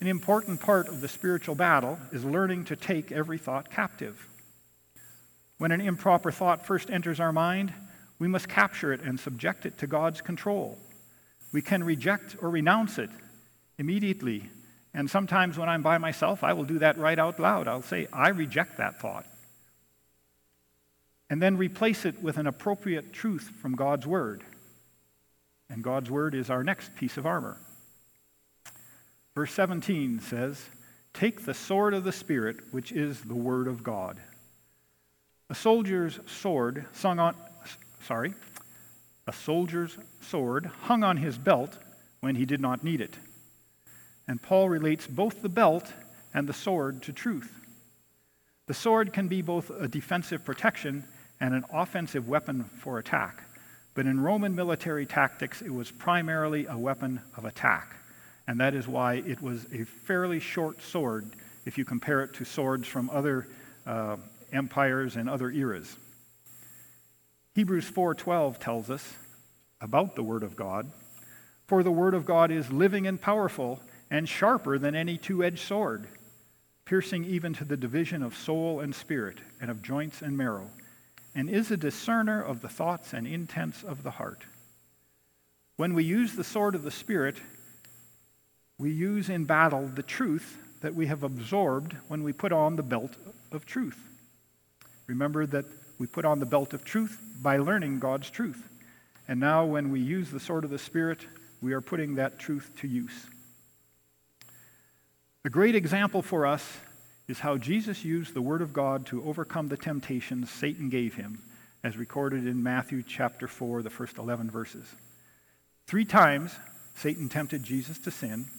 An 0.00 0.08
important 0.08 0.60
part 0.60 0.88
of 0.88 1.00
the 1.00 1.08
spiritual 1.08 1.54
battle 1.54 2.00
is 2.10 2.24
learning 2.24 2.64
to 2.64 2.76
take 2.76 3.12
every 3.12 3.38
thought 3.38 3.70
captive. 3.70 4.26
When 5.58 5.70
an 5.70 5.80
improper 5.80 6.32
thought 6.32 6.66
first 6.66 6.90
enters 6.90 7.20
our 7.20 7.32
mind, 7.32 7.72
we 8.18 8.26
must 8.26 8.48
capture 8.48 8.92
it 8.92 9.02
and 9.02 9.20
subject 9.20 9.66
it 9.66 9.78
to 9.78 9.86
God's 9.86 10.20
control. 10.20 10.80
We 11.52 11.62
can 11.62 11.84
reject 11.84 12.36
or 12.40 12.50
renounce 12.50 12.98
it 12.98 13.10
immediately 13.80 14.48
and 14.92 15.08
sometimes 15.08 15.56
when 15.56 15.68
I'm 15.68 15.82
by 15.82 15.98
myself, 15.98 16.42
I 16.42 16.52
will 16.52 16.64
do 16.64 16.80
that 16.80 16.98
right 16.98 17.18
out 17.18 17.38
loud. 17.38 17.68
I'll 17.68 17.82
say, 17.82 18.08
I 18.12 18.28
reject 18.30 18.78
that 18.78 19.00
thought. 19.00 19.26
And 21.28 21.40
then 21.40 21.56
replace 21.56 22.04
it 22.04 22.20
with 22.22 22.38
an 22.38 22.48
appropriate 22.48 23.12
truth 23.12 23.52
from 23.62 23.76
God's 23.76 24.06
Word. 24.06 24.42
And 25.68 25.84
God's 25.84 26.10
Word 26.10 26.34
is 26.34 26.50
our 26.50 26.64
next 26.64 26.96
piece 26.96 27.16
of 27.16 27.24
armor. 27.24 27.56
Verse 29.36 29.52
17 29.52 30.20
says, 30.20 30.60
Take 31.14 31.44
the 31.44 31.54
sword 31.54 31.94
of 31.94 32.02
the 32.02 32.12
Spirit, 32.12 32.56
which 32.72 32.90
is 32.90 33.20
the 33.20 33.34
Word 33.34 33.68
of 33.68 33.84
God. 33.84 34.16
A 35.50 35.54
soldier's 35.54 36.18
sword 36.26 36.84
sung 36.92 37.20
on, 37.20 37.36
sorry, 38.06 38.34
a 39.28 39.32
soldier's 39.32 39.96
sword 40.20 40.66
hung 40.82 41.04
on 41.04 41.16
his 41.16 41.38
belt 41.38 41.78
when 42.20 42.34
he 42.34 42.44
did 42.44 42.60
not 42.60 42.82
need 42.82 43.00
it. 43.00 43.16
And 44.30 44.40
Paul 44.40 44.68
relates 44.68 45.08
both 45.08 45.42
the 45.42 45.48
belt 45.48 45.92
and 46.32 46.48
the 46.48 46.52
sword 46.52 47.02
to 47.02 47.12
truth. 47.12 47.52
The 48.68 48.74
sword 48.74 49.12
can 49.12 49.26
be 49.26 49.42
both 49.42 49.70
a 49.70 49.88
defensive 49.88 50.44
protection 50.44 51.02
and 51.40 51.52
an 51.52 51.64
offensive 51.72 52.28
weapon 52.28 52.62
for 52.62 53.00
attack. 53.00 53.42
But 53.92 54.06
in 54.06 54.20
Roman 54.20 54.54
military 54.54 55.04
tactics, 55.04 55.62
it 55.62 55.74
was 55.74 55.90
primarily 55.90 56.66
a 56.66 56.78
weapon 56.78 57.22
of 57.36 57.44
attack. 57.44 57.96
And 58.46 58.60
that 58.60 58.72
is 58.72 58.86
why 58.86 59.14
it 59.14 59.42
was 59.42 59.66
a 59.74 59.82
fairly 59.82 60.38
short 60.38 60.80
sword 60.80 61.32
if 61.64 61.76
you 61.76 61.84
compare 61.84 62.22
it 62.22 62.32
to 62.34 62.44
swords 62.44 62.86
from 62.86 63.10
other 63.10 63.48
uh, 63.84 64.16
empires 64.52 65.16
and 65.16 65.28
other 65.28 65.50
eras. 65.50 65.96
Hebrews 67.56 67.90
4:12 67.90 68.60
tells 68.60 68.90
us 68.90 69.12
about 69.80 70.14
the 70.14 70.22
word 70.22 70.44
of 70.44 70.54
God, 70.54 70.88
for 71.66 71.82
the 71.82 71.90
word 71.90 72.14
of 72.14 72.24
God 72.24 72.52
is 72.52 72.70
living 72.70 73.08
and 73.08 73.20
powerful 73.20 73.80
and 74.10 74.28
sharper 74.28 74.78
than 74.78 74.94
any 74.94 75.16
two 75.16 75.44
edged 75.44 75.60
sword, 75.60 76.08
piercing 76.84 77.24
even 77.24 77.52
to 77.54 77.64
the 77.64 77.76
division 77.76 78.22
of 78.22 78.36
soul 78.36 78.80
and 78.80 78.94
spirit, 78.94 79.38
and 79.60 79.70
of 79.70 79.82
joints 79.82 80.22
and 80.22 80.36
marrow, 80.36 80.70
and 81.34 81.48
is 81.48 81.70
a 81.70 81.76
discerner 81.76 82.42
of 82.42 82.60
the 82.60 82.68
thoughts 82.68 83.12
and 83.12 83.26
intents 83.26 83.82
of 83.82 84.02
the 84.02 84.12
heart. 84.12 84.44
When 85.80 85.94
we 85.94 86.04
use 86.04 86.34
the 86.34 86.44
sword 86.44 86.74
of 86.74 86.82
the 86.82 86.90
Spirit, 86.90 87.36
we 88.76 88.90
use 88.90 89.30
in 89.30 89.46
battle 89.46 89.86
the 89.86 90.02
truth 90.02 90.58
that 90.82 90.94
we 90.94 91.06
have 91.06 91.22
absorbed 91.22 91.96
when 92.08 92.22
we 92.22 92.34
put 92.34 92.52
on 92.52 92.76
the 92.76 92.82
belt 92.82 93.16
of 93.50 93.64
truth. 93.64 93.98
Remember 95.06 95.46
that 95.46 95.64
we 95.98 96.06
put 96.06 96.26
on 96.26 96.38
the 96.38 96.44
belt 96.44 96.74
of 96.74 96.84
truth 96.84 97.18
by 97.40 97.56
learning 97.56 97.98
God's 97.98 98.28
truth. 98.28 98.62
And 99.26 99.40
now, 99.40 99.64
when 99.64 99.90
we 99.90 100.00
use 100.00 100.30
the 100.30 100.38
sword 100.38 100.64
of 100.64 100.70
the 100.70 100.78
Spirit, 100.78 101.24
we 101.62 101.72
are 101.72 101.80
putting 101.80 102.16
that 102.16 102.38
truth 102.38 102.70
to 102.80 102.86
use. 102.86 103.28
A 105.42 105.48
great 105.48 105.74
example 105.74 106.20
for 106.20 106.46
us 106.46 106.78
is 107.26 107.38
how 107.38 107.56
Jesus 107.56 108.04
used 108.04 108.34
the 108.34 108.42
Word 108.42 108.60
of 108.60 108.74
God 108.74 109.06
to 109.06 109.24
overcome 109.24 109.68
the 109.68 109.76
temptations 109.76 110.50
Satan 110.50 110.90
gave 110.90 111.14
him, 111.14 111.42
as 111.82 111.96
recorded 111.96 112.46
in 112.46 112.62
Matthew 112.62 113.02
chapter 113.02 113.48
4, 113.48 113.80
the 113.80 113.88
first 113.88 114.18
11 114.18 114.50
verses. 114.50 114.84
Three 115.86 116.04
times, 116.04 116.54
Satan 116.94 117.30
tempted 117.30 117.62
Jesus 117.62 117.98
to 118.00 118.10
sin, 118.10 118.50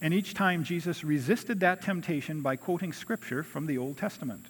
and 0.00 0.14
each 0.14 0.32
time 0.32 0.64
Jesus 0.64 1.04
resisted 1.04 1.60
that 1.60 1.82
temptation 1.82 2.40
by 2.40 2.56
quoting 2.56 2.94
scripture 2.94 3.42
from 3.42 3.66
the 3.66 3.76
Old 3.76 3.98
Testament. 3.98 4.46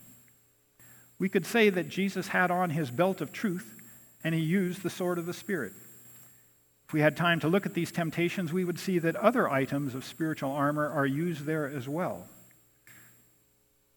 We 1.19 1.29
could 1.29 1.47
say 1.47 1.69
that 1.71 1.89
Jesus 1.89 2.29
had 2.29 2.53
on 2.53 2.71
his 2.71 2.93
belt 2.93 3.21
of 3.21 3.33
truth 3.33 3.75
and 4.23 4.35
he 4.35 4.41
used 4.41 4.83
the 4.83 4.91
sword 4.91 5.19
of 5.19 5.27
the 5.27 5.33
Spirit. 5.33 5.73
If 6.87 6.93
we 6.93 7.01
had 7.01 7.17
time 7.17 7.41
to 7.41 7.49
look 7.49 7.67
at 7.67 7.75
these 7.75 7.91
temptations, 7.91 8.53
we 8.53 8.65
would 8.65 8.79
see 8.79 9.01
that 9.01 9.17
other 9.17 9.51
items 9.51 9.97
of 9.97 10.05
spiritual 10.05 10.53
armor 10.53 10.89
are 10.89 11.07
used 11.07 11.45
there 11.45 11.67
as 11.67 11.89
well. 11.89 12.29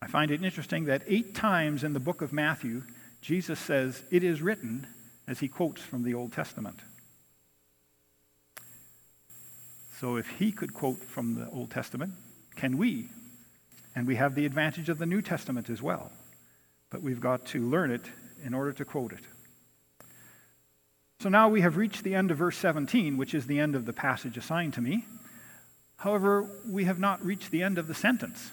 I 0.01 0.07
find 0.07 0.31
it 0.31 0.43
interesting 0.43 0.85
that 0.85 1.03
eight 1.05 1.35
times 1.35 1.83
in 1.83 1.93
the 1.93 1.99
book 1.99 2.23
of 2.23 2.33
Matthew, 2.33 2.83
Jesus 3.21 3.59
says, 3.59 4.03
It 4.09 4.23
is 4.23 4.41
written, 4.41 4.87
as 5.27 5.39
he 5.39 5.47
quotes 5.47 5.81
from 5.81 6.01
the 6.01 6.15
Old 6.15 6.33
Testament. 6.33 6.79
So 9.99 10.15
if 10.15 10.27
he 10.27 10.51
could 10.51 10.73
quote 10.73 11.03
from 11.03 11.35
the 11.35 11.47
Old 11.49 11.69
Testament, 11.69 12.13
can 12.55 12.77
we? 12.77 13.09
And 13.95 14.07
we 14.07 14.15
have 14.15 14.33
the 14.33 14.45
advantage 14.47 14.89
of 14.89 14.97
the 14.97 15.05
New 15.05 15.21
Testament 15.21 15.69
as 15.69 15.81
well. 15.81 16.11
But 16.89 17.03
we've 17.03 17.21
got 17.21 17.45
to 17.47 17.69
learn 17.69 17.91
it 17.91 18.05
in 18.43 18.55
order 18.55 18.71
to 18.73 18.85
quote 18.85 19.11
it. 19.11 19.25
So 21.22 21.28
now 21.28 21.49
we 21.49 21.59
have 21.61 21.76
reached 21.76 22.05
the 22.05 22.15
end 22.15 22.32
of 22.32 22.38
verse 22.38 22.57
17, 22.57 23.17
which 23.17 23.34
is 23.34 23.45
the 23.45 23.59
end 23.59 23.76
of 23.76 23.86
the 23.86 23.91
passage 23.91 24.38
assigned 24.38 24.74
to 24.76 24.82
me. 24.82 25.05
However, 25.97 26.49
we 26.65 26.86
have 26.86 26.97
not 26.97 27.24
reached 27.26 27.51
the 27.51 27.61
end 27.61 27.78
of 27.78 27.88
the 27.88 27.93
sentence. 27.93 28.51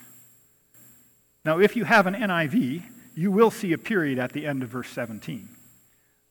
Now, 1.45 1.61
if 1.61 1.77
you 1.77 1.85
have 1.85 2.09
an 2.09 2.15
NIV, 2.15 2.83
you 3.15 3.31
will 3.31 3.53
see 3.53 3.73
a 3.73 3.79
period 3.79 4.19
at 4.19 4.33
the 4.33 4.47
end 4.47 4.65
of 4.65 4.69
verse 4.71 4.89
17. 4.89 5.49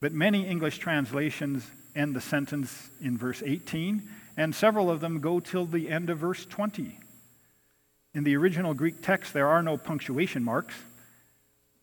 But 0.00 0.12
many 0.12 0.46
English 0.46 0.76
translations 0.76 1.70
end 1.94 2.14
the 2.14 2.20
sentence 2.20 2.90
in 3.00 3.16
verse 3.16 3.42
18, 3.42 4.06
and 4.36 4.54
several 4.54 4.90
of 4.90 5.00
them 5.00 5.20
go 5.20 5.40
till 5.40 5.64
the 5.64 5.88
end 5.88 6.10
of 6.10 6.18
verse 6.18 6.44
20. 6.44 6.98
In 8.12 8.24
the 8.24 8.36
original 8.36 8.74
Greek 8.74 9.00
text, 9.00 9.32
there 9.32 9.48
are 9.48 9.62
no 9.62 9.78
punctuation 9.78 10.44
marks, 10.44 10.74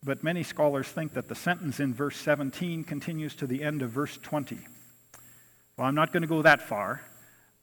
but 0.03 0.23
many 0.23 0.43
scholars 0.43 0.87
think 0.87 1.13
that 1.13 1.27
the 1.27 1.35
sentence 1.35 1.79
in 1.79 1.93
verse 1.93 2.17
17 2.17 2.83
continues 2.83 3.35
to 3.35 3.47
the 3.47 3.63
end 3.63 3.81
of 3.81 3.89
verse 3.89 4.17
20. 4.21 4.59
Well, 5.77 5.87
I'm 5.87 5.95
not 5.95 6.11
going 6.11 6.21
to 6.21 6.27
go 6.27 6.41
that 6.41 6.61
far, 6.61 7.01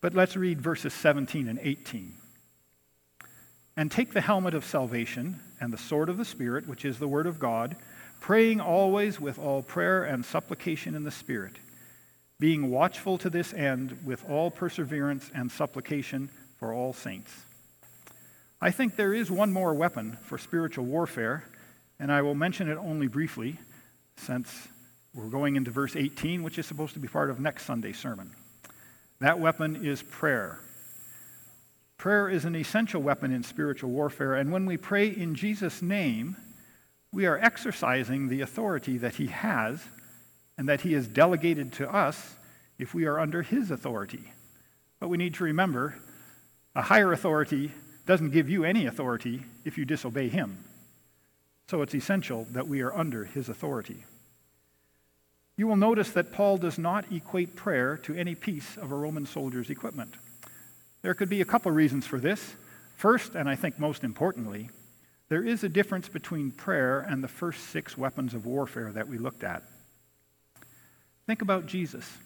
but 0.00 0.14
let's 0.14 0.36
read 0.36 0.60
verses 0.60 0.94
17 0.94 1.48
and 1.48 1.58
18. 1.62 2.14
And 3.76 3.90
take 3.90 4.12
the 4.12 4.20
helmet 4.20 4.54
of 4.54 4.64
salvation 4.64 5.40
and 5.60 5.72
the 5.72 5.78
sword 5.78 6.08
of 6.08 6.16
the 6.16 6.24
Spirit, 6.24 6.66
which 6.66 6.84
is 6.84 6.98
the 6.98 7.08
word 7.08 7.26
of 7.26 7.38
God, 7.38 7.76
praying 8.20 8.60
always 8.60 9.20
with 9.20 9.38
all 9.38 9.62
prayer 9.62 10.04
and 10.04 10.24
supplication 10.24 10.94
in 10.94 11.04
the 11.04 11.10
Spirit, 11.10 11.56
being 12.38 12.70
watchful 12.70 13.18
to 13.18 13.30
this 13.30 13.52
end 13.52 13.98
with 14.04 14.28
all 14.28 14.50
perseverance 14.50 15.30
and 15.34 15.50
supplication 15.52 16.30
for 16.58 16.72
all 16.72 16.92
saints. 16.92 17.32
I 18.60 18.70
think 18.70 18.96
there 18.96 19.14
is 19.14 19.30
one 19.30 19.52
more 19.52 19.72
weapon 19.72 20.18
for 20.22 20.36
spiritual 20.36 20.84
warfare, 20.84 21.44
and 22.00 22.10
I 22.10 22.22
will 22.22 22.34
mention 22.34 22.68
it 22.68 22.78
only 22.78 23.06
briefly 23.06 23.58
since 24.16 24.68
we're 25.14 25.28
going 25.28 25.56
into 25.56 25.70
verse 25.70 25.94
18, 25.94 26.42
which 26.42 26.58
is 26.58 26.66
supposed 26.66 26.94
to 26.94 26.98
be 27.00 27.08
part 27.08 27.30
of 27.30 27.38
next 27.38 27.64
Sunday's 27.64 27.98
sermon. 27.98 28.30
That 29.20 29.38
weapon 29.38 29.84
is 29.84 30.02
prayer. 30.02 30.60
Prayer 31.98 32.30
is 32.30 32.46
an 32.46 32.56
essential 32.56 33.02
weapon 33.02 33.30
in 33.30 33.42
spiritual 33.42 33.90
warfare, 33.90 34.34
and 34.34 34.50
when 34.50 34.64
we 34.64 34.78
pray 34.78 35.08
in 35.08 35.34
Jesus' 35.34 35.82
name, 35.82 36.36
we 37.12 37.26
are 37.26 37.38
exercising 37.38 38.28
the 38.28 38.40
authority 38.40 38.96
that 38.96 39.16
he 39.16 39.26
has 39.26 39.82
and 40.56 40.68
that 40.68 40.80
he 40.80 40.94
has 40.94 41.06
delegated 41.06 41.72
to 41.74 41.92
us 41.92 42.34
if 42.78 42.94
we 42.94 43.04
are 43.04 43.18
under 43.18 43.42
his 43.42 43.70
authority. 43.70 44.32
But 45.00 45.08
we 45.08 45.18
need 45.18 45.34
to 45.34 45.44
remember 45.44 45.96
a 46.74 46.82
higher 46.82 47.12
authority 47.12 47.72
doesn't 48.06 48.30
give 48.30 48.48
you 48.48 48.64
any 48.64 48.86
authority 48.86 49.42
if 49.64 49.76
you 49.76 49.84
disobey 49.84 50.28
him. 50.28 50.56
So 51.70 51.82
it's 51.82 51.94
essential 51.94 52.48
that 52.50 52.66
we 52.66 52.80
are 52.80 52.92
under 52.92 53.26
his 53.26 53.48
authority. 53.48 54.04
You 55.56 55.68
will 55.68 55.76
notice 55.76 56.10
that 56.10 56.32
Paul 56.32 56.56
does 56.56 56.78
not 56.78 57.12
equate 57.12 57.54
prayer 57.54 57.96
to 57.98 58.12
any 58.16 58.34
piece 58.34 58.76
of 58.76 58.90
a 58.90 58.96
Roman 58.96 59.24
soldier's 59.24 59.70
equipment. 59.70 60.16
There 61.02 61.14
could 61.14 61.28
be 61.28 61.42
a 61.42 61.44
couple 61.44 61.70
reasons 61.70 62.08
for 62.08 62.18
this. 62.18 62.56
First, 62.96 63.36
and 63.36 63.48
I 63.48 63.54
think 63.54 63.78
most 63.78 64.02
importantly, 64.02 64.70
there 65.28 65.44
is 65.44 65.62
a 65.62 65.68
difference 65.68 66.08
between 66.08 66.50
prayer 66.50 67.06
and 67.08 67.22
the 67.22 67.28
first 67.28 67.68
six 67.68 67.96
weapons 67.96 68.34
of 68.34 68.46
warfare 68.46 68.90
that 68.90 69.06
we 69.06 69.18
looked 69.18 69.44
at. 69.44 69.62
Think 71.28 71.40
about 71.40 71.66
Jesus. 71.66 72.18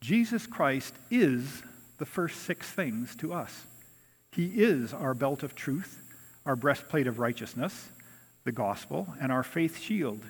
Jesus 0.00 0.48
Christ 0.48 0.96
is 1.12 1.62
the 1.98 2.06
first 2.06 2.42
six 2.42 2.68
things 2.68 3.14
to 3.16 3.32
us. 3.32 3.66
He 4.32 4.46
is 4.46 4.92
our 4.92 5.14
belt 5.14 5.44
of 5.44 5.54
truth, 5.54 6.00
our 6.44 6.56
breastplate 6.56 7.06
of 7.06 7.20
righteousness, 7.20 7.90
the 8.44 8.52
gospel, 8.52 9.14
and 9.20 9.32
our 9.32 9.42
faith 9.42 9.80
shield. 9.80 10.20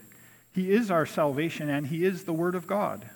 He 0.54 0.70
is 0.70 0.90
our 0.90 1.06
salvation, 1.06 1.68
and 1.68 1.86
He 1.86 2.04
is 2.04 2.24
the 2.24 2.32
Word 2.32 2.54
of 2.54 2.66
God. 2.66 3.08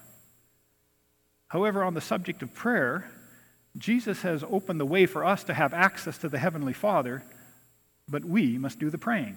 However, 1.49 1.83
on 1.83 1.95
the 1.95 2.01
subject 2.01 2.43
of 2.43 2.55
prayer, 2.55 3.11
Jesus 3.77 4.23
has 4.23 4.43
opened 4.43 4.81
the 4.81 4.87
way 4.87 5.07
for 5.07 5.25
us 5.25 5.45
to 5.45 5.55
have 5.55 5.73
access 5.73 6.19
to 6.19 6.29
the 6.29 6.39
Heavenly 6.39 6.73
Father 6.73 7.23
but 8.09 8.25
we 8.25 8.59
must 8.59 8.79
do 8.79 8.91
the 8.91 8.99
praying. 8.99 9.37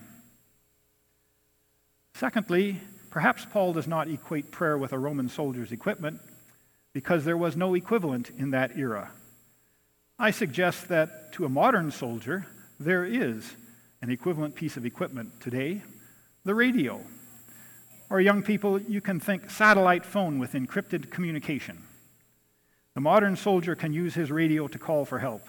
Secondly, 2.14 2.80
perhaps 3.10 3.46
Paul 3.46 3.74
does 3.74 3.88
not 3.88 4.08
equate 4.08 4.52
prayer 4.52 4.78
with 4.78 4.94
a 4.94 5.00
Roman 5.00 5.30
soldier's 5.30 5.72
equipment 5.72 6.22
because 6.94 7.26
there 7.26 7.38
was 7.38 7.56
no 7.56 7.74
equivalent 7.74 8.32
in 8.38 8.52
that 8.52 8.78
era. 8.78 9.12
I 10.20 10.32
suggest 10.32 10.90
that 10.90 11.34
to 11.34 11.46
a 11.46 11.50
modern 11.50 11.92
soldier, 11.92 12.48
there 12.80 13.06
is 13.06 13.56
an 14.02 14.10
equivalent 14.10 14.56
piece 14.56 14.78
of 14.78 14.86
equipment 14.86 15.40
today 15.40 15.84
the 16.44 16.56
radio. 16.56 17.02
Or, 18.10 18.20
young 18.20 18.42
people, 18.44 18.82
you 18.82 19.00
can 19.00 19.20
think 19.20 19.50
satellite 19.50 20.06
phone 20.06 20.40
with 20.40 20.54
encrypted 20.54 21.12
communication. 21.12 21.84
The 22.94 23.02
modern 23.02 23.36
soldier 23.36 23.76
can 23.76 23.94
use 23.94 24.16
his 24.16 24.32
radio 24.32 24.68
to 24.68 24.80
call 24.80 25.06
for 25.06 25.20
help. 25.20 25.48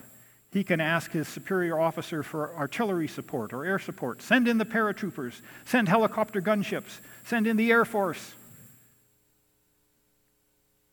He 0.53 0.63
can 0.63 0.81
ask 0.81 1.11
his 1.11 1.27
superior 1.27 1.81
officer 1.81 2.23
for 2.23 2.55
artillery 2.55 3.09
support 3.09 3.53
or 3.53 3.65
air 3.65 3.79
support. 3.79 4.21
Send 4.23 4.47
in 4.47 4.59
the 4.59 4.67
paratroopers. 4.67 5.41
Send 5.65 5.89
helicopter 5.89 6.43
gunships. 6.43 7.01
Send 7.25 7.47
in 7.47 7.57
the 7.57 7.73
Air 7.73 7.85
Force. 7.85 8.35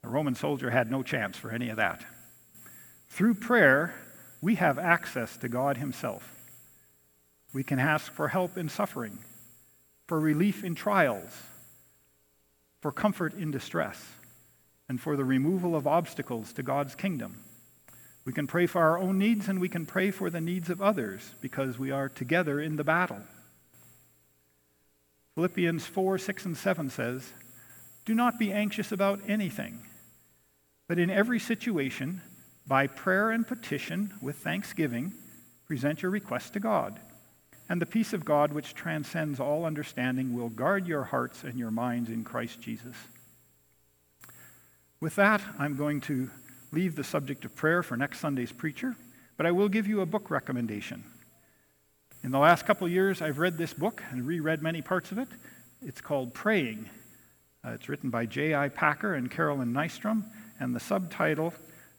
The 0.01 0.09
Roman 0.09 0.33
soldier 0.33 0.69
had 0.69 0.89
no 0.89 1.03
chance 1.03 1.37
for 1.37 1.51
any 1.51 1.69
of 1.69 1.75
that. 1.75 2.05
Through 3.09 3.35
prayer, 3.35 3.93
we 4.41 4.55
have 4.55 4.79
access 4.79 5.35
to 5.37 5.49
God 5.49 5.77
Himself. 5.77 6.38
We 7.53 7.63
can 7.63 7.79
ask 7.79 8.11
for 8.11 8.27
help 8.27 8.57
in 8.57 8.69
suffering, 8.69 9.19
for 10.07 10.19
relief 10.19 10.63
in 10.63 10.75
trials, 10.75 11.31
for 12.81 12.91
comfort 12.91 13.33
in 13.33 13.51
distress, 13.51 14.13
and 14.87 15.01
for 15.01 15.15
the 15.15 15.25
removal 15.25 15.75
of 15.75 15.87
obstacles 15.87 16.53
to 16.53 16.63
God's 16.63 16.95
kingdom. 16.95 17.37
We 18.25 18.33
can 18.33 18.47
pray 18.47 18.67
for 18.67 18.81
our 18.81 18.99
own 18.99 19.17
needs 19.17 19.47
and 19.47 19.59
we 19.59 19.69
can 19.69 19.85
pray 19.85 20.11
for 20.11 20.29
the 20.29 20.41
needs 20.41 20.69
of 20.69 20.81
others 20.81 21.31
because 21.41 21.79
we 21.79 21.89
are 21.89 22.09
together 22.09 22.59
in 22.59 22.75
the 22.75 22.83
battle. 22.83 23.21
Philippians 25.35 25.85
4 25.85 26.17
6 26.17 26.45
and 26.45 26.57
7 26.57 26.89
says, 26.89 27.33
Do 28.05 28.13
not 28.13 28.37
be 28.37 28.51
anxious 28.51 28.91
about 28.91 29.21
anything, 29.27 29.79
but 30.87 30.99
in 30.99 31.09
every 31.09 31.39
situation, 31.39 32.21
by 32.67 32.85
prayer 32.85 33.31
and 33.31 33.47
petition 33.47 34.13
with 34.21 34.35
thanksgiving, 34.37 35.13
present 35.65 36.01
your 36.01 36.11
requests 36.11 36.51
to 36.51 36.59
God. 36.59 36.99
And 37.69 37.79
the 37.79 37.85
peace 37.85 38.13
of 38.13 38.25
God, 38.25 38.51
which 38.51 38.73
transcends 38.73 39.39
all 39.39 39.63
understanding, 39.63 40.33
will 40.33 40.49
guard 40.49 40.87
your 40.87 41.03
hearts 41.03 41.43
and 41.43 41.59
your 41.59 41.69
minds 41.69 42.09
in 42.09 42.23
Christ 42.23 42.59
Jesus. 42.59 42.95
With 44.99 45.15
that, 45.15 45.41
I'm 45.59 45.77
going 45.77 46.01
to 46.01 46.31
leave 46.71 46.95
the 46.95 47.03
subject 47.03 47.45
of 47.45 47.55
prayer 47.55 47.83
for 47.83 47.95
next 47.95 48.19
Sunday's 48.19 48.51
preacher, 48.51 48.95
but 49.37 49.45
I 49.45 49.51
will 49.51 49.69
give 49.69 49.87
you 49.87 50.01
a 50.01 50.05
book 50.07 50.31
recommendation. 50.31 51.03
In 52.23 52.31
the 52.31 52.39
last 52.39 52.65
couple 52.65 52.87
years, 52.89 53.21
I've 53.21 53.37
read 53.37 53.57
this 53.57 53.73
book 53.73 54.03
and 54.09 54.27
reread 54.27 54.61
many 54.61 54.81
parts 54.81 55.11
of 55.11 55.19
it. 55.19 55.29
It's 55.81 56.01
called 56.01 56.33
Praying. 56.33 56.89
Uh, 57.63 57.69
it's 57.69 57.87
written 57.87 58.09
by 58.09 58.25
J.I. 58.25 58.69
Packer 58.69 59.13
and 59.13 59.31
Carolyn 59.31 59.73
Nystrom, 59.73 60.25
and 60.59 60.75
the 60.75 60.79
subtitle 60.79 61.53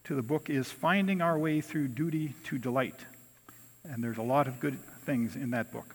to 0.04 0.14
the 0.14 0.22
book 0.22 0.50
is 0.50 0.70
Finding 0.70 1.22
Our 1.22 1.38
Way 1.38 1.60
Through 1.60 1.88
Duty 1.88 2.34
to 2.44 2.58
Delight. 2.58 3.06
And 3.84 4.04
there's 4.04 4.18
a 4.18 4.22
lot 4.22 4.46
of 4.46 4.60
good 4.60 4.78
things 5.00 5.36
in 5.36 5.50
that 5.50 5.72
book. 5.72 5.94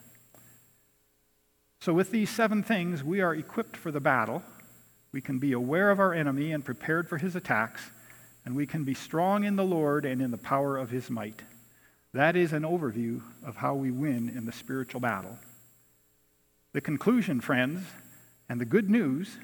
So, 1.82 1.94
with 1.94 2.12
these 2.12 2.30
seven 2.30 2.64
things, 2.64 3.04
we 3.04 3.22
are 3.22 3.36
equipped 3.36 3.78
for 3.78 3.92
the 3.92 4.00
battle. 4.00 4.44
We 5.12 5.22
can 5.22 5.40
be 5.40 5.52
aware 5.52 5.92
of 5.92 6.00
our 6.00 6.14
enemy 6.14 6.52
and 6.52 6.66
prepared 6.66 7.08
for 7.08 7.18
his 7.18 7.36
attacks 7.36 7.92
and 8.46 8.56
we 8.56 8.68
can 8.68 8.84
be 8.84 8.94
strong 8.94 9.44
in 9.44 9.56
the 9.56 9.66
Lord 9.66 10.06
and 10.06 10.22
in 10.22 10.32
the 10.32 10.38
power 10.38 10.78
of 10.78 10.92
his 10.92 11.10
might. 11.10 11.42
That 12.14 12.36
is 12.36 12.54
an 12.54 12.64
overview 12.64 13.22
of 13.44 13.58
how 13.58 13.74
we 13.74 13.92
win 13.92 14.30
in 14.30 14.46
the 14.46 14.52
spiritual 14.52 15.02
battle. 15.02 15.38
The 16.72 16.82
conclusion, 16.82 17.42
friends, 17.42 17.84
and 18.48 18.62
the 18.62 18.66
good 18.66 18.90
news 18.90 19.38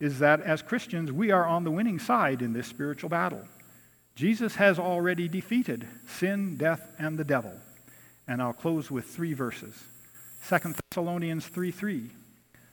is 0.00 0.18
that 0.20 0.40
as 0.40 0.62
Christians, 0.62 1.12
we 1.12 1.30
are 1.30 1.46
on 1.46 1.64
the 1.64 1.70
winning 1.70 1.98
side 1.98 2.40
in 2.40 2.54
this 2.54 2.66
spiritual 2.66 3.10
battle. 3.10 3.46
Jesus 4.14 4.56
has 4.56 4.78
already 4.78 5.28
defeated 5.28 5.86
sin, 6.08 6.56
death, 6.56 6.88
and 6.98 7.18
the 7.18 7.24
devil. 7.24 7.52
And 8.30 8.40
I'll 8.40 8.52
close 8.52 8.92
with 8.92 9.06
three 9.06 9.34
verses. 9.34 9.74
2 10.48 10.74
Thessalonians 10.92 11.48
3 11.48 11.72
3. 11.72 12.10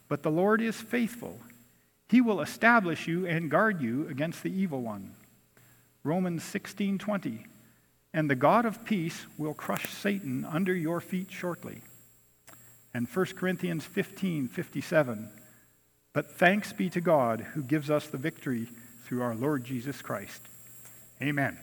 But 0.08 0.22
the 0.22 0.30
Lord 0.30 0.62
is 0.62 0.80
faithful. 0.80 1.39
He 2.10 2.22
will 2.22 2.41
establish 2.41 3.08
you 3.08 3.26
and 3.26 3.49
guard 3.49 3.82
you 3.82 4.08
against 4.08 4.43
the 4.43 4.51
evil 4.51 4.84
one. 4.84 5.16
Romans 6.03 6.43
16:20. 6.43 7.47
And 8.14 8.30
the 8.30 8.36
God 8.36 8.66
of 8.66 8.86
peace 8.86 9.26
will 9.36 9.55
crush 9.55 9.89
Satan 9.89 10.45
under 10.45 10.76
your 10.76 11.01
feet 11.01 11.32
shortly. 11.32 11.82
And 12.93 13.08
1 13.08 13.36
Corinthians 13.36 13.84
15:57. 13.84 15.28
But 16.14 16.32
thanks 16.32 16.72
be 16.72 16.88
to 16.91 17.01
God 17.01 17.41
who 17.41 17.64
gives 17.64 17.89
us 17.89 18.08
the 18.08 18.18
victory 18.18 18.70
through 19.05 19.24
our 19.24 19.36
Lord 19.36 19.64
Jesus 19.64 20.03
Christ. 20.03 20.47
Amen. 21.20 21.58